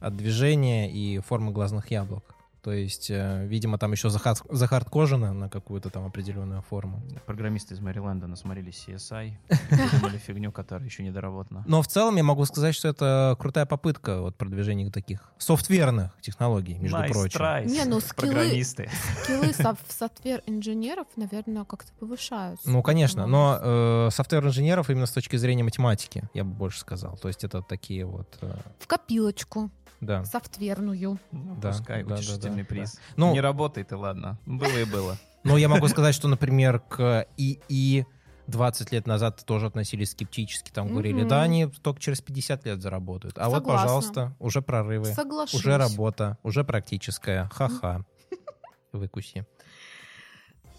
от 0.00 0.16
движения 0.16 0.90
и 0.90 1.18
формы 1.18 1.52
глазных 1.52 1.90
яблок. 1.90 2.34
То 2.62 2.70
есть, 2.72 3.10
э, 3.10 3.44
видимо, 3.46 3.76
там 3.76 3.90
еще 3.90 4.08
захар- 4.08 4.36
захардкожено 4.48 5.32
на 5.32 5.48
какую-то 5.48 5.90
там 5.90 6.06
определенную 6.06 6.62
форму. 6.62 7.02
Программисты 7.26 7.74
из 7.74 7.80
Мэриленда 7.80 8.28
насмотрелись 8.28 8.84
CSI, 8.86 9.32
придумали 9.68 10.16
фигню, 10.18 10.52
которая 10.52 10.86
еще 10.88 11.02
не 11.02 11.10
доработана. 11.10 11.64
Но 11.66 11.82
в 11.82 11.88
целом 11.88 12.14
я 12.16 12.22
могу 12.22 12.44
сказать, 12.44 12.74
что 12.76 12.86
это 12.86 13.36
крутая 13.40 13.66
попытка 13.66 14.20
вот 14.20 14.36
продвижения 14.36 14.90
таких 14.92 15.32
софтверных 15.38 16.12
технологий, 16.20 16.78
между 16.78 16.98
Nice 16.98 17.08
прочим. 17.10 17.40
try, 17.40 17.66
Не, 17.66 17.84
ну, 17.84 17.98
скиллы- 17.98 18.14
программисты. 18.14 18.88
Скиллы 19.24 19.52
софтвер 19.88 20.42
инженеров, 20.46 21.08
наверное, 21.16 21.64
как-то 21.64 21.92
повышаются. 21.98 22.70
Ну, 22.70 22.80
конечно, 22.82 23.26
но 23.26 23.58
э, 23.60 24.08
софтвер-инженеров 24.12 24.88
именно 24.88 25.06
с 25.06 25.10
точки 25.12 25.34
зрения 25.34 25.64
математики, 25.64 26.22
я 26.32 26.44
бы 26.44 26.52
больше 26.52 26.78
сказал. 26.78 27.16
То 27.16 27.26
есть 27.26 27.42
это 27.42 27.60
такие 27.62 28.04
вот, 28.06 28.38
э, 28.40 28.54
В 28.78 28.86
копилочку, 28.86 29.70
да. 30.02 30.24
софтверную. 30.24 31.18
Ну, 31.30 31.56
Да, 31.56 31.70
Пускай 31.70 32.02
да, 32.02 32.10
да, 32.10 32.14
утешительный 32.16 32.62
да, 32.62 32.68
приз. 32.68 33.00
Ну, 33.16 33.32
Не 33.32 33.40
работает, 33.40 33.92
и 33.92 33.94
ладно. 33.94 34.38
Было 34.44 34.76
и 34.76 34.84
было. 34.84 35.16
Но 35.44 35.56
я 35.56 35.68
могу 35.68 35.88
сказать, 35.88 36.14
что, 36.14 36.28
например, 36.28 36.80
к 36.80 37.26
ИИ 37.36 38.06
20 38.48 38.92
лет 38.92 39.06
назад 39.06 39.44
тоже 39.46 39.66
относились 39.66 40.10
скептически. 40.10 40.70
Там 40.70 40.88
говорили, 40.88 41.24
да, 41.24 41.42
они 41.42 41.66
только 41.66 42.00
через 42.00 42.20
50 42.20 42.66
лет 42.66 42.82
заработают. 42.82 43.38
А 43.38 43.48
вот, 43.48 43.64
пожалуйста, 43.64 44.36
уже 44.38 44.60
прорывы, 44.60 45.06
Соглашусь. 45.06 45.58
уже 45.60 45.78
работа, 45.78 46.38
уже 46.42 46.64
практическая. 46.64 47.48
Ха-ха. 47.52 48.04
Выкуси. 48.92 49.46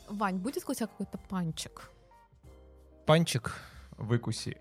Вань, 0.10 0.38
будет 0.38 0.70
у 0.70 0.74
тебя 0.74 0.88
какой-то 0.88 1.18
панчик? 1.30 1.90
Панчик. 3.06 3.56
Выкуси. 3.98 4.58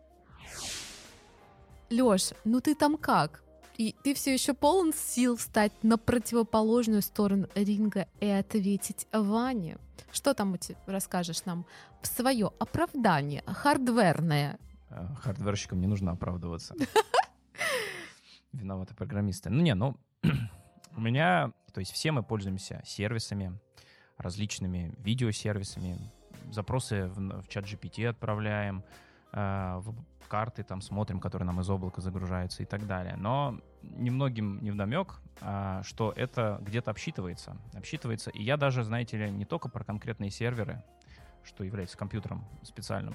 Лёш, 1.90 2.30
ну 2.44 2.60
ты 2.60 2.74
там 2.74 2.96
как? 2.96 3.42
И 3.78 3.94
ты 4.02 4.14
все 4.14 4.32
еще 4.32 4.54
полон 4.54 4.92
сил 4.92 5.36
встать 5.36 5.72
на 5.82 5.96
противоположную 5.96 7.02
сторону 7.02 7.48
ринга 7.54 8.06
и 8.20 8.26
ответить 8.26 9.06
Ване? 9.12 9.78
Что 10.12 10.34
там 10.34 10.52
у 10.52 10.56
тебя 10.58 10.76
расскажешь 10.86 11.44
нам 11.44 11.64
в 12.02 12.06
свое 12.06 12.50
оправдание 12.58 13.42
хардверное? 13.46 14.58
Э, 14.90 15.06
Хардверщикам 15.20 15.80
не 15.80 15.86
нужно 15.86 16.12
оправдываться. 16.12 16.74
Виноваты 18.52 18.94
программисты. 18.94 19.48
Ну 19.48 19.62
не, 19.62 19.74
ну 19.74 19.96
у 20.96 21.00
меня, 21.00 21.52
то 21.72 21.80
есть 21.80 21.92
все 21.92 22.12
мы 22.12 22.22
пользуемся 22.22 22.82
сервисами, 22.84 23.58
различными 24.18 24.94
видеосервисами, 24.98 25.98
запросы 26.50 27.06
в, 27.06 27.42
в 27.42 27.48
чат 27.48 27.64
GPT 27.64 28.06
отправляем, 28.06 28.84
э, 29.32 29.76
в 29.78 29.94
карты 30.32 30.62
там 30.62 30.80
смотрим, 30.80 31.20
которые 31.20 31.46
нам 31.46 31.60
из 31.60 31.68
облака 31.68 32.00
загружаются 32.00 32.62
и 32.62 32.66
так 32.66 32.86
далее. 32.86 33.16
Но 33.18 33.60
немногим 33.82 34.64
невдомек, 34.64 35.20
а, 35.42 35.82
что 35.82 36.10
это 36.16 36.58
где-то 36.62 36.90
обсчитывается. 36.90 37.58
Обсчитывается, 37.74 38.30
и 38.30 38.42
я 38.42 38.56
даже, 38.56 38.82
знаете 38.82 39.18
ли, 39.18 39.30
не 39.30 39.44
только 39.44 39.68
про 39.68 39.84
конкретные 39.84 40.30
серверы, 40.30 40.82
что 41.44 41.64
является 41.64 41.98
компьютером 41.98 42.46
специальным, 42.62 43.12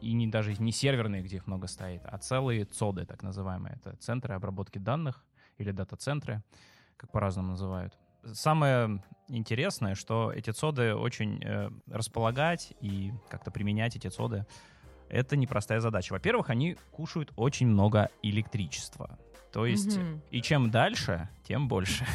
и 0.00 0.12
не 0.14 0.26
даже 0.26 0.60
не 0.60 0.72
серверные, 0.72 1.22
где 1.22 1.36
их 1.36 1.46
много 1.46 1.68
стоит, 1.68 2.02
а 2.04 2.18
целые 2.18 2.64
ЦОДы, 2.64 3.06
так 3.06 3.22
называемые. 3.22 3.76
Это 3.76 3.94
центры 3.98 4.34
обработки 4.34 4.78
данных 4.78 5.24
или 5.58 5.70
дата-центры, 5.70 6.42
как 6.96 7.12
по-разному 7.12 7.50
называют. 7.50 7.96
Самое 8.24 9.00
интересное, 9.28 9.94
что 9.94 10.32
эти 10.32 10.50
ЦОДы 10.50 10.96
очень 10.96 11.40
э, 11.44 11.70
располагать 11.86 12.74
и 12.80 13.12
как-то 13.30 13.52
применять 13.52 13.94
эти 13.94 14.08
ЦОДы, 14.08 14.44
это 15.12 15.36
непростая 15.36 15.80
задача. 15.80 16.12
Во-первых, 16.12 16.50
они 16.50 16.76
кушают 16.90 17.32
очень 17.36 17.66
много 17.66 18.08
электричества. 18.22 19.18
То 19.52 19.66
есть, 19.66 19.98
Мгм. 19.98 20.22
и 20.30 20.40
чем 20.40 20.70
дальше, 20.70 21.28
тем 21.46 21.68
больше. 21.68 22.06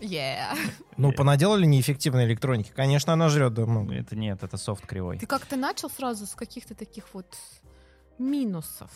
Yeah. 0.00 0.54
Ну, 0.98 1.12
понаделали 1.12 1.64
неэффективной 1.64 2.26
электроники. 2.26 2.70
Конечно, 2.76 3.14
она 3.14 3.30
жрет 3.30 3.54
да, 3.54 3.64
много. 3.64 3.94
Это 3.94 4.14
нет, 4.16 4.42
это 4.42 4.58
софт 4.58 4.86
кривой. 4.86 5.18
Ты 5.18 5.26
как-то 5.26 5.56
начал 5.56 5.88
сразу 5.88 6.26
с 6.26 6.34
каких-то 6.34 6.74
таких 6.74 7.06
вот 7.14 7.34
минусов. 8.18 8.90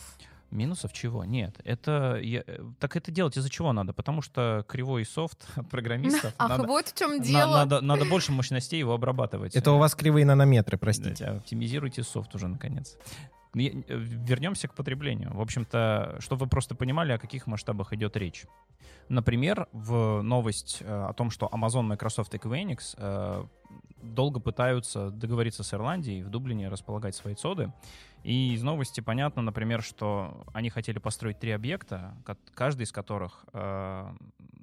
Минусов 0.51 0.93
чего? 0.93 1.25
Нет. 1.25 1.59
Это 1.63 2.17
я- 2.21 2.43
э, 2.45 2.59
так 2.79 2.95
это 2.95 3.11
делать 3.11 3.37
из-за 3.37 3.49
чего 3.49 3.71
надо? 3.71 3.93
Потому 3.93 4.21
что 4.23 4.65
кривой 4.67 5.05
софт 5.05 5.47
от 5.55 5.69
программистов. 5.69 6.33
Ах, 6.39 6.49
надо, 6.49 6.63
вот 6.67 6.87
в 6.87 6.95
чем 6.97 7.17
на- 7.17 7.23
дело. 7.23 7.55
надо, 7.57 7.81
надо 7.81 8.05
больше 8.05 8.31
мощностей 8.31 8.79
его 8.79 8.93
обрабатывать. 8.93 9.55
Это 9.55 9.71
у 9.71 9.77
вас 9.77 9.93
кривые 9.93 10.25
нанометры, 10.25 10.77
Да, 10.77 10.79
простите. 10.79 11.25
Оптимизируйте 11.25 12.01
софт 12.03 12.33
уже 12.33 12.47
наконец. 12.47 12.97
Я- 13.55 13.71
э, 13.71 13.83
Вернемся 13.97 14.67
к 14.67 14.73
потреблению. 14.75 15.33
В 15.33 15.41
общем-то, 15.41 16.17
чтобы 16.19 16.45
вы 16.45 16.49
просто 16.49 16.75
понимали, 16.75 17.11
о 17.13 17.17
каких 17.17 17.47
масштабах 17.47 17.93
идет 17.93 18.15
речь. 18.17 18.45
Например, 19.07 19.67
в 19.71 20.21
новость 20.21 20.77
э, 20.81 20.85
о 21.09 21.13
том, 21.13 21.31
что 21.31 21.47
Amazon, 21.51 21.83
Microsoft 21.83 22.33
и 22.35 22.37
Equinix 22.37 22.95
э, 22.97 23.45
долго 24.03 24.39
пытаются 24.39 25.09
договориться 25.09 25.63
с 25.63 25.73
Ирландией 25.73 26.21
в 26.23 26.29
Дублине 26.29 26.69
располагать 26.69 27.15
свои 27.15 27.33
цоды. 27.33 27.73
И 28.23 28.53
из 28.53 28.61
новости 28.63 29.01
понятно, 29.01 29.41
например, 29.41 29.81
что 29.81 30.43
они 30.53 30.69
хотели 30.69 30.99
построить 30.99 31.39
три 31.39 31.51
объекта, 31.51 32.13
ка- 32.25 32.37
каждый 32.53 32.83
из 32.83 32.91
которых 32.91 33.45
э, 33.53 34.13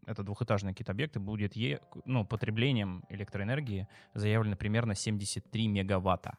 это 0.06 0.22
двухэтажные 0.22 0.74
какие-то 0.74 0.92
объекты, 0.92 1.18
будет 1.18 1.56
е, 1.56 1.80
ну, 2.04 2.24
потреблением 2.24 3.02
электроэнергии 3.08 3.88
заявлено 4.14 4.54
примерно 4.56 4.94
73 4.94 5.66
мегаватта. 5.68 6.36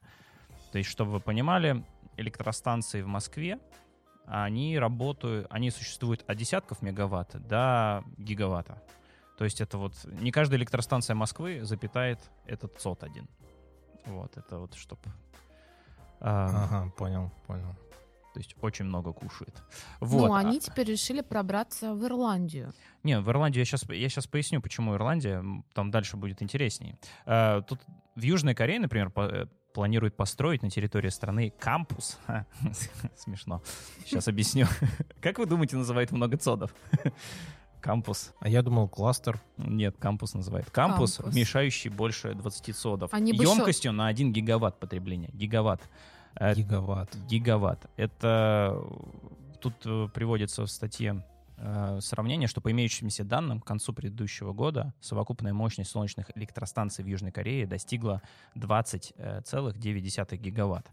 То 0.71 0.77
есть, 0.77 0.89
чтобы 0.89 1.11
вы 1.11 1.19
понимали, 1.19 1.83
электростанции 2.17 3.01
в 3.01 3.07
Москве, 3.07 3.59
они 4.25 4.77
работают, 4.77 5.47
они 5.49 5.71
существуют 5.71 6.23
от 6.27 6.37
десятков 6.37 6.81
мегаватт 6.81 7.35
до 7.47 8.03
гигаватта. 8.17 8.81
То 9.37 9.45
есть 9.45 9.61
это 9.61 9.77
вот 9.77 9.93
не 10.05 10.31
каждая 10.31 10.59
электростанция 10.59 11.15
Москвы 11.15 11.63
запитает 11.63 12.19
этот 12.45 12.79
ЦОТ 12.79 13.03
один. 13.03 13.27
Вот, 14.05 14.35
это 14.37 14.57
вот 14.59 14.73
чтобы... 14.75 15.01
Ага, 16.19 16.91
понял, 16.97 17.31
понял. 17.45 17.75
То 18.33 18.39
есть 18.39 18.55
очень 18.61 18.85
много 18.85 19.13
кушает. 19.13 19.55
Вот. 19.99 20.27
Ну, 20.27 20.33
а- 20.33 20.39
они 20.39 20.59
теперь 20.59 20.87
решили 20.87 21.21
пробраться 21.21 21.93
в 21.93 22.05
Ирландию. 22.05 22.73
Не, 23.03 23.19
в 23.19 23.29
Ирландию 23.29 23.61
я 23.61 23.65
сейчас, 23.65 23.87
я 23.89 24.09
сейчас 24.09 24.27
поясню, 24.27 24.61
почему 24.61 24.93
Ирландия, 24.95 25.43
там 25.73 25.89
дальше 25.91 26.17
будет 26.17 26.41
интереснее. 26.41 26.97
Э, 27.25 27.61
Тут 27.67 27.79
в 28.15 28.21
Южной 28.21 28.53
Корее, 28.55 28.79
например, 28.79 29.09
по- 29.09 29.49
планируют 29.77 30.15
построить 30.15 30.63
на 30.63 30.71
территории 30.71 31.09
страны 31.09 31.53
кампус. 31.59 32.17
Смешно. 33.15 33.61
Сейчас 34.03 34.27
объясню. 34.27 34.65
Как 35.21 35.37
вы 35.37 35.45
думаете, 35.45 35.75
называют 35.75 36.11
много 36.11 36.35
цодов? 36.37 36.73
Кампус. 37.79 38.33
А 38.39 38.49
я 38.49 38.63
думал, 38.63 38.89
кластер. 38.89 39.39
Нет, 39.55 39.95
кампус 39.99 40.33
называют. 40.33 40.71
Кампус, 40.71 41.17
Кампус. 41.17 41.31
вмещающий 41.31 41.91
больше 41.91 42.33
20 42.33 42.75
цодов. 42.75 43.13
Они 43.13 43.33
Емкостью 43.33 43.91
на 43.91 44.07
1 44.07 44.33
гигаватт 44.33 44.79
потребления. 44.79 45.29
Гигаватт. 45.31 45.87
Э, 46.33 46.55
Гигаватт. 46.55 47.15
Гигаватт. 47.27 47.85
Это 47.97 48.81
тут 49.61 49.75
э, 49.85 50.07
приводится 50.11 50.63
в 50.63 50.71
статье 50.71 51.23
э, 51.57 51.99
сравнение, 52.01 52.47
что 52.47 52.61
по 52.61 52.71
имеющимся 52.71 53.23
данным 53.23 53.59
к 53.59 53.65
концу 53.65 53.93
предыдущего 53.93 54.53
года 54.53 54.93
совокупная 55.01 55.53
мощность 55.53 55.91
солнечных 55.91 56.31
электростанций 56.35 57.03
в 57.03 57.07
Южной 57.07 57.31
Корее 57.31 57.67
достигла 57.67 58.21
20,9 58.55 60.37
гигаватт. 60.37 60.91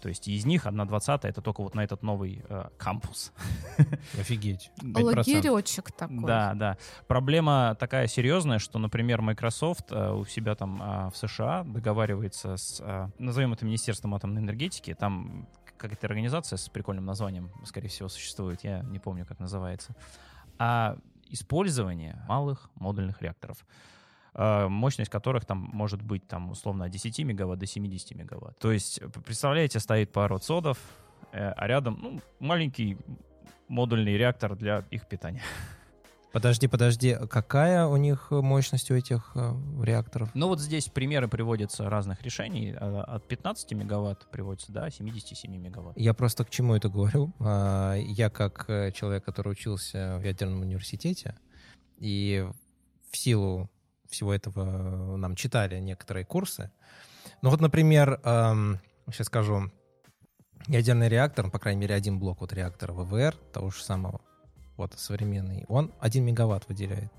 То 0.00 0.08
есть 0.08 0.28
из 0.28 0.44
них 0.44 0.66
1 0.66 0.86
двадцатая 0.86 1.32
это 1.32 1.40
только 1.40 1.62
вот 1.62 1.74
на 1.74 1.82
этот 1.82 2.02
новый 2.02 2.44
э, 2.48 2.68
кампус. 2.78 3.32
Офигеть. 4.18 4.70
5%. 4.80 5.02
Лагеречек 5.02 5.90
такой. 5.90 6.24
Да, 6.24 6.54
да. 6.54 6.78
Проблема 7.06 7.76
такая 7.78 8.06
серьезная, 8.06 8.58
что, 8.58 8.78
например, 8.78 9.22
Microsoft 9.22 9.90
э, 9.90 10.12
у 10.12 10.24
себя 10.24 10.54
там 10.54 10.80
э, 10.80 11.10
в 11.10 11.16
США 11.16 11.64
договаривается 11.64 12.56
с, 12.56 12.80
э, 12.80 13.08
назовем 13.18 13.54
это 13.54 13.64
Министерством 13.64 14.14
атомной 14.14 14.42
энергетики, 14.42 14.94
там 14.94 15.48
какая-то 15.76 16.06
организация 16.06 16.56
с 16.56 16.68
прикольным 16.68 17.04
названием, 17.04 17.50
скорее 17.64 17.88
всего, 17.88 18.08
существует, 18.08 18.64
я 18.64 18.80
не 18.82 18.98
помню, 18.98 19.26
как 19.26 19.38
называется, 19.38 19.94
а 20.58 20.98
использование 21.28 22.22
малых 22.28 22.70
модульных 22.74 23.20
реакторов 23.22 23.64
э, 24.34 24.68
мощность 24.68 25.10
которых 25.10 25.44
там 25.44 25.58
может 25.72 26.02
быть 26.02 26.26
там 26.28 26.50
условно 26.50 26.84
от 26.84 26.90
10 26.90 27.18
мегаватт 27.20 27.58
до 27.58 27.66
70 27.66 28.14
мегаватт. 28.16 28.58
То 28.58 28.72
есть, 28.72 29.00
представляете, 29.24 29.80
стоит 29.80 30.12
пара 30.12 30.38
содов, 30.38 30.78
э, 31.32 31.50
а 31.50 31.66
рядом 31.66 31.98
ну, 32.00 32.20
маленький 32.38 32.98
модульный 33.68 34.16
реактор 34.16 34.56
для 34.56 34.84
их 34.90 35.08
питания. 35.08 35.42
Подожди, 36.36 36.66
подожди, 36.68 37.16
какая 37.30 37.86
у 37.86 37.96
них 37.96 38.30
мощность 38.30 38.90
у 38.90 38.94
этих 38.94 39.32
э, 39.36 39.54
реакторов? 39.82 40.28
Ну 40.34 40.48
вот 40.48 40.60
здесь 40.60 40.84
примеры 40.84 41.28
приводятся 41.28 41.88
разных 41.88 42.20
решений. 42.20 42.74
А, 42.78 43.04
От 43.04 43.26
15 43.26 43.72
мегаватт 43.72 44.30
приводится 44.30 44.70
до 44.70 44.90
77 44.90 45.56
мегаватт. 45.56 45.96
Я 45.96 46.12
просто 46.12 46.44
к 46.44 46.50
чему 46.50 46.74
это 46.74 46.90
говорю? 46.90 47.32
А, 47.40 47.94
Я 47.94 48.28
как 48.28 48.68
э, 48.68 48.92
человек, 48.92 49.24
который 49.24 49.52
учился 49.52 50.18
в 50.18 50.24
ядерном 50.24 50.60
университете, 50.60 51.38
и 51.96 52.46
в 53.10 53.16
силу 53.16 53.70
всего 54.06 54.34
этого 54.34 55.14
э, 55.14 55.16
нам 55.16 55.36
читали 55.36 55.80
некоторые 55.80 56.26
курсы. 56.26 56.70
Ну 57.40 57.48
вот, 57.48 57.62
например, 57.62 58.20
эм, 58.24 58.78
сейчас 59.06 59.28
скажу, 59.28 59.72
ядерный 60.66 61.08
реактор, 61.08 61.50
по 61.50 61.58
крайней 61.58 61.80
мере, 61.80 61.94
один 61.94 62.18
блок 62.18 62.42
вот 62.42 62.52
реактора 62.52 62.92
ВВР, 62.92 63.34
того 63.54 63.70
же 63.70 63.82
самого, 63.82 64.20
вот 64.76 64.92
современный, 64.96 65.64
он 65.68 65.92
1 66.00 66.24
мегаватт 66.24 66.68
выделяет. 66.68 67.10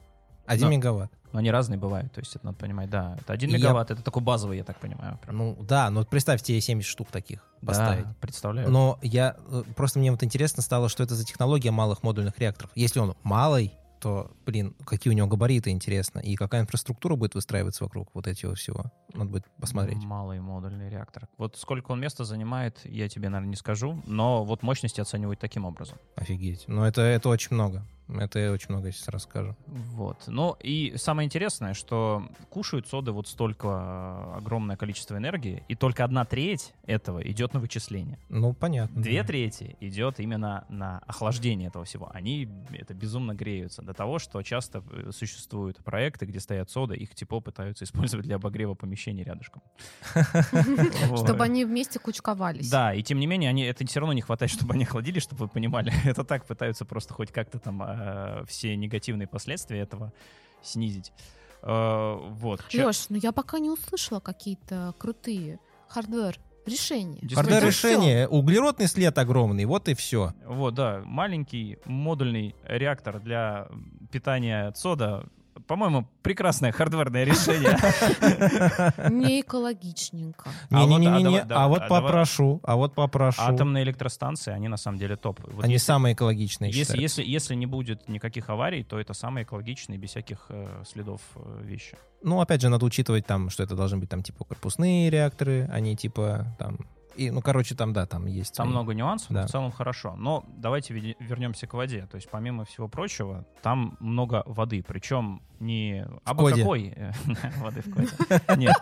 1 0.45 0.66
Но- 0.70 0.72
мегаватт. 0.76 1.12
Но 1.34 1.39
они 1.39 1.51
разные 1.51 1.78
бывают, 1.78 2.14
то 2.14 2.20
есть 2.22 2.34
это 2.38 2.45
надо 2.45 2.58
понимать. 2.58 2.89
Да, 2.89 3.18
это 3.20 3.34
1 3.34 3.49
И 3.49 3.51
я- 3.53 3.58
мегаватт, 3.58 3.91
это 3.91 4.01
такой 4.01 4.24
базовый, 4.24 4.58
я 4.58 4.64
так 4.64 4.80
понимаю. 4.80 5.20
прям. 5.22 5.38
Ну 5.38 5.58
да, 5.62 5.89
но 5.89 5.99
вот 5.99 6.10
представь 6.10 6.41
тебе 6.41 6.62
70 6.62 6.89
штук 6.89 7.10
таких 7.12 7.43
поставить. 7.66 8.05
Да, 8.05 8.16
представляю. 8.22 8.70
Но 8.72 8.97
я 9.01 9.36
э, 9.49 9.64
просто 9.76 9.99
мне 9.99 10.10
вот 10.12 10.24
интересно 10.24 10.64
стало, 10.64 10.88
что 10.88 11.03
это 11.03 11.16
за 11.16 11.26
технология 11.26 11.72
малых 11.72 12.01
модульных 12.01 12.39
реакторов. 12.39 12.72
Если 12.76 12.99
он 12.99 13.16
малый, 13.24 13.74
то, 14.00 14.32
блин, 14.45 14.76
какие 14.86 15.12
у 15.12 15.16
него 15.16 15.28
габариты, 15.28 15.70
интересно, 15.70 16.20
и 16.20 16.36
какая 16.36 16.62
инфраструктура 16.62 17.16
будет 17.16 17.36
выстраиваться 17.36 17.84
вокруг 17.84 18.10
вот 18.14 18.28
этого 18.28 18.56
всего. 18.56 18.86
Надо 19.14 19.32
будет 19.32 19.45
посмотреть. 19.60 20.04
Малый 20.04 20.39
модульный 20.39 20.89
реактор. 20.89 21.28
Вот 21.38 21.58
сколько 21.58 21.91
он 21.91 22.00
места 22.00 22.24
занимает, 22.24 22.82
я 22.86 23.10
тебе, 23.10 23.30
наверное, 23.30 23.50
не 23.50 23.56
скажу, 23.56 24.02
но 24.06 24.43
вот 24.43 24.64
мощности 24.64 25.02
оценивают 25.02 25.39
таким 25.39 25.66
образом. 25.66 25.98
Офигеть. 26.16 26.66
Но 26.68 26.88
это, 26.88 27.02
это 27.02 27.30
очень 27.30 27.54
много. 27.54 27.86
Это 28.10 28.39
я 28.39 28.51
очень 28.51 28.68
много 28.70 28.91
сейчас 28.91 29.10
расскажу. 29.10 29.55
Вот. 29.68 30.24
Ну 30.28 30.55
и 30.62 30.93
самое 30.97 31.26
интересное, 31.26 31.74
что 31.74 32.28
кушают 32.49 32.88
соды 32.88 33.12
вот 33.12 33.28
столько 33.28 33.68
э, 33.68 34.38
огромное 34.38 34.78
количество 34.78 35.18
энергии, 35.18 35.64
и 35.68 35.76
только 35.76 36.03
одна 36.03 36.24
треть 36.26 36.74
этого 36.86 37.20
идет 37.20 37.53
на 37.53 37.60
вычисление. 37.60 38.18
Ну, 38.30 38.53
понятно. 38.53 39.01
Две 39.01 39.22
да. 39.22 39.28
трети 39.28 39.76
идет 39.80 40.20
именно 40.20 40.66
на 40.70 40.99
охлаждение 40.99 41.68
этого 41.68 41.86
всего. 41.86 42.10
Они 42.14 42.47
это 42.72 42.93
безумно 42.93 43.34
греются 43.34 43.82
до 43.82 43.93
того, 43.93 44.20
что 44.20 44.41
часто 44.41 44.84
э, 44.91 45.12
существуют 45.12 45.78
проекты, 45.84 46.26
где 46.26 46.39
стоят 46.39 46.70
соды, 46.70 46.95
их 46.95 47.14
тепло 47.14 47.41
пытаются 47.41 47.84
использовать 47.86 48.26
для 48.26 48.36
обогрева 48.36 48.74
помещений 48.74 49.24
рядышком. 49.24 49.62
Чтобы 51.18 51.43
они 51.43 51.66
вместе 51.66 51.99
кучковались. 51.99 52.70
Да, 52.70 52.93
и 52.93 53.03
тем 53.03 53.20
не 53.20 53.28
менее, 53.28 53.49
они, 53.49 53.64
это 53.64 53.86
все 53.86 53.99
равно 53.99 54.14
не 54.14 54.22
хватает, 54.22 54.51
чтобы 54.58 54.74
они 54.74 54.84
охладились, 54.84 55.24
чтобы 55.24 55.45
вы 55.45 55.47
понимали. 55.49 55.91
Это 56.05 56.24
так 56.24 56.45
пытаются 56.45 56.86
просто 56.86 57.14
хоть 57.14 57.32
как-то 57.32 57.60
там 57.60 57.82
э, 57.98 58.43
все 58.48 58.76
негативные 58.76 59.28
последствия 59.28 59.80
этого 59.80 60.14
снизить. 60.62 61.12
Э, 61.64 62.18
вот. 62.32 62.64
Че- 62.70 62.86
Леш, 62.86 63.10
ну 63.10 63.18
я 63.18 63.32
пока 63.32 63.60
не 63.60 63.70
услышала 63.70 64.20
какие-то 64.20 64.93
крутые 64.98 65.60
hardware 65.88 66.39
решения. 66.66 67.20
Hardware 67.34 67.58
Это 67.58 67.68
решение, 67.68 68.28
углеродный 68.28 68.88
след 68.88 69.18
огромный, 69.18 69.66
вот 69.66 69.88
и 69.89 69.93
все. 69.93 70.34
Вот, 70.45 70.74
да, 70.76 71.02
маленький 71.06 71.78
модульный 71.86 72.56
реактор 72.64 73.20
для 73.20 73.68
питания 74.12 74.72
сода. 74.76 75.28
По-моему, 75.66 76.08
прекрасное 76.22 76.72
хардверное 76.72 77.24
решение. 77.24 77.78
Не 79.10 79.41
экологичненько. 79.41 80.49
А 80.70 80.86
вот, 80.86 81.01
а 81.05 81.18
а 81.18 81.68
вот 81.68 81.82
а 81.82 81.88
давай- 81.88 82.01
попрошу, 82.01 82.60
а 82.64 82.76
вот 82.76 82.93
попрошу. 82.93 83.41
Атомные 83.41 83.84
электростанции, 83.84 84.51
они 84.51 84.68
на 84.68 84.78
самом 84.78 84.97
деле 84.97 85.16
топ. 85.16 85.39
Вот 85.45 85.64
Они 85.64 85.74
если- 85.74 85.86
самые 85.86 86.14
экологичные, 86.14 86.72
Если, 86.72 86.99
если, 87.01 87.24
если 87.24 87.55
не 87.55 87.66
будет 87.66 88.08
никаких 88.08 88.49
аварий, 88.49 88.84
то 88.84 88.99
это 88.99 89.14
самые 89.14 89.43
экологичные, 89.43 89.97
без 89.97 90.10
всяких 90.10 90.45
э, 90.49 90.84
следов 90.86 91.22
э, 91.36 91.62
вещи. 91.64 91.97
Ну, 92.24 92.41
опять 92.41 92.62
же, 92.62 92.70
надо 92.70 92.86
учитывать 92.86 93.26
там, 93.26 93.49
что 93.49 93.64
это 93.64 93.76
должны 93.76 93.97
быть 93.97 94.10
там 94.10 94.24
типа 94.24 94.43
корпусные 94.43 95.10
реакторы, 95.10 95.70
они 95.72 95.95
типа 95.95 96.55
там... 96.60 96.80
И, 97.18 97.32
ну, 97.32 97.41
короче, 97.41 97.76
там, 97.76 97.93
да, 97.93 98.05
там 98.05 98.26
есть... 98.28 98.55
Там 98.55 98.68
свои- 98.68 98.76
много 98.76 98.93
нюансов, 98.93 99.30
но 99.32 99.41
Да. 99.41 99.47
в 99.47 99.51
целом 99.51 99.72
хорошо. 99.72 100.15
Но 100.15 100.45
давайте 100.47 100.93
вернемся 100.93 101.68
к 101.68 101.74
воде. 101.74 102.07
То 102.09 102.15
есть, 102.15 102.30
помимо 102.30 102.63
всего 102.65 102.88
прочего, 102.88 103.45
там 103.61 103.97
много 103.99 104.43
воды. 104.45 104.84
Причем 104.88 105.41
не 105.59 106.05
коде. 106.36 106.61
какой 106.61 106.93
э, 106.95 107.11
воды 107.57 107.82
в 107.82 107.91
коде. 107.93 108.09
Нет. 108.57 108.76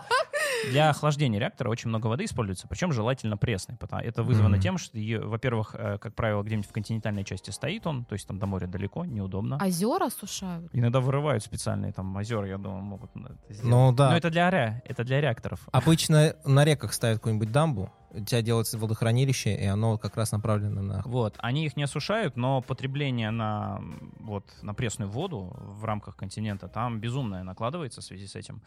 Для 0.70 0.90
охлаждения 0.90 1.38
реактора 1.38 1.68
очень 1.70 1.88
много 1.90 2.06
воды 2.06 2.24
используется, 2.24 2.66
причем 2.66 2.90
желательно 2.92 3.36
пресной. 3.36 3.76
потому- 3.76 4.02
Это 4.02 4.22
вызвано 4.22 4.56
Мгм. 4.56 4.60
тем, 4.60 4.78
что, 4.78 4.98
ее, 4.98 5.20
во-первых, 5.20 5.74
э, 5.78 5.98
как 5.98 6.14
правило, 6.14 6.42
где-нибудь 6.42 6.68
в 6.68 6.72
континентальной 6.72 7.24
части 7.24 7.50
стоит 7.50 7.86
он, 7.86 8.04
то 8.04 8.14
есть 8.14 8.26
там 8.26 8.38
до 8.38 8.46
моря 8.46 8.66
далеко, 8.66 9.04
неудобно. 9.04 9.58
Озера 9.62 10.08
сушают. 10.10 10.68
Иногда 10.72 11.00
вырывают 11.00 11.42
специальные 11.44 11.92
там 11.92 12.14
озера, 12.16 12.46
я 12.48 12.58
думаю, 12.58 12.82
могут 12.82 13.10
это 13.14 13.36
сделать. 13.50 13.64
Ну, 13.70 13.92
да. 13.92 14.10
Но 14.10 14.16
это 14.16 14.30
для, 14.30 14.50
ре- 14.50 14.82
это 14.86 15.04
для 15.04 15.20
реакторов. 15.20 15.60
Обычно 15.72 16.34
на 16.44 16.64
реках 16.64 16.92
ставят 16.94 17.18
какую-нибудь 17.18 17.52
дамбу, 17.52 17.92
у 18.16 18.24
тебя 18.24 18.42
делается 18.42 18.78
водохранилище, 18.78 19.54
и 19.54 19.64
оно 19.64 19.98
как 19.98 20.16
раз 20.16 20.32
направлено 20.32 20.82
на... 20.82 21.02
Вот, 21.04 21.34
они 21.38 21.66
их 21.66 21.76
не 21.76 21.84
осушают, 21.84 22.36
но 22.36 22.62
потребление 22.62 23.30
на, 23.30 23.80
вот, 24.18 24.44
на 24.62 24.74
пресную 24.74 25.10
воду 25.10 25.54
в 25.56 25.84
рамках 25.84 26.16
континента 26.16 26.68
там 26.68 27.00
безумное 27.00 27.42
накладывается 27.42 28.00
в 28.00 28.04
связи 28.04 28.26
с 28.26 28.34
этим. 28.34 28.62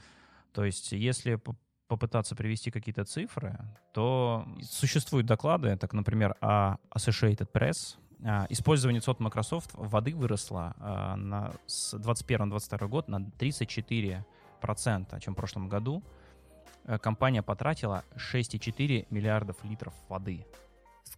То 0.54 0.64
есть, 0.66 0.92
если 0.92 1.36
по- 1.36 1.56
попытаться 1.88 2.36
привести 2.36 2.72
какие-то 2.72 3.04
цифры, 3.06 3.58
то 3.94 4.48
существуют 4.62 5.26
доклады, 5.26 5.76
так, 5.78 5.94
например, 5.94 6.36
о 6.40 6.78
Associated 6.96 7.52
Press, 7.52 7.98
а, 8.24 8.46
Использование 8.50 9.02
сот 9.02 9.20
Microsoft 9.20 9.72
воды 9.74 10.14
выросло 10.14 10.76
а, 10.78 11.16
на, 11.16 11.54
с 11.66 11.94
21-22 11.96 12.88
год 12.88 13.08
на 13.08 13.20
34%, 13.40 14.24
чем 15.20 15.34
в 15.34 15.36
прошлом 15.36 15.70
году. 15.70 16.04
Э, 16.86 16.98
Компания 16.98 17.42
потратила 17.42 18.04
6,4 18.16 19.08
миллиардов 19.10 19.58
литров 19.64 19.94
воды. 20.08 20.46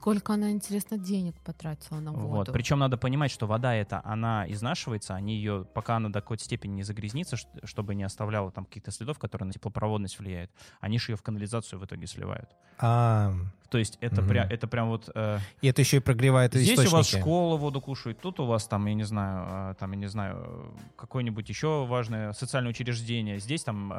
Сколько 0.02 0.34
она, 0.34 0.50
интересно, 0.50 0.98
денег 0.98 1.36
потратила 1.44 2.00
на 2.00 2.12
Вот. 2.12 2.28
воду. 2.28 2.52
Причем 2.52 2.80
надо 2.80 2.98
понимать, 2.98 3.30
что 3.30 3.46
вода 3.46 3.76
эта, 3.76 4.02
она 4.04 4.46
изнашивается, 4.52 5.14
они 5.14 5.36
ее, 5.36 5.64
пока 5.76 5.98
она 5.98 6.10
до 6.10 6.22
какой-то 6.22 6.44
степени 6.44 6.74
не 6.74 6.84
загрязнится, 6.84 7.38
чтобы 7.64 7.94
не 7.94 8.04
оставляла 8.04 8.52
там 8.52 8.66
каких-то 8.66 8.90
следов, 8.90 9.20
которые 9.20 9.46
на 9.48 9.54
теплопроводность 9.54 10.18
влияют, 10.18 10.50
они 10.80 10.98
же 10.98 11.12
ее 11.12 11.18
в 11.18 11.22
канализацию 11.22 11.80
в 11.80 11.86
итоге 11.86 12.08
сливают. 12.08 12.50
А, 12.80 13.32
То 13.70 13.78
есть 13.78 13.98
это, 14.02 14.22
Мгм. 14.22 14.30
прям, 14.30 14.48
это 14.50 14.68
прям 14.68 14.90
вот... 14.90 15.10
э, 15.16 15.38
и 15.62 15.68
это 15.68 15.82
еще 15.82 15.98
и 15.98 16.00
прогревает 16.02 16.54
здесь 16.54 16.72
источники. 16.72 16.94
у 16.94 16.98
вас 16.98 17.08
школа 17.08 17.56
воду 17.58 17.80
кушает, 17.80 18.20
тут 18.20 18.40
у 18.40 18.46
вас 18.46 18.66
там, 18.68 18.86
я 18.88 18.96
не 18.96 19.04
знаю, 19.04 19.72
э, 19.72 19.76
там, 19.80 19.92
я 19.92 19.98
не 19.98 20.08
знаю, 20.08 20.74
какое-нибудь 20.98 21.48
еще 21.48 21.86
важное 21.86 22.34
социальное 22.34 22.72
учреждение, 22.72 23.40
здесь 23.40 23.64
там... 23.64 23.94
э, 23.94 23.96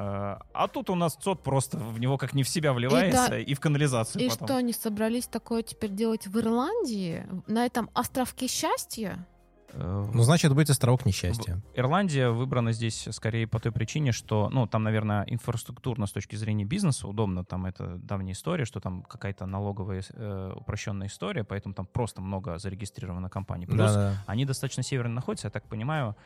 а 0.52 0.68
тут 0.70 0.90
у 0.90 0.94
нас 0.94 1.14
ЦОД 1.14 1.42
просто 1.42 1.78
в 1.78 1.98
него 2.00 2.18
как 2.18 2.34
не 2.34 2.42
в 2.42 2.48
себя 2.48 2.72
вливается 2.74 3.38
и, 3.38 3.54
в 3.54 3.60
канализацию 3.60 4.24
И 4.24 4.28
потом. 4.28 4.48
что, 4.48 4.56
они 4.56 4.72
собрались 4.74 5.26
такое 5.26 5.62
теперь 5.62 5.91
делать 5.94 6.26
в 6.26 6.38
Ирландии? 6.38 7.26
На 7.46 7.64
этом 7.66 7.90
островке 7.94 8.46
счастья? 8.48 9.26
Э, 9.74 10.10
Ну, 10.12 10.22
значит, 10.22 10.52
будет 10.52 10.70
островок 10.70 11.06
несчастья. 11.06 11.60
Ирландия 11.74 12.28
выбрана 12.30 12.72
здесь 12.72 13.08
скорее 13.10 13.46
по 13.46 13.58
той 13.58 13.72
причине, 13.72 14.12
что, 14.12 14.48
ну, 14.50 14.66
там, 14.66 14.82
наверное, 14.82 15.24
инфраструктурно 15.26 16.06
с 16.06 16.12
точки 16.12 16.36
зрения 16.36 16.64
бизнеса 16.64 17.08
удобно, 17.08 17.44
там 17.44 17.66
это 17.66 17.96
давняя 17.96 18.34
история, 18.34 18.64
что 18.64 18.80
там 18.80 19.02
какая-то 19.02 19.46
налоговая 19.46 20.02
э, 20.12 20.52
упрощенная 20.56 21.06
история, 21.06 21.44
поэтому 21.44 21.74
там 21.74 21.86
просто 21.86 22.20
много 22.20 22.58
зарегистрировано 22.58 23.28
компаний. 23.30 23.66
Плюс 23.66 23.92
Да-да. 23.92 24.24
они 24.26 24.44
достаточно 24.44 24.82
северно 24.82 25.14
находятся, 25.14 25.46
я 25.46 25.50
так 25.50 25.64
понимаю, 25.64 26.16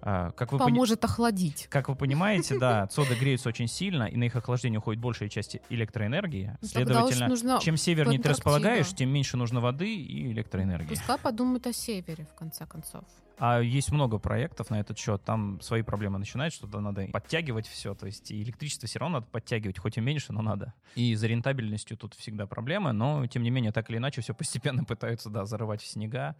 Как 0.00 0.52
вы 0.52 0.58
пони- 0.58 0.70
Поможет 0.70 1.04
охладить. 1.04 1.66
Как 1.68 1.88
вы 1.88 1.96
понимаете, 1.96 2.58
да, 2.58 2.86
цоды 2.86 3.14
греются 3.14 3.48
очень 3.48 3.66
сильно, 3.68 4.04
и 4.04 4.16
на 4.16 4.24
их 4.24 4.36
охлаждение 4.36 4.78
уходит 4.78 5.00
большая 5.02 5.28
часть 5.28 5.58
электроэнергии. 5.68 6.56
Следовательно, 6.62 7.60
чем 7.60 7.76
севернее 7.76 8.20
ты 8.20 8.28
располагаешь, 8.28 8.88
тем 8.94 9.10
меньше 9.10 9.36
нужно 9.36 9.60
воды 9.60 9.94
и 9.96 10.30
электроэнергии. 10.32 10.88
Пускай 10.94 11.18
подумают 11.18 11.66
о 11.66 11.72
севере, 11.72 12.26
в 12.26 12.34
конце 12.38 12.66
концов. 12.66 13.04
А 13.38 13.60
есть 13.60 13.92
много 13.92 14.18
проектов 14.18 14.70
на 14.70 14.80
этот 14.80 14.96
счет, 14.96 15.22
там 15.22 15.60
свои 15.60 15.82
проблемы 15.82 16.18
начинают, 16.18 16.54
что 16.54 16.66
то 16.66 16.80
надо 16.80 17.06
подтягивать 17.12 17.66
все, 17.66 17.94
то 17.94 18.06
есть 18.06 18.30
и 18.30 18.42
электричество 18.42 18.88
все 18.88 18.98
равно 18.98 19.18
надо 19.18 19.26
подтягивать, 19.30 19.78
хоть 19.78 19.98
и 19.98 20.00
меньше, 20.00 20.32
но 20.32 20.40
надо. 20.40 20.72
И 20.94 21.14
за 21.14 21.26
рентабельностью 21.26 21.98
тут 21.98 22.14
всегда 22.14 22.46
проблемы, 22.46 22.92
но 22.92 23.26
тем 23.26 23.42
не 23.42 23.50
менее, 23.50 23.72
так 23.72 23.90
или 23.90 23.98
иначе, 23.98 24.22
все 24.22 24.32
постепенно 24.34 24.84
пытаются, 24.84 25.28
да, 25.28 25.44
зарывать 25.44 25.82
в 25.82 25.86
снега 25.86 26.34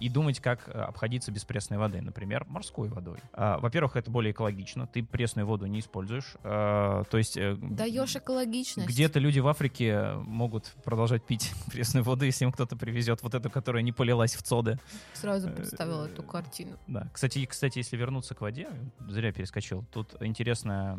и 0.00 0.08
думать, 0.08 0.40
как 0.40 0.66
э, 0.66 0.72
обходиться 0.72 1.30
без 1.30 1.44
пресной 1.44 1.78
воды, 1.78 2.00
например, 2.00 2.46
морской 2.48 2.88
водой. 2.88 3.18
А, 3.32 3.58
Во-первых, 3.58 3.96
это 3.96 4.10
более 4.10 4.32
экологично, 4.32 4.86
ты 4.86 5.02
пресную 5.02 5.46
воду 5.46 5.66
не 5.66 5.80
используешь, 5.80 6.36
э, 6.42 7.04
то 7.08 7.18
есть 7.18 7.36
э, 7.36 7.54
Даешь 7.60 8.16
экологичность. 8.16 8.88
где-то 8.88 9.18
люди 9.18 9.40
в 9.40 9.46
Африке 9.46 10.12
могут 10.14 10.74
продолжать 10.84 11.24
пить 11.24 11.52
пресную 11.70 12.02
воду, 12.02 12.24
если 12.24 12.46
им 12.46 12.52
кто-то 12.52 12.76
привезет 12.76 13.22
вот 13.22 13.34
эту, 13.34 13.50
которая 13.50 13.82
не 13.82 13.92
полилась 13.92 14.34
в 14.34 14.42
цоды. 14.42 14.78
Сразу 15.12 15.50
представила 15.50 16.06
эту 16.06 16.22
картину. 16.22 16.78
Да. 16.86 17.08
Кстати, 17.12 17.44
кстати, 17.44 17.78
если 17.78 17.96
вернуться 17.96 18.34
к 18.34 18.40
воде, 18.40 18.70
зря 19.06 19.32
перескочил. 19.32 19.84
Тут 19.92 20.16
интересно, 20.20 20.98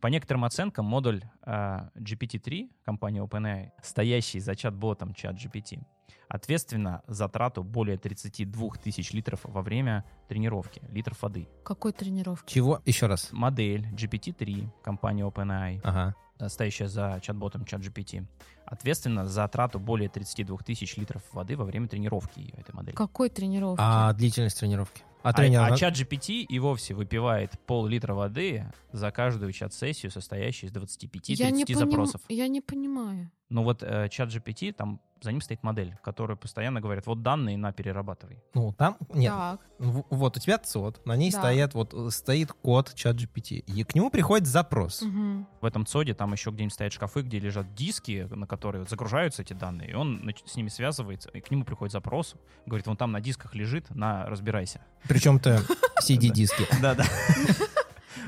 по 0.00 0.08
некоторым 0.08 0.44
оценкам, 0.44 0.86
модуль 0.86 1.22
а, 1.42 1.90
GPT-3 1.94 2.70
компании 2.84 3.22
OpenAI, 3.22 3.70
стоящий 3.80 4.40
за 4.40 4.56
чат-ботом 4.56 5.14
чат 5.14 5.36
GPT, 5.36 5.80
ответственно 6.28 7.02
за 7.06 7.28
трату 7.28 7.62
более 7.62 7.96
32 7.98 8.70
тысяч 8.82 9.12
литров 9.12 9.40
во 9.44 9.62
время 9.62 10.04
тренировки, 10.28 10.82
литров 10.90 11.22
воды. 11.22 11.48
Какой 11.62 11.92
тренировки? 11.92 12.52
Чего? 12.52 12.80
Еще 12.84 13.06
раз. 13.06 13.28
Модель 13.32 13.86
GPT-3 13.94 14.68
компании 14.82 15.24
OpenAI, 15.24 15.80
Ага. 15.82 16.14
стоящая 16.48 16.88
за 16.88 17.18
чат-ботом 17.22 17.64
чат 17.64 17.80
GPT, 17.80 18.26
ответственно 18.66 19.26
за 19.26 19.46
трату 19.48 19.78
более 19.78 20.08
32 20.08 20.58
тысяч 20.58 20.96
литров 20.96 21.22
воды 21.32 21.56
во 21.56 21.64
время 21.64 21.88
тренировки 21.88 22.52
этой 22.56 22.74
модели. 22.74 22.94
Какой 22.96 23.28
тренировки? 23.30 23.80
А 23.82 24.12
длительность 24.14 24.58
тренировки? 24.58 25.02
А 25.22 25.30
А, 25.30 25.32
тренер... 25.32 25.60
а 25.62 25.70
на- 25.70 25.76
чат 25.78 25.94
GPT 25.94 26.42
и 26.42 26.58
вовсе 26.58 26.92
выпивает 26.92 27.58
пол-литра 27.66 28.12
воды 28.12 28.70
за 28.92 29.10
каждую 29.10 29.52
чат-сессию, 29.52 30.10
состоящую 30.12 30.68
из 30.70 30.74
25-30 30.76 31.34
я, 31.36 31.50
не 31.50 31.64
поним- 31.64 31.78
запросов. 31.78 32.20
я 32.28 32.46
не 32.48 32.60
понимаю. 32.60 33.30
Ну 33.54 33.62
вот 33.62 33.84
э, 33.84 34.08
чат 34.08 34.30
GPT, 34.30 34.72
там 34.72 35.00
за 35.22 35.30
ним 35.30 35.40
стоит 35.40 35.62
модель, 35.62 35.96
которая 36.02 36.36
постоянно 36.36 36.80
говорит, 36.80 37.06
вот 37.06 37.22
данные 37.22 37.56
на 37.56 37.72
перерабатывай. 37.72 38.42
Ну, 38.52 38.72
там... 38.72 38.96
Нет. 39.14 39.32
Так. 39.32 39.60
В- 39.78 40.04
Вот 40.10 40.36
у 40.36 40.40
тебя 40.40 40.58
ЦОД, 40.58 41.06
на 41.06 41.14
ней 41.16 41.30
Да. 41.30 41.38
стоят, 41.38 41.72
вот 41.74 41.94
э, 41.94 42.10
стоит 42.10 42.52
код 42.52 42.92
чат 42.96 43.14
GPT. 43.16 43.58
И 43.58 43.84
к 43.84 43.94
нему 43.94 44.10
приходит 44.10 44.48
запрос. 44.48 45.02
Мгм. 45.02 45.46
В 45.60 45.64
этом 45.66 45.86
ЦОДе 45.86 46.14
там 46.14 46.32
еще 46.32 46.50
где-нибудь 46.50 46.74
стоят 46.74 46.92
шкафы, 46.92 47.22
где 47.22 47.38
лежат 47.38 47.74
диски, 47.76 48.26
на 48.28 48.46
которые 48.48 48.80
вот 48.82 48.90
загружаются 48.90 49.42
эти 49.42 49.52
данные, 49.52 49.92
и 49.92 49.94
он 49.94 50.28
нач- 50.28 50.42
с 50.46 50.56
ними 50.56 50.68
связывается, 50.68 51.30
и 51.30 51.40
к 51.40 51.48
нему 51.52 51.64
приходит 51.64 51.92
запрос, 51.92 52.34
говорит, 52.66 52.86
вон 52.88 52.96
там 52.96 53.12
на 53.12 53.20
дисках 53.20 53.54
лежит, 53.54 53.88
на, 53.94 54.26
разбирайся. 54.26 54.80
Причем-то 55.08 55.62
CD-диски. 56.02 56.66
Да-да. 56.82 57.04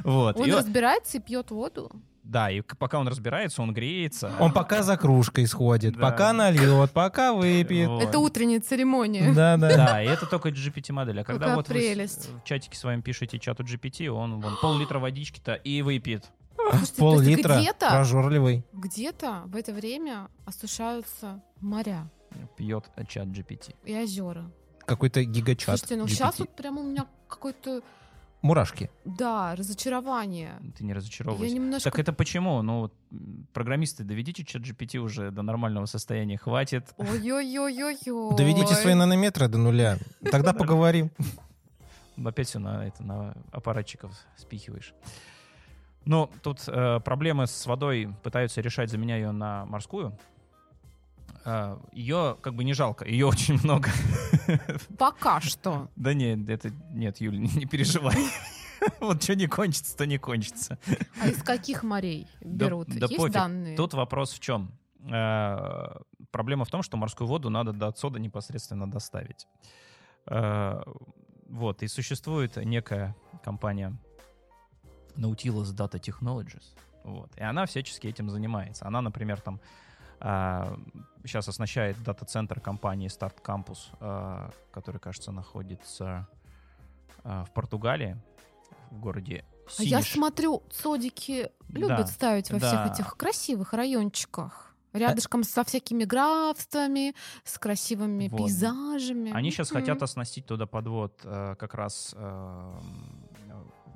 Вот. 0.05 0.39
Он 0.39 0.47
И 0.47 0.53
разбирается 0.53 1.19
и 1.19 1.21
пьет 1.21 1.51
воду. 1.51 1.91
Да, 2.23 2.51
и 2.51 2.61
пока 2.61 2.99
он 2.99 3.07
разбирается, 3.07 3.63
он 3.63 3.73
греется. 3.73 4.33
Он 4.41 4.53
пока 4.53 4.83
за 4.83 4.97
кружкой 4.97 5.47
сходит, 5.47 5.95
Да. 5.95 6.01
пока 6.11 6.33
нальет, 6.33 6.91
пока 6.91 7.33
выпьет. 7.33 7.87
Вот. 7.89 8.03
Это 8.03 8.19
утренняя 8.19 8.61
церемония. 8.61 9.33
Да-да. 9.33 9.69
Да, 9.77 10.03
и 10.03 10.07
это 10.09 10.27
только 10.27 10.49
GPT-модель. 10.49 11.21
А 11.21 11.25
когда 11.25 11.41
Какая 11.45 11.57
вот 11.57 11.69
вы 11.69 11.75
с- 11.75 11.79
прелесть. 11.79 12.31
в 12.31 12.45
чатике 12.45 12.77
с 12.77 12.83
вами 12.83 13.01
пишете 13.01 13.39
чату 13.39 13.63
GPT, 13.63 14.09
он 14.09 14.41
вон 14.41 14.57
пол-литра 14.61 14.99
водички-то 14.99 15.55
и 15.55 15.83
выпьет. 15.83 16.25
Пол-литра 16.99 17.59
Где-то, 17.61 17.91
прожорливый. 17.91 18.65
где-то 18.73 19.43
в 19.47 19.55
это 19.55 19.73
время 19.73 20.29
осушаются 20.47 21.41
моря 21.61 22.11
Пьет 22.57 22.87
чат 23.09 23.29
GPT. 23.29 23.75
и 23.85 23.97
озера. 23.97 24.51
Какой-то 24.85 25.23
гигачат. 25.25 25.79
Слушайте, 25.79 25.97
ну 25.97 26.05
GPT. 26.07 26.09
сейчас 26.09 26.39
вот 26.41 26.51
прямо 26.57 26.81
у 26.81 26.85
меня 26.85 27.07
какое-то, 27.29 27.83
Мурашки. 28.43 28.91
да, 29.05 29.57
разочарование. 29.57 30.53
Ты 30.77 30.85
не 30.85 30.91
Я 30.91 30.97
разочаровывайся. 30.97 31.55
немножко... 31.55 31.91
Так 31.91 31.99
это 31.99 32.13
почему? 32.13 32.63
Ну, 32.63 32.81
вот, 32.81 32.95
программисты, 33.53 34.05
доведите 34.05 34.45
чат 34.45 34.63
GPT 34.63 34.99
уже 34.99 35.31
до 35.31 35.43
нормального 35.43 35.87
состояния, 35.87 36.37
хватит. 36.39 36.95
Ой-ой-ой-ой-ой. 36.97 38.37
Доведите 38.37 38.75
свои 38.75 38.95
нанометры 38.95 39.49
до 39.49 39.59
нуля. 39.59 39.99
Тогда 40.31 40.53
поговорим. 40.53 41.11
Опять 42.25 42.49
все 42.49 42.59
на, 42.59 42.87
это, 42.87 43.03
на 43.03 43.35
аппаратчиков 43.53 44.13
спихиваешь. 44.37 44.95
Ну, 46.05 46.31
тут 46.43 46.63
э, 46.69 47.01
проблемы 47.01 47.47
с 47.49 47.67
водой 47.67 48.15
пытаются 48.23 48.61
решать, 48.61 48.91
заменяя 48.91 49.19
ее 49.19 49.33
на 49.33 49.67
морскую. 49.67 50.17
Ее 51.93 52.37
как 52.41 52.55
бы 52.55 52.65
не 52.65 52.75
жалко, 52.75 53.05
ее 53.07 53.27
очень 53.29 53.59
много. 53.63 53.91
Пока 54.99 55.41
что. 55.41 55.89
Да 55.97 56.13
нет, 56.15 56.49
это 56.49 56.71
нет, 56.91 57.21
Юль, 57.21 57.39
не, 57.39 57.67
переживай. 57.67 58.17
Вот 59.01 59.23
что 59.23 59.35
не 59.35 59.47
кончится, 59.47 59.97
то 59.97 60.07
не 60.07 60.19
кончится. 60.19 60.79
А 61.21 61.29
из 61.29 61.43
каких 61.43 61.83
морей 61.83 62.29
берут? 62.43 62.89
да 62.89 63.07
Есть 63.09 63.33
данные? 63.33 63.75
Тут 63.77 63.95
вопрос 63.95 64.33
в 64.33 64.39
чем? 64.39 64.71
Э, 65.11 65.97
Проблема 66.31 66.65
в 66.67 66.71
том, 66.71 66.83
что 66.83 66.97
морскую 66.99 67.27
воду 67.27 67.49
надо 67.49 67.73
до 67.73 67.87
отсода 67.89 68.19
непосредственно 68.21 68.89
доставить. 68.89 69.47
Э, 70.27 70.83
Вот, 71.49 71.83
и 71.83 71.89
существует 71.89 72.57
некая 72.57 73.17
компания 73.43 73.97
Nautilus 75.17 75.75
Data 75.75 75.99
Technologies. 75.99 76.65
Вот, 77.03 77.31
и 77.37 77.43
она 77.43 77.65
всячески 77.67 78.07
этим 78.07 78.29
занимается. 78.31 78.87
Она, 78.87 79.01
например, 79.01 79.41
там 79.41 79.59
сейчас 80.21 81.49
оснащает 81.49 82.03
дата-центр 82.03 82.61
компании 82.61 83.09
Start 83.09 83.43
Campus, 83.43 83.79
э, 84.01 84.51
который, 84.73 84.99
кажется, 84.99 85.33
находится 85.33 86.27
э, 87.25 87.45
в 87.47 87.53
Португалии, 87.53 88.17
в 88.91 89.01
городе 89.01 89.45
А 89.79 89.83
я 89.83 90.01
Синиш. 90.01 90.13
смотрю, 90.13 90.63
цодики 90.71 91.51
любят 91.69 91.99
Да, 91.99 92.07
ставить 92.07 92.51
во 92.53 92.61
да. 92.61 92.69
всех 92.69 92.93
этих 92.93 93.17
красивых 93.17 93.73
райончиках. 93.73 94.75
Рядышком 94.93 95.43
со 95.45 95.63
всякими 95.65 96.05
графствами, 96.05 97.15
с 97.45 97.59
красивыми 97.59 98.29
Вот. 98.29 98.39
пейзажами. 98.39 99.31
Они 99.33 99.51
сейчас 99.51 99.71
Мгм. 99.71 99.81
хотят 99.81 100.03
оснастить 100.03 100.47
туда 100.47 100.67
подвод 100.67 101.21
э, 101.25 101.55
как 101.59 101.75
раз 101.75 102.15
э, 102.17 102.73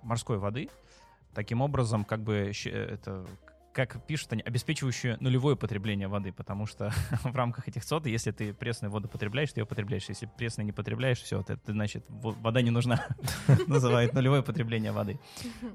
морской 0.02 0.38
воды. 0.38 0.68
Таким 1.34 1.62
образом, 1.62 2.04
как 2.04 2.20
бы 2.22 2.52
э, 2.64 2.68
это 2.70 3.24
как 3.72 4.04
пишут 4.06 4.32
они, 4.32 4.42
обеспечивающую 4.42 5.16
нулевое 5.20 5.56
потребление 5.56 6.08
воды, 6.08 6.32
потому 6.32 6.66
что 6.66 6.90
в 7.22 7.34
рамках 7.36 7.68
этих 7.68 7.84
сот, 7.84 8.06
если 8.06 8.30
ты 8.32 8.52
пресную 8.52 8.90
воду 8.90 9.08
потребляешь, 9.08 9.52
ты 9.52 9.60
ее 9.60 9.66
потребляешь. 9.66 10.08
Если 10.08 10.26
пресную 10.26 10.66
не 10.66 10.72
потребляешь, 10.72 11.20
все, 11.20 11.40
это, 11.40 11.52
это 11.52 11.72
значит, 11.72 12.04
во- 12.08 12.32
вода 12.32 12.62
не 12.62 12.70
нужна. 12.70 13.06
Называют 13.68 14.12
нулевое 14.12 14.42
потребление 14.42 14.92
воды. 14.92 15.18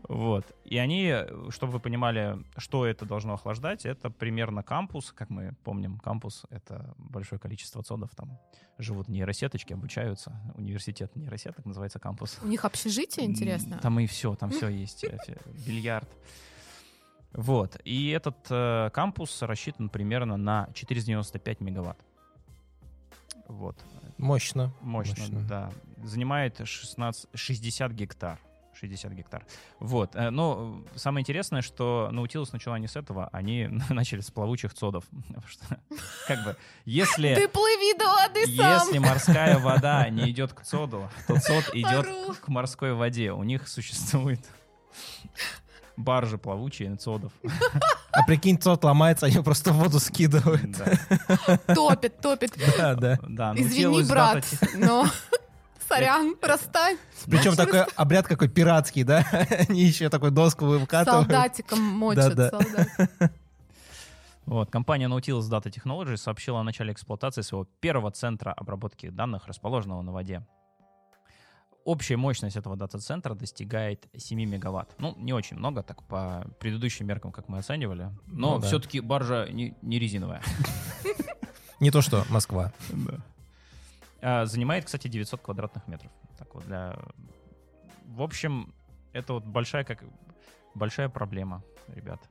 Вот. 0.10 0.46
И 0.66 0.78
они, 0.78 1.14
чтобы 1.50 1.74
вы 1.74 1.80
понимали, 1.80 2.38
что 2.58 2.86
это 2.86 3.06
должно 3.06 3.34
охлаждать, 3.34 3.86
это 3.86 4.10
примерно 4.10 4.62
кампус. 4.64 5.12
Как 5.14 5.30
мы 5.30 5.54
помним, 5.64 5.98
кампус— 6.00 6.44
это 6.50 6.94
большое 6.98 7.40
количество 7.40 7.82
цодов. 7.84 8.10
Там 8.16 8.38
живут 8.78 9.08
нейросеточки, 9.08 9.72
обучаются. 9.74 10.34
Университет 10.56 11.16
нейросеток 11.16 11.66
называется 11.66 12.00
кампус. 12.00 12.38
У 12.44 12.48
них 12.48 12.66
общежитие, 12.66 13.26
интересно? 13.26 13.80
Там 13.82 14.00
и 14.02 14.06
все, 14.08 14.36
там 14.36 14.50
все 14.50 14.68
есть. 14.68 15.06
э, 15.06 15.18
Бильярд. 15.66 16.10
Вот. 17.36 17.78
И 17.84 18.10
этот 18.10 18.38
э, 18.50 18.90
кампус 18.94 19.42
рассчитан 19.42 19.90
примерно 19.90 20.38
на 20.38 20.70
495 20.74 21.60
мегаватт. 21.62 21.98
Вот. 23.48 23.78
Мощно. 24.18 24.72
Мощно, 24.82 25.16
Мощно. 25.20 25.42
да. 25.48 25.72
Занимает 26.04 26.66
16, 26.66 27.28
60 27.34 27.92
гектар. 27.92 28.40
60 28.80 29.12
гектар. 29.14 29.46
Вот. 29.80 30.16
э, 30.16 30.30
Но 30.30 30.82
самое 30.96 31.22
интересное, 31.22 31.62
что 31.62 32.10
Наутилус 32.12 32.54
начала 32.54 32.80
не 32.80 32.88
с 32.88 32.96
этого, 32.96 33.30
они 33.34 33.68
начали 33.90 34.22
с 34.22 34.32
плавучих 34.32 34.74
цодов. 34.74 35.04
Что, 35.48 35.78
как 36.28 36.44
бы, 36.44 36.56
если... 36.86 37.36
Ты 37.36 37.48
плыви 37.50 37.98
до 37.98 38.06
воды 38.06 38.46
сам! 38.56 38.80
Если 38.88 38.98
морская 39.00 39.60
вода 39.60 40.10
не 40.10 40.32
идет 40.32 40.54
к 40.54 40.62
цоду, 40.62 41.10
то 41.28 41.40
цод 41.40 41.70
идет 41.74 42.06
Ору. 42.06 42.34
к 42.42 42.48
морской 42.48 42.94
воде. 42.94 43.32
У 43.34 43.44
них 43.44 43.68
существует 43.68 44.40
баржи 45.98 46.38
плавучие 46.38 46.90
на 46.90 46.98
цодов. 46.98 47.32
А 48.12 48.24
прикинь, 48.24 48.58
цот 48.58 48.84
ломается, 48.84 49.26
они 49.26 49.40
просто 49.40 49.74
в 49.74 49.78
воду 49.78 50.00
скидывают. 50.00 50.72
Да, 50.72 51.58
Топит, 51.74 52.20
топит. 52.22 52.54
Да, 52.78 52.96
да. 52.96 53.20
да, 53.28 53.54
Извини, 53.56 54.02
Nautilus 54.02 54.08
брат, 54.08 54.46
но... 54.76 55.06
Сорян, 55.88 56.36
расстань. 56.42 56.98
Причем 57.26 57.56
такой 57.56 57.84
обряд 57.96 58.28
какой 58.28 58.48
пиратский, 58.48 59.04
да? 59.04 59.24
Они 59.70 59.84
еще 59.84 60.10
такой 60.10 60.32
доску 60.32 60.66
выкатывают. 60.66 61.28
Солдатиком 61.30 61.80
мочат, 61.80 62.36
Да-да. 62.36 62.50
солдат. 62.50 63.32
Вот, 64.46 64.70
компания 64.70 65.08
Nautilus 65.08 65.50
Data 65.50 65.72
Technologies 65.74 66.18
сообщила 66.18 66.60
о 66.60 66.64
начале 66.64 66.94
эксплуатации 66.94 67.42
своего 67.42 67.66
первого 67.80 68.12
центра 68.12 68.54
обработки 68.54 69.10
данных, 69.10 69.48
расположенного 69.48 70.04
на 70.04 70.12
воде. 70.12 70.46
Общая 71.86 72.18
мощность 72.18 72.58
этого 72.58 72.76
дата-центра 72.76 73.34
достигает 73.36 74.06
7 74.18 74.44
мегаватт. 74.44 74.94
Ну, 74.98 75.16
не 75.18 75.32
очень 75.32 75.56
много, 75.58 75.84
так 75.84 76.04
по 76.04 76.46
предыдущим 76.60 77.08
меркам, 77.08 77.32
как 77.32 77.48
мы 77.48 77.60
оценивали. 77.60 78.10
Но 78.28 78.56
Ну 78.56 78.60
да. 78.60 78.68
все-таки 78.68 79.00
баржа 79.00 79.48
не, 79.50 79.76
не 79.82 80.00
резиновая. 80.00 80.42
Не 81.82 81.92
то 81.92 82.02
что 82.02 82.24
Москва. 82.30 82.72
А, 84.22 84.46
Занимает, 84.46 84.86
кстати, 84.86 85.10
900 85.10 85.42
квадратных 85.42 85.88
метров. 85.88 86.10
Так 86.38 86.56
вот 86.56 86.66
для... 86.66 86.98
В 88.06 88.22
общем, 88.22 88.74
это 89.12 89.34
вот 89.34 89.44
большая, 89.46 89.84
как... 89.84 90.02
большая 90.74 91.10
проблема, 91.10 91.64
ребят. 91.94 92.22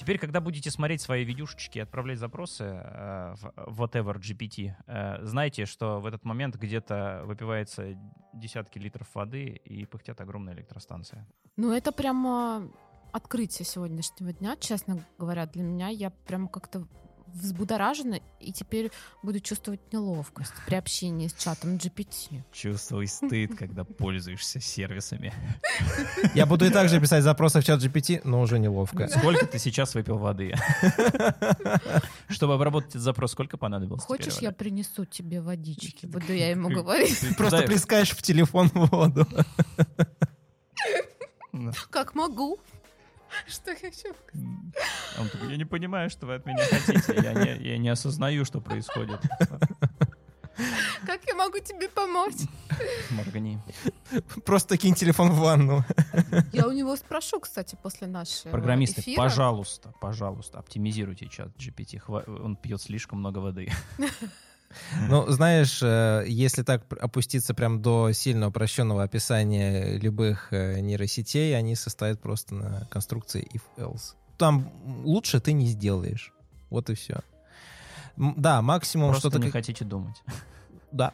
Теперь, 0.00 0.18
когда 0.18 0.40
будете 0.40 0.70
смотреть 0.70 1.02
свои 1.02 1.24
видюшечки 1.24 1.76
и 1.76 1.82
отправлять 1.82 2.18
запросы 2.18 2.64
э, 2.64 3.34
в 3.66 3.82
whatever 3.82 4.18
GPT, 4.18 4.72
э, 4.86 5.18
знайте, 5.26 5.66
что 5.66 6.00
в 6.00 6.06
этот 6.06 6.24
момент 6.24 6.56
где-то 6.56 7.24
выпивается 7.26 7.98
десятки 8.32 8.78
литров 8.78 9.14
воды 9.14 9.60
и 9.62 9.84
пыхтят 9.84 10.18
огромные 10.22 10.56
электростанции. 10.56 11.26
Ну, 11.58 11.70
это 11.70 11.92
прямо 11.92 12.72
открытие 13.12 13.66
сегодняшнего 13.66 14.32
дня, 14.32 14.56
честно 14.56 15.04
говоря, 15.18 15.44
для 15.44 15.62
меня. 15.62 15.88
Я 15.88 16.08
прямо 16.08 16.48
как-то 16.48 16.86
взбудоражена 17.34 18.20
и 18.40 18.52
теперь 18.52 18.90
буду 19.22 19.40
чувствовать 19.40 19.80
неловкость 19.92 20.52
при 20.66 20.74
общении 20.76 21.28
с 21.28 21.34
чатом 21.34 21.76
GPT. 21.76 22.42
Чувствуй 22.52 23.06
стыд, 23.06 23.56
когда 23.56 23.84
пользуешься 23.84 24.60
сервисами. 24.60 25.32
Я 26.34 26.46
буду 26.46 26.66
и 26.66 26.70
так 26.70 26.88
же 26.88 27.00
писать 27.00 27.22
запросы 27.22 27.60
в 27.60 27.64
чат 27.64 27.82
GPT, 27.82 28.20
но 28.24 28.40
уже 28.40 28.58
неловко. 28.58 29.08
Сколько 29.18 29.46
ты 29.46 29.58
сейчас 29.58 29.94
выпил 29.94 30.18
воды? 30.18 30.54
Чтобы 32.28 32.54
обработать 32.54 32.90
этот 32.90 33.02
запрос, 33.02 33.32
сколько 33.32 33.56
понадобилось? 33.56 34.04
Хочешь, 34.04 34.38
я 34.38 34.52
принесу 34.52 35.04
тебе 35.04 35.40
водички? 35.40 36.06
Буду 36.06 36.32
я 36.32 36.50
ему 36.50 36.68
говорить. 36.68 37.36
Просто 37.36 37.62
плескаешь 37.62 38.10
в 38.10 38.22
телефон 38.22 38.70
воду. 38.74 39.26
Как 41.90 42.14
могу. 42.14 42.58
Что 43.46 43.70
я 43.70 43.88
еще? 43.88 44.12
Он 45.18 45.28
такой, 45.28 45.50
я 45.50 45.56
не 45.56 45.64
понимаю, 45.64 46.10
что 46.10 46.26
вы 46.26 46.34
от 46.34 46.46
меня 46.46 46.64
хотите. 46.64 47.14
Я 47.22 47.32
не, 47.34 47.68
я 47.68 47.78
не 47.78 47.88
осознаю, 47.88 48.44
что 48.44 48.60
происходит. 48.60 49.20
Как 51.06 51.20
я 51.26 51.34
могу 51.34 51.58
тебе 51.58 51.88
помочь? 51.88 52.34
Моргани. 53.10 53.58
Просто 54.44 54.76
кинь 54.76 54.94
телефон 54.94 55.30
в 55.30 55.38
ванну. 55.38 55.84
Я 56.52 56.66
у 56.66 56.72
него 56.72 56.94
спрошу, 56.96 57.40
кстати, 57.40 57.78
после 57.82 58.06
нашего 58.06 58.50
Программисты, 58.50 59.00
эфира. 59.00 59.16
пожалуйста, 59.16 59.94
пожалуйста, 60.00 60.58
оптимизируйте 60.58 61.26
чат 61.28 61.48
GPT. 61.56 62.00
Он 62.42 62.56
пьет 62.56 62.82
слишком 62.82 63.20
много 63.20 63.38
воды. 63.38 63.72
Ну, 65.08 65.26
знаешь, 65.28 65.80
э, 65.82 66.24
если 66.26 66.62
так 66.62 66.84
опуститься 67.00 67.54
прям 67.54 67.82
до 67.82 68.12
сильно 68.12 68.48
упрощенного 68.48 69.02
описания 69.02 69.98
любых 69.98 70.52
э, 70.52 70.80
нейросетей, 70.80 71.56
они 71.56 71.74
состоят 71.74 72.20
просто 72.20 72.54
на 72.54 72.86
конструкции 72.90 73.48
if-else. 73.52 74.14
Там 74.38 74.72
лучше 75.04 75.40
ты 75.40 75.52
не 75.52 75.66
сделаешь. 75.66 76.32
Вот 76.70 76.88
и 76.88 76.94
все. 76.94 77.20
Да, 78.16 78.62
максимум 78.62 79.10
Просто 79.10 79.28
что-то... 79.28 79.38
не 79.38 79.46
как- 79.46 79.52
хотите 79.60 79.84
думать. 79.84 80.22
Да. 80.92 81.12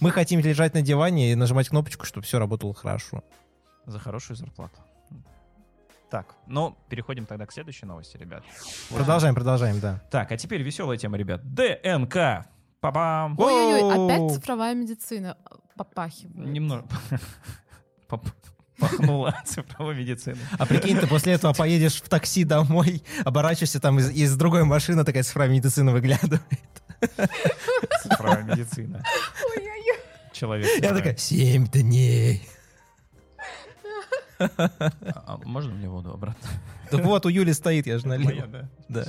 Мы 0.00 0.10
хотим 0.10 0.40
лежать 0.40 0.74
на 0.74 0.82
диване 0.82 1.32
и 1.32 1.34
нажимать 1.34 1.68
кнопочку, 1.68 2.04
чтобы 2.06 2.26
все 2.26 2.38
работало 2.38 2.74
хорошо. 2.74 3.22
За 3.86 3.98
хорошую 3.98 4.36
зарплату. 4.36 4.78
Так, 6.12 6.34
ну, 6.46 6.76
переходим 6.90 7.24
тогда 7.24 7.46
к 7.46 7.52
следующей 7.52 7.86
новости, 7.86 8.18
ребят. 8.18 8.44
Продолжаем, 8.90 9.34
продолжаем, 9.34 9.80
да. 9.80 10.02
Так, 10.10 10.30
а 10.30 10.36
теперь 10.36 10.60
веселая 10.60 10.98
тема, 10.98 11.16
ребят. 11.16 11.40
ДНК. 11.42 12.46
Па-бам! 12.80 13.34
Ой-ой-ой, 13.38 13.94
опять 13.94 14.34
цифровая 14.34 14.74
медицина 14.74 15.38
попахивает. 15.74 16.36
Немного 16.36 16.84
пахнуло 18.78 19.34
цифровой 19.46 19.94
медициной. 19.94 20.36
А 20.58 20.66
прикинь, 20.66 20.98
ты 20.98 21.06
после 21.06 21.32
этого 21.32 21.54
поедешь 21.54 22.02
в 22.02 22.08
такси 22.10 22.44
домой, 22.44 23.02
оборачиваешься, 23.24 23.80
там 23.80 23.98
из, 23.98 24.10
из 24.10 24.36
другой 24.36 24.64
машины 24.64 25.06
такая 25.06 25.22
цифровая 25.22 25.48
медицина 25.50 25.92
выглядывает. 25.92 26.42
Цифровая 28.02 28.42
медицина. 28.42 29.02
Ой-ой-ой. 29.56 29.98
Человек. 30.34 30.68
Я 30.82 30.92
такая, 30.92 31.16
семь 31.16 31.66
дней. 31.68 32.46
А, 34.56 34.70
а 35.26 35.38
можно 35.44 35.72
мне 35.74 35.88
воду 35.88 36.12
обратно? 36.12 36.48
Да 36.90 36.98
вот, 36.98 37.26
у 37.26 37.28
Юли 37.28 37.52
стоит, 37.52 37.86
я 37.86 37.98
же 37.98 38.06
налил. 38.06 38.26
Моя, 38.26 38.46
да? 38.46 38.68
Да. 38.88 39.04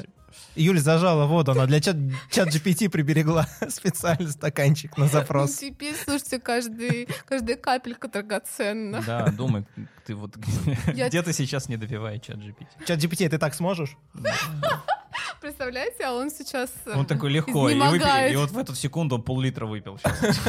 Юля 0.55 0.79
зажала 0.81 1.25
воду, 1.25 1.51
она 1.51 1.65
для 1.67 1.79
чат, 1.79 1.95
чат 2.31 2.47
GPT 2.47 2.89
приберегла 2.89 3.47
специально 3.69 4.29
стаканчик 4.31 4.97
на 4.97 5.05
Ну, 5.05 5.09
запрос. 5.11 5.57
теперь, 5.57 5.95
слушайте, 5.95 6.39
каждый, 6.39 7.07
каждая 7.27 7.55
капелька 7.55 8.07
драгоценна. 8.07 9.03
Да, 9.05 9.27
думай, 9.29 9.65
ты 10.07 10.15
вот 10.15 10.35
Я- 10.95 11.09
где 11.09 11.21
ты 11.21 11.33
сейчас 11.33 11.69
не 11.69 11.77
допивай 11.77 12.19
чат 12.19 12.37
GPT. 12.37 12.65
Чат 12.85 12.99
GPT, 12.99 13.29
ты 13.29 13.37
так 13.37 13.53
сможешь? 13.53 13.95
Представляете, 15.41 16.05
а 16.05 16.13
он 16.13 16.31
сейчас 16.31 16.71
э, 16.85 16.93
Он 16.97 17.05
такой 17.05 17.29
легко, 17.29 17.69
и, 17.69 17.75
выпил, 17.77 18.31
и 18.31 18.35
вот 18.35 18.51
в 18.51 18.57
эту 18.57 18.73
секунду 18.75 19.19
пол-литра 19.19 19.65
выпил. 19.67 19.99
щас. 19.99 20.39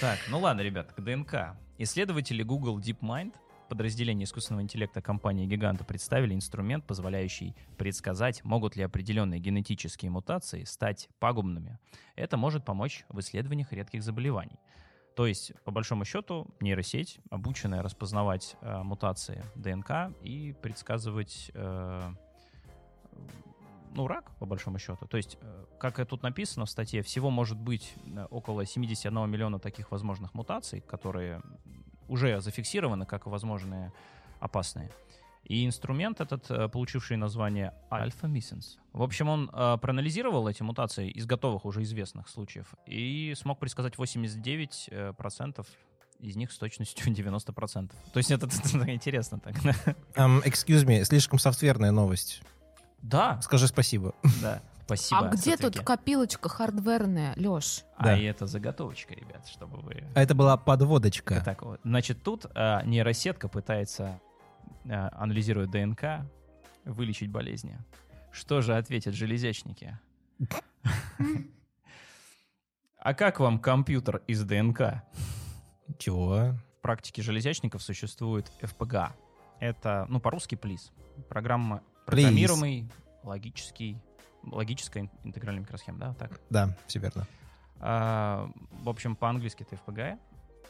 Так, 0.00 0.20
ну 0.28 0.38
ладно, 0.38 0.60
ребят, 0.60 0.92
к 0.92 1.00
ДНК. 1.00 1.56
Исследователи 1.76 2.44
Google 2.44 2.78
DeepMind, 2.78 3.34
подразделение 3.68 4.26
искусственного 4.26 4.62
интеллекта 4.62 5.02
компании-гиганта, 5.02 5.84
представили 5.84 6.34
инструмент, 6.34 6.86
позволяющий 6.86 7.56
предсказать, 7.76 8.44
могут 8.44 8.76
ли 8.76 8.84
определенные 8.84 9.40
генетические 9.40 10.12
мутации 10.12 10.62
стать 10.62 11.08
пагубными. 11.18 11.80
Это 12.14 12.36
может 12.36 12.64
помочь 12.64 13.04
в 13.08 13.18
исследованиях 13.18 13.72
редких 13.72 14.04
заболеваний. 14.04 14.60
То 15.16 15.26
есть, 15.26 15.52
по 15.64 15.72
большому 15.72 16.04
счету, 16.04 16.46
нейросеть, 16.60 17.18
обученная 17.28 17.82
распознавать 17.82 18.54
э, 18.60 18.82
мутации 18.84 19.44
ДНК 19.56 20.16
и 20.22 20.54
предсказывать 20.62 21.50
э, 21.54 22.12
ну, 23.94 24.06
рак, 24.06 24.30
по 24.38 24.46
большому 24.46 24.78
счету. 24.78 25.06
То 25.06 25.16
есть, 25.16 25.38
э, 25.40 25.64
как 25.78 25.98
и 26.00 26.04
тут 26.04 26.22
написано 26.22 26.66
в 26.66 26.70
статье, 26.70 27.02
всего 27.02 27.30
может 27.30 27.58
быть 27.58 27.94
э, 28.06 28.26
около 28.30 28.64
71 28.66 29.30
миллиона 29.30 29.58
таких 29.58 29.90
возможных 29.90 30.34
мутаций, 30.34 30.80
которые 30.80 31.42
уже 32.08 32.40
зафиксированы 32.40 33.06
как 33.06 33.26
возможные 33.26 33.92
опасные. 34.40 34.90
И 35.44 35.64
инструмент 35.64 36.20
этот, 36.20 36.50
э, 36.50 36.68
получивший 36.68 37.16
название 37.16 37.72
Alpha 37.90 38.24
Missions. 38.24 38.78
В 38.92 39.02
общем, 39.02 39.28
он 39.28 39.48
проанализировал 39.48 40.48
эти 40.48 40.62
мутации 40.62 41.10
из 41.10 41.26
готовых 41.26 41.64
уже 41.64 41.82
известных 41.82 42.28
случаев 42.28 42.74
и 42.86 43.34
смог 43.36 43.58
предсказать 43.58 43.94
89% 43.94 44.88
э, 44.90 45.12
процентов 45.12 45.66
из 46.20 46.36
них 46.36 46.52
с 46.52 46.58
точностью 46.58 47.12
90%. 47.12 47.92
То 48.12 48.18
есть 48.18 48.30
это, 48.30 48.46
это 48.46 48.94
интересно 48.94 49.40
так. 49.40 49.56
Um, 50.16 50.42
excuse 50.44 50.84
me, 50.84 51.04
слишком 51.04 51.38
софтверная 51.38 51.92
новость. 51.92 52.42
Да, 53.02 53.40
Скажи 53.42 53.66
спасибо. 53.68 54.14
да. 54.42 54.60
Спасибо. 54.84 55.20
А 55.20 55.28
где 55.28 55.56
тут 55.58 55.78
копилочка 55.80 56.48
хардверная, 56.48 57.34
Лёш? 57.36 57.84
А 57.98 58.04
Да. 58.04 58.16
и 58.18 58.24
это 58.24 58.46
заготовочка, 58.46 59.14
ребят, 59.14 59.46
чтобы 59.46 59.76
вы... 59.80 60.02
А 60.14 60.22
это 60.22 60.34
была 60.34 60.56
подводочка. 60.56 61.42
Так 61.44 61.60
вот. 61.62 61.78
Значит, 61.84 62.22
тут 62.22 62.46
а, 62.54 62.82
нейросетка 62.84 63.48
пытается, 63.48 64.18
а, 64.88 65.10
анализируя 65.12 65.66
ДНК, 65.66 66.26
вылечить 66.86 67.30
болезни. 67.30 67.78
Что 68.32 68.62
же 68.62 68.76
ответят 68.78 69.14
железячники? 69.14 69.98
А 72.98 73.14
как 73.14 73.40
вам 73.40 73.58
компьютер 73.58 74.22
из 74.26 74.42
ДНК? 74.44 75.02
Чего? 75.98 76.54
В 76.78 76.80
практике 76.82 77.22
железячников 77.22 77.82
существует 77.82 78.50
FPGA. 78.60 79.10
Это, 79.60 80.06
ну, 80.08 80.20
по-русски 80.20 80.54
плиз. 80.54 80.92
Программа 81.28 81.82
программируемый 82.12 82.90
логический, 83.22 83.98
логическая 84.44 85.04
ин- 85.04 85.10
интегральная 85.24 85.60
микросхема, 85.62 85.98
да, 85.98 86.14
так? 86.14 86.40
Да, 86.50 86.76
все 86.86 86.98
верно. 86.98 87.26
А, 87.80 88.50
в 88.82 88.88
общем, 88.88 89.14
по-английски 89.16 89.62
это 89.68 89.76
FPGA. 89.76 90.18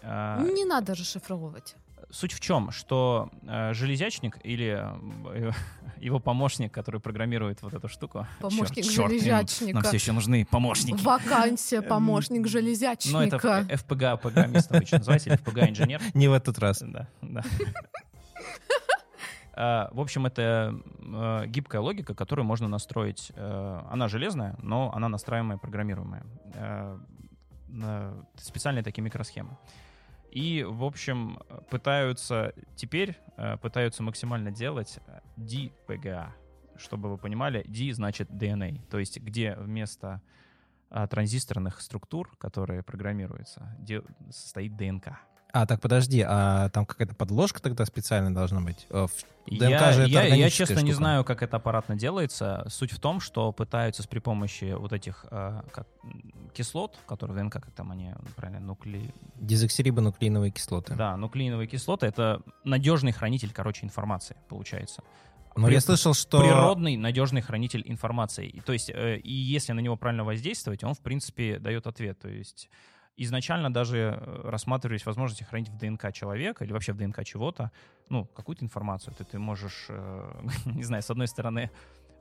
А, 0.02 0.42
Не 0.42 0.64
надо 0.64 0.94
расшифровывать. 0.94 1.76
Суть 2.10 2.32
в 2.32 2.40
чем, 2.40 2.70
что 2.70 3.30
э, 3.42 3.74
железячник 3.74 4.38
или 4.42 4.78
э, 4.80 5.52
его 5.98 6.20
помощник, 6.20 6.72
который 6.72 7.00
программирует 7.02 7.60
вот 7.60 7.74
эту 7.74 7.86
штуку. 7.88 8.26
Помощник 8.40 8.78
им, 8.86 8.90
железячника. 8.90 9.74
Нам 9.74 9.82
все 9.82 9.96
еще 9.96 10.12
нужны 10.12 10.46
помощники. 10.46 11.02
Вакансия 11.02 11.82
помощник 11.82 12.38
Ну, 12.38 12.42
это 12.44 12.48
железячника. 12.48 13.66
F- 13.68 13.84
FPGA 13.84 14.16
программист 14.16 14.72
обычно 14.72 14.98
называется, 14.98 15.28
или 15.30 15.38
FPGA 15.38 15.68
инженер. 15.68 16.00
Не 16.14 16.28
в 16.28 16.32
этот 16.32 16.58
раз. 16.58 16.80
Да, 16.80 17.08
да. 17.20 17.42
А, 19.60 19.88
В 19.92 20.00
общем, 20.00 20.24
это 20.24 20.72
э, 21.00 21.46
гибкая 21.48 21.80
логика, 21.80 22.14
которую 22.14 22.46
можно 22.46 22.68
настроить. 22.68 23.32
э, 23.34 23.80
Она 23.90 24.06
железная, 24.06 24.54
но 24.62 24.92
она 24.94 25.08
настраиваемая, 25.08 25.58
программируемая. 25.58 26.22
Э, 26.54 26.98
Специальные 28.36 28.84
такие 28.84 29.02
микросхемы. 29.02 29.58
И, 30.30 30.64
в 30.68 30.84
общем, 30.84 31.40
пытаются 31.70 32.52
теперь 32.76 33.18
э, 33.36 33.56
пытаются 33.56 34.02
максимально 34.04 34.52
делать 34.52 35.00
э, 35.06 35.20
DPGA. 35.36 36.28
Чтобы 36.76 37.10
вы 37.10 37.18
понимали, 37.18 37.64
D 37.66 37.92
значит 37.92 38.30
DNA. 38.30 38.80
То 38.88 39.00
есть 39.00 39.18
где 39.20 39.56
вместо 39.56 40.22
транзисторных 41.10 41.80
структур, 41.80 42.30
которые 42.38 42.82
программируются, 42.84 43.76
состоит 44.30 44.76
ДНК. 44.76 45.18
А, 45.58 45.66
так 45.66 45.80
подожди, 45.80 46.24
а 46.24 46.68
там 46.68 46.86
какая-то 46.86 47.16
подложка 47.16 47.60
тогда 47.60 47.84
специальная 47.84 48.30
должна 48.30 48.60
быть? 48.60 48.86
Э, 48.90 49.08
в- 49.08 49.50
ДНК 49.50 49.60
я, 49.70 49.92
же 49.92 50.02
это 50.02 50.10
я- 50.10 50.24
я, 50.36 50.50
честно 50.50 50.74
не 50.74 50.92
штука. 50.92 50.94
знаю, 50.94 51.24
как 51.24 51.42
это 51.42 51.56
аппаратно 51.56 51.96
делается. 51.96 52.64
Суть 52.68 52.92
в 52.92 53.00
том, 53.00 53.18
что 53.18 53.50
пытаются 53.50 54.06
при 54.06 54.20
помощи 54.20 54.72
вот 54.78 54.92
этих 54.92 55.24
э, 55.32 55.62
как, 55.72 55.88
кислот, 56.54 56.96
которые 57.08 57.34
в 57.36 57.40
ДНК, 57.40 57.54
как 57.54 57.72
там 57.72 57.90
они 57.90 58.14
правильно, 58.36 58.60
нукле... 58.60 59.12
Дезоксирибонуклеиновые 59.34 60.52
кислоты. 60.52 60.94
Да, 60.94 61.16
нуклеиновые 61.16 61.66
кислоты— 61.66 62.06
это 62.08 62.40
надежный 62.62 63.10
хранитель, 63.10 63.50
короче, 63.52 63.84
информации, 63.84 64.36
получается. 64.48 65.02
Но 65.56 65.66
При- 65.66 65.74
я 65.74 65.80
слышал, 65.80 66.14
что... 66.14 66.38
Природный 66.40 66.96
надежный 66.96 67.40
хранитель 67.40 67.82
информации. 67.84 68.46
И, 68.46 68.60
то 68.60 68.72
есть, 68.72 68.90
э, 68.90 69.16
и 69.16 69.32
если 69.32 69.72
на 69.72 69.80
него 69.80 69.96
правильно 69.96 70.22
воздействовать, 70.22 70.84
он, 70.84 70.94
в 70.94 71.00
принципе, 71.00 71.58
дает 71.58 71.88
ответ. 71.88 72.20
То 72.20 72.28
есть 72.28 72.68
изначально 73.18 73.72
даже 73.72 73.98
э, 73.98 74.50
рассматривались 74.50 75.04
возможности 75.04 75.42
хранить 75.42 75.68
в 75.68 75.76
ДНК 75.76 76.12
человека 76.12 76.64
или 76.64 76.72
вообще 76.72 76.92
в 76.92 76.96
ДНК 76.96 77.24
чего-то, 77.24 77.70
ну, 78.08 78.24
какую-то 78.24 78.64
информацию. 78.64 79.14
Ты, 79.18 79.24
ты 79.24 79.38
можешь, 79.38 79.86
э, 79.88 80.40
не 80.66 80.84
знаю, 80.84 81.02
с 81.02 81.10
одной 81.10 81.28
стороны, 81.28 81.70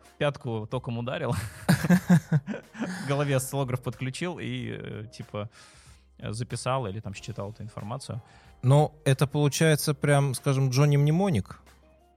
в 0.04 0.18
пятку 0.18 0.68
током 0.68 0.98
ударил, 0.98 1.32
в 1.68 3.08
голове 3.08 3.36
осциллограф 3.36 3.82
подключил 3.82 4.40
и, 4.40 4.78
э, 4.80 5.06
типа, 5.14 5.50
э, 6.18 6.32
записал 6.32 6.88
или 6.88 7.00
там 7.00 7.14
считал 7.14 7.52
эту 7.52 7.64
информацию. 7.64 8.22
Но 8.64 8.96
это 9.06 9.28
получается 9.28 9.94
прям, 9.94 10.34
скажем, 10.34 10.70
Джонни 10.70 10.98
Мнемоник 10.98 11.60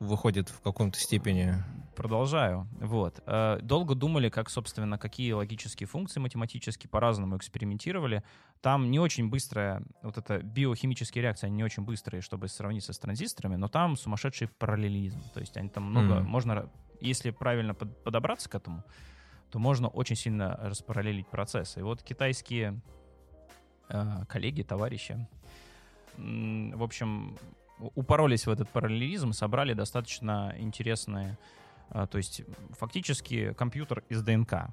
выходит 0.00 0.48
в 0.48 0.60
каком-то 0.62 0.98
степени. 0.98 1.54
Продолжаю. 1.94 2.66
Вот. 2.80 3.22
Э, 3.26 3.58
Долго 3.62 3.94
думали, 3.94 4.30
как, 4.30 4.48
собственно, 4.48 4.96
какие 4.98 5.32
логические 5.32 5.86
функции 5.86 6.18
математически 6.18 6.86
по-разному 6.86 7.36
экспериментировали. 7.36 8.22
Там 8.62 8.90
не 8.90 8.98
очень 8.98 9.28
быстрая, 9.28 9.82
вот 10.02 10.16
эта 10.16 10.38
биохимические 10.42 11.22
реакции, 11.22 11.46
они 11.46 11.56
не 11.56 11.64
очень 11.64 11.84
быстрые, 11.84 12.22
чтобы 12.22 12.48
сравниться 12.48 12.92
с 12.94 12.98
транзисторами, 12.98 13.56
но 13.56 13.68
там 13.68 13.96
сумасшедший 13.96 14.48
параллелизм. 14.48 15.20
То 15.34 15.40
есть 15.40 15.56
они 15.58 15.68
там 15.68 15.84
много, 15.84 16.14
Мгм. 16.20 16.26
можно, 16.30 16.70
если 17.00 17.30
правильно 17.30 17.74
под- 17.74 18.02
подобраться 18.02 18.48
к 18.48 18.54
этому, 18.54 18.82
то 19.50 19.58
можно 19.58 19.88
очень 19.88 20.16
сильно 20.16 20.56
распараллелить 20.62 21.26
процессы. 21.28 21.80
И 21.80 21.82
вот 21.82 22.02
китайские 22.02 22.80
э, 23.90 24.24
коллеги, 24.28 24.62
товарищи, 24.62 25.26
в 26.16 26.82
общем, 26.82 27.36
упоролись 27.94 28.46
в 28.46 28.50
этот 28.50 28.68
параллелизм, 28.68 29.32
собрали 29.32 29.72
достаточно 29.72 30.54
интересные, 30.58 31.38
а, 31.88 32.06
то 32.06 32.18
есть 32.18 32.42
фактически 32.78 33.52
компьютер 33.54 34.04
из 34.08 34.22
ДНК. 34.22 34.70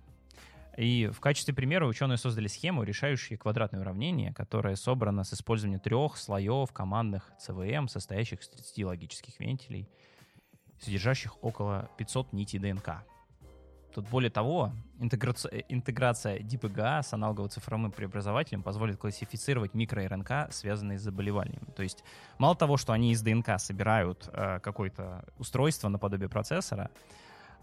И 0.78 1.10
в 1.12 1.20
качестве 1.20 1.56
примера 1.56 1.88
ученые 1.88 2.18
создали 2.18 2.48
схему, 2.48 2.84
решающую 2.84 3.40
квадратное 3.40 3.82
уравнение, 3.82 4.32
которое 4.32 4.76
собрано 4.76 5.24
с 5.24 5.34
использованием 5.34 5.80
трех 5.80 6.18
слоев 6.18 6.72
командных 6.72 7.32
ЦВМ, 7.40 7.88
состоящих 7.88 8.42
из 8.42 8.50
30 8.50 8.86
логических 8.86 9.40
вентилей, 9.40 9.90
содержащих 10.80 11.44
около 11.44 11.90
500 11.98 12.32
нитей 12.32 12.60
ДНК. 12.60 13.04
Тут 13.98 14.10
более 14.10 14.30
того, 14.30 14.74
интеграция, 15.00 15.52
э, 15.52 15.64
интеграция 15.70 16.38
DPGA 16.38 17.02
с 17.02 17.14
аналогово-цифровым 17.14 17.92
преобразователем 17.92 18.62
позволит 18.62 18.98
классифицировать 18.98 19.74
микро-РНК, 19.74 20.52
связанные 20.52 21.00
с 21.00 21.02
заболеваниями. 21.02 21.66
То 21.76 21.82
есть 21.82 22.04
мало 22.38 22.56
того, 22.56 22.78
что 22.78 22.94
они 22.94 23.12
из 23.12 23.24
ДНК 23.24 23.60
собирают 23.60 24.30
э, 24.32 24.60
какое-то 24.62 25.26
устройство 25.40 25.90
наподобие 25.90 26.30
процессора, 26.30 26.92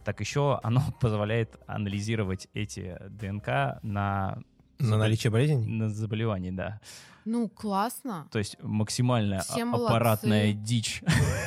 так 0.05 0.19
еще 0.19 0.59
оно 0.65 0.83
позволяет 1.01 1.57
анализировать 1.69 2.49
эти 2.53 2.99
ДНК 3.11 3.79
на, 3.85 4.43
На 4.81 4.99
наличие 4.99 5.31
болезней? 5.31 5.65
на 5.65 5.89
заболевания, 5.89 6.51
да. 6.51 6.81
Ну, 7.25 7.49
классно. 7.49 8.29
То 8.31 8.39
есть 8.39 8.57
максимальная 8.63 9.41
Все 9.41 9.63
а- 9.63 9.67
молодцы. 9.67 9.91
аппаратная 9.91 10.53
дичь. 10.53 11.03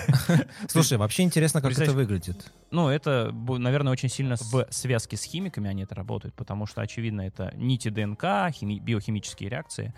Слушай, 0.67 0.97
вообще 0.97 1.23
интересно, 1.23 1.61
как 1.61 1.71
это 1.71 1.91
выглядит. 1.93 2.51
Ну, 2.71 2.89
это, 2.89 3.32
наверное, 3.32 3.93
очень 3.93 4.09
сильно 4.09 4.36
в 4.38 4.67
связке 4.71 5.17
с 5.17 5.23
химиками 5.23 5.69
они 5.69 5.84
это 5.84 5.95
работают, 5.95 6.36
потому 6.36 6.65
что, 6.65 6.82
очевидно, 6.82 7.21
это 7.21 7.53
нити 7.55 7.89
ДНК, 7.89 8.23
хими- 8.51 8.80
биохимические 8.80 9.49
реакции, 9.49 9.93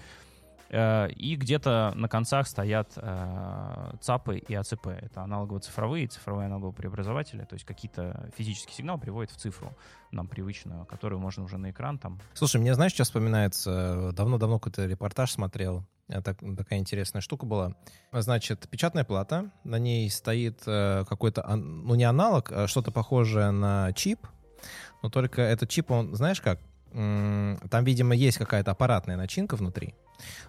и 0.72 1.36
где-то 1.36 1.94
на 1.96 2.08
концах 2.08 2.48
стоят 2.48 2.94
э, 2.96 3.94
ЦАПы 4.02 4.38
и 4.38 4.54
АЦП. 4.54 4.88
Это 4.88 5.24
аналогово-цифровые, 5.24 6.08
цифровые 6.08 6.46
аналогово-преобразователи, 6.46 7.44
то 7.46 7.56
есть 7.56 7.66
какие-то 7.66 8.30
физический 8.38 8.74
сигнал 8.74 9.00
приводит 9.00 9.32
в 9.32 9.38
цифру 9.38 9.76
нам 10.12 10.28
привычную, 10.28 10.86
которую 10.86 11.20
можно 11.20 11.44
уже 11.44 11.58
на 11.58 11.72
экран 11.72 11.98
там. 11.98 12.20
Слушай, 12.34 12.62
мне 12.62 12.76
знаешь, 12.76 12.92
сейчас 12.92 13.08
вспоминается, 13.08 14.12
давно-давно 14.14 14.60
какой-то 14.60 14.86
репортаж 14.86 15.32
смотрел, 15.32 15.86
э, 16.08 16.22
так- 16.22 16.40
такая 16.58 16.80
интересная 16.80 17.22
штука 17.22 17.46
была. 17.46 17.74
Значит, 18.12 18.68
печатная 18.70 19.04
плата, 19.04 19.52
на 19.64 19.80
ней 19.80 20.10
стоит 20.10 20.62
э, 20.68 21.04
какой-то, 21.10 21.48
ну 21.56 21.96
не 21.96 22.04
аналог, 22.04 22.52
а 22.52 22.68
что-то 22.68 22.92
похожее 22.92 23.52
на 23.52 23.92
чип, 23.94 24.28
но 25.02 25.10
только 25.10 25.42
этот 25.42 25.70
чип, 25.70 25.90
он, 25.90 26.16
знаешь 26.16 26.42
как, 26.42 26.60
там, 26.92 27.84
видимо, 27.84 28.16
есть 28.16 28.38
какая-то 28.38 28.72
аппаратная 28.72 29.16
начинка 29.16 29.56
внутри, 29.56 29.94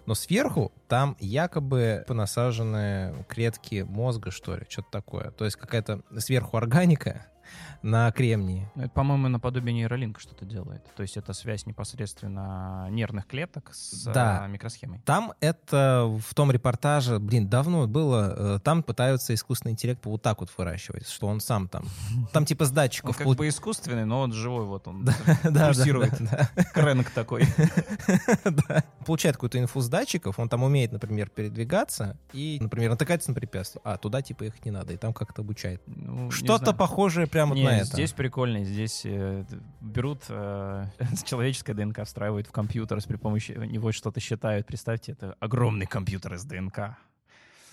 но 0.05 0.13
сверху 0.15 0.71
там 0.87 1.15
якобы 1.19 2.03
понасажены 2.07 3.25
клетки 3.29 3.85
мозга, 3.87 4.31
что 4.31 4.55
ли, 4.55 4.65
что-то 4.69 4.89
такое. 4.91 5.31
То 5.31 5.45
есть 5.45 5.57
какая-то 5.57 6.01
сверху 6.17 6.57
органика 6.57 7.25
на 7.81 8.09
кремнии. 8.11 8.69
Ну, 8.75 8.83
Это, 8.83 8.91
по-моему, 8.93 9.27
наподобие 9.27 9.73
нейролинка 9.73 10.21
что-то 10.21 10.45
делает. 10.45 10.85
То 10.95 11.01
есть 11.01 11.17
это 11.17 11.33
связь 11.33 11.65
непосредственно 11.65 12.87
нервных 12.91 13.25
клеток 13.27 13.71
с 13.73 14.03
Да. 14.05 14.45
э, 14.45 14.47
микросхемой. 14.49 15.01
Там 15.03 15.33
это 15.41 16.05
в 16.23 16.33
том 16.35 16.51
репортаже, 16.51 17.17
блин, 17.19 17.49
давно 17.49 17.87
было, 17.87 18.55
э, 18.57 18.59
там 18.63 18.83
пытаются 18.83 19.33
искусственный 19.33 19.71
интеллект 19.73 20.05
вот 20.05 20.21
так 20.21 20.39
вот 20.41 20.49
выращивать, 20.55 21.09
что 21.09 21.25
он 21.27 21.39
сам 21.41 21.67
там, 21.67 21.85
там 22.31 22.45
типа 22.45 22.65
с 22.65 22.69
Он 22.69 22.75
датчиков. 22.75 23.17
как 23.17 23.25
пол- 23.25 23.33
бы 23.35 23.47
искусственный, 23.47 24.05
но 24.05 24.21
он 24.21 24.31
живой, 24.31 24.65
вот 24.65 24.87
он 24.87 25.03
Да, 25.03 25.15
да, 25.43 25.73
да, 25.73 26.49
крэнк 26.73 27.09
такой. 27.09 27.45
да. 28.45 28.83
Получает 29.05 29.35
какую-то 29.37 29.57
инфу 29.61 29.81
с 29.81 29.89
датчиков, 29.89 30.39
он 30.39 30.49
там 30.49 30.63
умеет, 30.63 30.91
например, 30.91 31.29
передвигаться 31.29 32.17
и, 32.33 32.57
например, 32.61 32.89
натыкается 32.91 33.29
на 33.29 33.35
препятствие. 33.35 33.81
А, 33.83 33.97
туда 33.97 34.21
типа 34.21 34.43
их 34.45 34.63
не 34.65 34.71
надо, 34.71 34.93
и 34.93 34.97
там 34.97 35.13
как-то 35.13 35.41
обучает. 35.41 35.81
Ну, 35.87 36.31
Что-то 36.31 36.73
похожее 36.73 37.27
прямо 37.27 37.49
вот 37.49 37.55
Не, 37.55 37.65
на 37.65 37.77
это. 37.77 37.85
здесь 37.85 38.11
прикольно. 38.11 38.63
Здесь 38.63 39.01
э, 39.05 39.45
берут 39.81 40.23
э, 40.29 40.85
человеческое 41.25 41.73
ДНК, 41.73 42.03
встраивают 42.05 42.47
в 42.47 42.51
компьютер, 42.51 42.99
с 43.01 43.05
при 43.05 43.17
помощи 43.17 43.51
него 43.51 43.91
что-то 43.91 44.19
считают. 44.19 44.67
Представьте, 44.67 45.13
это 45.13 45.35
огромный 45.39 45.85
компьютер 45.85 46.33
из 46.35 46.43
ДНК. 46.43 46.97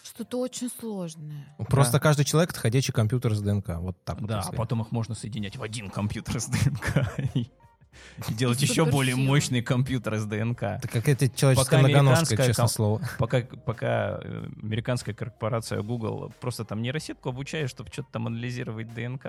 Что-то 0.03 0.41
очень 0.41 0.71
сложное. 0.71 1.55
Просто 1.69 1.95
Да. 1.95 2.01
каждый 2.01 2.25
человек— 2.25 2.51
это 2.53 2.61
ходячий 2.61 2.95
компьютер 2.95 3.35
с 3.35 3.41
ДНК. 3.43 3.77
Вот 3.79 4.03
так 4.05 4.21
вот. 4.21 4.29
Да, 4.29 4.41
а 4.41 4.53
потом 4.53 4.81
их 4.81 4.91
можно 4.91 5.15
соединять 5.15 5.57
в 5.57 5.63
один 5.63 5.91
компьютер 5.91 6.41
с 6.41 6.47
ДНК. 6.47 7.13
И 8.29 8.35
делать 8.35 8.61
еще 8.61 8.85
более 8.85 9.17
мощный 9.17 9.63
компьютер 9.63 10.15
из 10.15 10.25
ДНК. 10.25 10.63
Это 10.63 10.89
какая-то 10.89 11.29
человеческая 11.29 11.77
Пока 11.77 11.79
многоножка, 11.79 12.19
американская 12.21 12.47
честное 12.47 12.63
ком- 12.63 12.69
слово. 12.69 13.03
Пока, 13.19 13.41
пока 13.43 14.21
э, 14.23 14.49
американская 14.63 15.15
корпорация 15.15 15.83
Google 15.83 16.33
просто 16.41 16.65
там 16.65 16.83
нейросетку 16.83 17.29
обучает, 17.29 17.71
чтобы 17.71 17.91
что-то 17.93 18.09
там 18.13 18.27
анализировать 18.27 18.93
ДНК, 18.95 19.27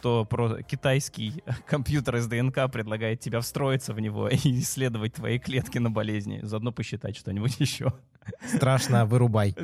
то 0.00 0.24
про 0.24 0.62
китайский 0.62 1.42
компьютер 1.66 2.16
из 2.16 2.26
ДНК 2.26 2.70
предлагает 2.70 3.20
тебя 3.20 3.40
встроиться 3.40 3.92
в 3.92 4.00
него 4.00 4.28
и 4.28 4.36
исследовать 4.60 5.14
твои 5.14 5.38
клетки 5.38 5.78
на 5.78 5.90
болезни, 5.90 6.40
заодно 6.42 6.72
посчитать 6.72 7.16
что-нибудь 7.16 7.56
еще. 7.60 7.92
Страшно, 8.46 9.06
вырубай. 9.06 9.54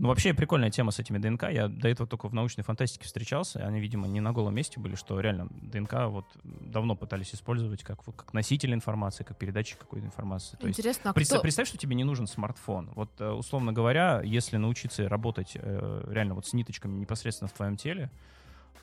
Ну, 0.00 0.08
вообще 0.08 0.32
прикольная 0.32 0.70
тема 0.70 0.92
с 0.92 0.98
этими 0.98 1.18
ДНК. 1.18 1.44
Я 1.50 1.68
до 1.68 1.86
этого 1.86 2.08
только 2.08 2.26
в 2.26 2.32
научной 2.32 2.64
фантастике 2.64 3.04
встречался. 3.04 3.66
Они, 3.66 3.80
видимо, 3.80 4.08
не 4.08 4.20
на 4.20 4.32
голом 4.32 4.54
месте 4.54 4.80
были, 4.80 4.94
что 4.94 5.20
реально 5.20 5.48
ДНК 5.50 6.06
вот 6.06 6.24
давно 6.42 6.96
пытались 6.96 7.34
использовать 7.34 7.82
как, 7.82 8.02
как 8.02 8.32
носитель 8.32 8.72
информации, 8.72 9.24
как 9.24 9.36
передатчик 9.36 9.78
какой-то 9.78 10.06
информации. 10.06 10.56
То 10.56 10.66
есть 10.66 10.78
Интересно, 10.78 11.10
а 11.10 11.12
Представь, 11.12 11.40
кто... 11.40 11.42
представь, 11.42 11.68
что 11.68 11.76
тебе 11.76 11.94
не 11.96 12.04
нужен 12.04 12.26
смартфон. 12.26 12.90
Вот, 12.94 13.10
э, 13.20 13.28
условно 13.28 13.74
говоря, 13.74 14.22
если 14.24 14.56
научиться 14.56 15.06
работать 15.06 15.52
э, 15.54 16.04
реально 16.08 16.34
вот 16.34 16.46
с 16.46 16.54
ниточками 16.54 16.96
непосредственно 16.96 17.48
в 17.48 17.52
твоем 17.52 17.76
теле, 17.76 18.10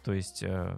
то 0.04 0.14
есть 0.14 0.44
э, 0.44 0.78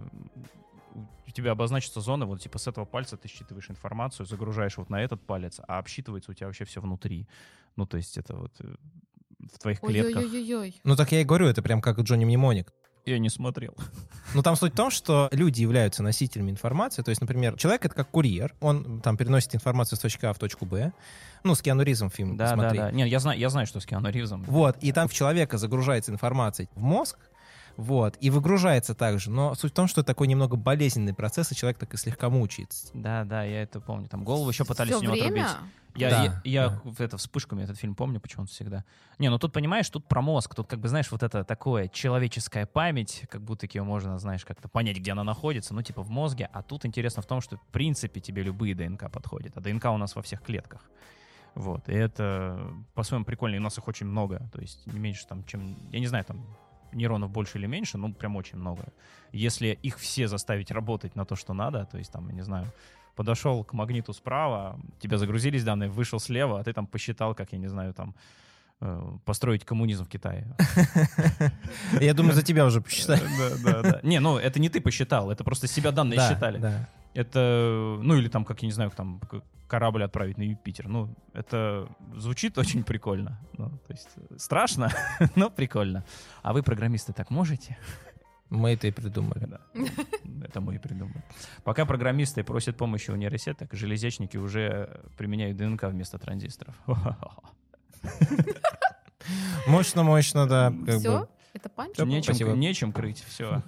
у 1.26 1.30
тебя 1.32 1.50
обозначится 1.50 2.00
зона, 2.00 2.24
вот 2.24 2.40
типа 2.40 2.58
с 2.58 2.66
этого 2.66 2.86
пальца 2.86 3.18
ты 3.18 3.28
считываешь 3.28 3.68
информацию, 3.68 4.24
загружаешь 4.24 4.78
вот 4.78 4.88
на 4.88 5.02
этот 5.02 5.20
палец, 5.20 5.60
а 5.68 5.78
обсчитывается 5.78 6.30
у 6.30 6.34
тебя 6.34 6.46
вообще 6.46 6.64
все 6.64 6.80
внутри. 6.80 7.28
Ну, 7.76 7.86
то 7.86 7.98
есть 7.98 8.16
это 8.16 8.36
вот 8.36 8.52
э, 8.60 8.74
в 9.54 9.58
твоих 9.58 9.80
клетках. 9.80 10.22
Ой-ой-ой-ой. 10.22 10.80
Ну 10.84 10.96
так 10.96 11.12
я 11.12 11.20
и 11.20 11.24
говорю, 11.24 11.46
это 11.46 11.62
прям 11.62 11.80
как 11.80 11.98
Джонни 12.00 12.24
Мнемоник. 12.24 12.72
Я 13.06 13.18
не 13.18 13.30
смотрел. 13.30 13.74
Ну, 14.34 14.42
там 14.42 14.56
суть 14.56 14.74
в 14.74 14.76
том, 14.76 14.90
что 14.90 15.28
люди 15.32 15.62
являются 15.62 16.02
носителями 16.02 16.50
информации. 16.50 17.02
То 17.02 17.08
есть, 17.08 17.20
например, 17.22 17.56
человек— 17.56 17.84
это 17.86 17.94
как 17.94 18.10
курьер. 18.10 18.54
Он 18.60 19.00
там 19.00 19.16
переносит 19.16 19.54
информацию 19.54 19.96
с 19.96 20.00
точки 20.02 20.26
А 20.26 20.32
в 20.34 20.38
точку 20.38 20.66
Б. 20.66 20.92
Ну, 21.42 21.54
с 21.54 21.62
Киану 21.62 21.82
Ривзом 21.82 22.10
фильм 22.10 22.36
Да, 22.36 22.50
да, 22.50 22.56
посмотри. 22.56 22.78
да. 22.78 22.90
Нет, 22.92 23.08
я 23.08 23.18
знаю, 23.18 23.38
я 23.38 23.48
знаю, 23.48 23.66
что 23.66 23.80
с 23.80 23.86
Киану 23.86 24.10
Ривзом. 24.10 24.44
Вот, 24.44 24.76
и 24.82 24.92
там 24.92 25.08
в 25.08 25.14
человека 25.14 25.56
загружается 25.56 26.12
информация 26.12 26.68
в 26.74 26.82
мозг, 26.82 27.18
Вот, 27.80 28.18
и 28.20 28.28
выгружается 28.28 28.94
также. 28.94 29.30
Но 29.30 29.54
суть 29.54 29.72
в 29.72 29.74
том, 29.74 29.88
что 29.88 30.02
это 30.02 30.08
такой 30.08 30.26
немного 30.26 30.56
болезненный 30.56 31.14
процесс, 31.14 31.50
и 31.50 31.54
человек 31.54 31.78
так 31.78 31.94
и 31.94 31.96
слегка 31.96 32.28
мучается. 32.28 32.90
Да, 32.92 33.24
да, 33.24 33.42
я 33.42 33.62
это 33.62 33.80
помню. 33.80 34.06
Там 34.06 34.22
голову 34.22 34.50
еще 34.50 34.66
пытались 34.66 34.90
Всё 34.90 34.98
у 34.98 35.02
него 35.02 35.14
время? 35.14 35.46
отрубить. 35.46 35.70
Я, 35.96 36.10
Да, 36.10 36.22
я, 36.24 36.40
я 36.44 36.68
да. 36.68 36.80
в 36.84 37.00
это 37.00 37.16
вспышками 37.16 37.62
этот 37.62 37.78
фильм 37.78 37.94
помню 37.94 38.20
почему-то 38.20 38.52
всегда. 38.52 38.84
Не, 39.18 39.30
ну 39.30 39.38
тут 39.38 39.54
понимаешь, 39.54 39.88
тут 39.88 40.06
про 40.06 40.20
мозг, 40.20 40.54
тут 40.54 40.66
как 40.68 40.78
бы 40.78 40.88
знаешь 40.88 41.10
вот 41.10 41.22
это 41.22 41.42
такое 41.42 41.88
человеческая 41.88 42.66
память, 42.66 43.22
как 43.30 43.40
будто 43.40 43.66
ее 43.66 43.82
можно, 43.82 44.18
знаешь, 44.18 44.44
как-то 44.44 44.68
понять, 44.68 44.98
где 44.98 45.12
она 45.12 45.24
находится, 45.24 45.72
ну 45.72 45.80
типа 45.80 46.02
в 46.02 46.10
мозге. 46.10 46.50
А 46.52 46.62
тут 46.62 46.84
интересно 46.84 47.22
в 47.22 47.26
том, 47.26 47.40
что 47.40 47.56
в 47.56 47.66
принципе 47.72 48.20
тебе 48.20 48.42
любые 48.42 48.74
ДНК 48.74 49.10
подходят, 49.10 49.56
а 49.56 49.60
ДНК 49.60 49.86
у 49.86 49.96
нас 49.96 50.14
во 50.14 50.20
всех 50.22 50.42
клетках. 50.42 50.82
Вот, 51.54 51.88
и 51.88 51.92
это 51.94 52.60
по-своему 52.94 53.24
прикольно, 53.24 53.56
и 53.56 53.58
у 53.58 53.62
нас 53.62 53.76
их 53.78 53.88
очень 53.88 54.06
много, 54.06 54.48
то 54.52 54.60
есть 54.60 54.86
не 54.86 54.98
меньше 55.00 55.26
там, 55.26 55.44
чем, 55.44 55.76
я 55.90 55.98
не 55.98 56.06
знаю, 56.06 56.24
там 56.26 56.44
нейронов 56.92 57.30
больше 57.30 57.58
или 57.58 57.66
меньше, 57.66 57.98
ну 57.98 58.12
прям 58.12 58.36
очень 58.36 58.58
много. 58.58 58.84
Если 59.32 59.78
их 59.82 59.98
все 59.98 60.28
заставить 60.28 60.70
работать 60.70 61.16
на 61.16 61.24
то, 61.24 61.36
что 61.36 61.54
надо, 61.54 61.86
то 61.86 61.98
есть 61.98 62.12
там, 62.12 62.28
я 62.28 62.34
не 62.34 62.42
знаю, 62.42 62.66
подошел 63.16 63.64
к 63.64 63.72
магниту 63.72 64.12
справа, 64.12 64.78
тебя 64.98 65.18
загрузились 65.18 65.64
данные, 65.64 65.90
вышел 65.90 66.20
слева, 66.20 66.60
а 66.60 66.64
ты 66.64 66.72
там 66.72 66.86
посчитал, 66.86 67.34
как, 67.34 67.52
я 67.52 67.58
не 67.58 67.68
знаю, 67.68 67.92
там 67.94 68.14
э, 68.80 69.02
построить 69.24 69.64
коммунизм 69.64 70.04
в 70.04 70.08
Китае. 70.08 70.46
Я 72.00 72.14
думаю, 72.14 72.34
за 72.34 72.42
тебя 72.42 72.64
уже 72.64 72.80
посчитали. 72.80 73.22
Да, 73.38 73.72
да, 73.72 73.82
да. 73.82 74.00
Не, 74.02 74.20
ну 74.20 74.38
это 74.38 74.60
не 74.60 74.68
ты 74.68 74.80
посчитал, 74.80 75.30
это 75.30 75.44
просто 75.44 75.66
себя 75.66 75.92
данные 75.92 76.16
Да, 76.16 76.28
считали. 76.28 76.86
Это, 77.14 77.98
ну 78.00 78.14
или 78.16 78.28
там, 78.28 78.44
как 78.44 78.62
я 78.62 78.66
не 78.66 78.72
знаю, 78.72 78.90
там 78.90 79.20
корабль 79.70 80.02
отправить 80.02 80.36
на 80.36 80.42
Юпитер. 80.42 80.88
Ну, 80.88 81.14
это 81.32 81.88
звучит 82.16 82.58
очень 82.62 82.82
прикольно. 82.82 83.38
Ну, 83.56 83.70
то 83.70 83.92
есть 83.92 84.08
э, 84.16 84.36
страшно, 84.36 84.90
но 85.36 85.48
прикольно. 85.48 86.04
А 86.42 86.52
вы, 86.52 86.62
программисты, 86.62 87.12
так 87.12 87.30
можете? 87.30 87.78
Мы 88.50 88.72
это 88.72 88.88
и 88.88 88.90
придумали. 88.90 89.46
Да. 89.46 89.60
Это 90.44 90.60
мы 90.60 90.74
и 90.74 90.78
придумали. 90.78 91.22
Пока 91.62 91.86
программисты 91.86 92.42
просят 92.42 92.76
помощи 92.76 93.12
у 93.12 93.14
нейросеток, 93.14 93.72
железячники 93.74 94.36
уже 94.36 95.00
применяют 95.16 95.56
ДНК 95.56 95.84
вместо 95.84 96.18
транзисторов. 96.18 96.74
Мощно, 99.68 100.02
мощно, 100.02 100.48
да. 100.48 100.74
как 100.86 100.98
Все? 100.98 101.20
бы. 101.20 101.28
Это 101.52 101.68
панч? 101.68 101.98
Нечем, 101.98 102.58
нечем 102.58 102.92
крыть, 102.92 103.22
все. 103.28 103.62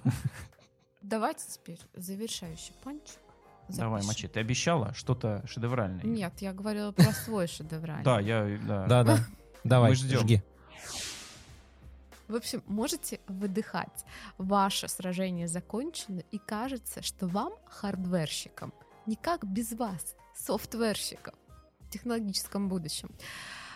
Давайте 1.01 1.45
теперь 1.47 1.79
завершающий 1.93 2.73
панч. 2.83 3.03
Давай, 3.69 4.01
запишем. 4.01 4.07
мочи. 4.07 4.27
Ты 4.27 4.39
обещала 4.39 4.93
что-то 4.93 5.43
шедевральное? 5.47 6.03
Нет, 6.03 6.33
я 6.39 6.53
говорила 6.53 6.91
про 6.91 7.11
свой 7.11 7.47
шедевральный. 7.47 8.03
Да, 8.03 8.19
я, 8.19 8.57
да. 8.65 8.85
Да, 8.87 9.03
да. 9.03 9.17
Давай, 9.63 9.95
жги. 9.95 10.41
В 12.27 12.35
общем, 12.35 12.63
можете 12.67 13.19
выдыхать. 13.27 14.05
Ваше 14.37 14.87
сражение 14.87 15.47
закончено, 15.47 16.21
и 16.31 16.37
кажется, 16.37 17.01
что 17.01 17.27
вам, 17.27 17.53
хардверщикам, 17.65 18.73
никак 19.05 19.45
без 19.45 19.73
вас, 19.73 20.15
софтверщикам, 20.35 21.35
в 21.79 21.89
технологическом 21.89 22.69
будущем. 22.69 23.09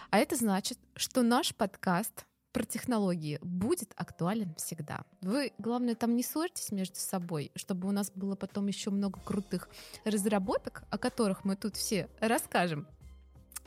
А 0.10 0.20
это 0.20 0.36
значит, 0.36 0.80
что 0.96 1.24
наш 1.24 1.54
подкаст 1.54 2.26
про 2.58 2.66
технологии 2.66 3.38
будет 3.44 3.94
актуален 3.96 4.56
всегда. 4.56 5.02
Вы, 5.22 5.52
главное, 5.60 5.94
там 5.94 6.16
не 6.16 6.24
ссорьтесь 6.24 6.72
между 6.72 6.96
собой, 6.96 7.52
чтобы 7.56 7.88
у 7.88 7.92
нас 7.92 8.12
было 8.16 8.36
потом 8.36 8.66
еще 8.66 8.90
много 8.90 9.20
крутых 9.20 9.70
разработок, 10.06 10.82
о 10.90 10.98
которых 10.98 11.46
мы 11.46 11.56
тут 11.56 11.76
все 11.76 12.10
расскажем 12.20 12.88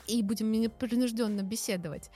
и 0.09 0.25
будем 0.25 0.51
непринужденно 0.51 1.43
беседовать. 1.43 2.11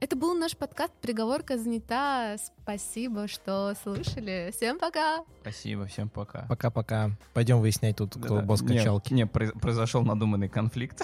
Это 0.00 0.16
был 0.16 0.34
наш 0.34 0.54
подкаст 0.54 0.92
«Приговорка 1.00 1.56
занята». 1.56 2.36
Спасибо, 2.62 3.26
что 3.26 3.74
слышали. 3.82 4.52
Всем 4.54 4.78
пока! 4.78 5.24
Спасибо, 5.40 5.86
всем 5.86 6.10
пока. 6.10 6.44
Пока-пока. 6.46 7.12
Пойдем 7.32 7.58
выяснять 7.60 7.96
тут, 7.96 8.10
кто 8.10 8.34
Да-да. 8.36 8.42
босс 8.42 8.60
Не, 8.60 8.76
качалки. 8.76 9.14
Не, 9.14 9.24
произ- 9.24 9.58
произошел 9.58 10.02
надуманный 10.02 10.50
конфликт. 10.50 11.02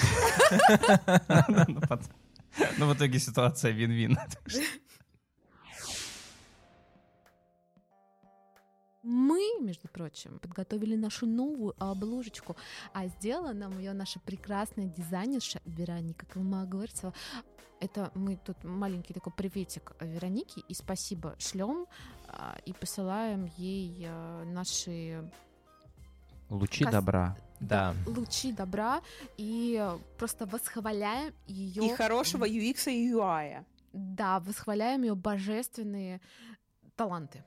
Ну, 2.78 2.86
в 2.88 2.94
итоге 2.96 3.18
ситуация 3.18 3.72
вин-вин. 3.72 4.18
Мы, 9.02 9.40
между 9.60 9.86
прочим, 9.88 10.40
подготовили 10.40 10.96
нашу 10.96 11.26
новую 11.26 11.74
обложечку, 11.78 12.56
а 12.92 13.06
сделала 13.06 13.52
нам 13.52 13.78
ее 13.78 13.92
наша 13.92 14.18
прекрасная 14.18 14.86
дизайнерша 14.86 15.60
Вероника 15.64 16.26
Колмогорцева. 16.26 17.14
Это 17.78 18.10
мы 18.14 18.36
тут 18.36 18.64
маленький 18.64 19.14
такой 19.14 19.32
приветик 19.32 19.92
Веронике 20.00 20.60
и 20.68 20.74
спасибо 20.74 21.36
шлем 21.38 21.86
а, 22.26 22.56
и 22.64 22.72
посылаем 22.72 23.48
ей 23.58 24.06
а, 24.08 24.44
наши 24.44 25.30
Лучи 26.48 26.84
Кас- 26.84 26.92
добра. 26.92 27.36
Да. 27.60 27.94
лучи 28.06 28.52
добра 28.52 29.00
и 29.36 29.78
э, 29.80 29.98
просто 30.18 30.46
восхваляем 30.46 31.34
ее. 31.46 31.86
И 31.86 31.94
хорошего 31.94 32.46
UX 32.48 32.90
и 32.92 33.12
UI. 33.12 33.64
Да, 33.92 34.40
восхваляем 34.40 35.02
ее 35.02 35.14
божественные 35.14 36.20
таланты. 36.96 37.42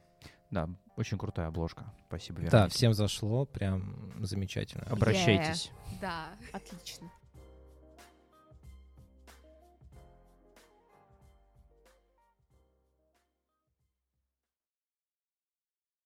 Да, 0.50 0.68
очень 0.96 1.18
крутая 1.18 1.48
обложка. 1.48 1.94
Спасибо, 2.08 2.42
Да, 2.42 2.46
Вероника. 2.48 2.70
всем 2.76 2.94
зашло, 2.94 3.46
прям 3.46 4.26
замечательно. 4.26 4.86
Обращайтесь. 4.90 5.72
Да. 6.02 6.30
Отлично. 6.52 7.12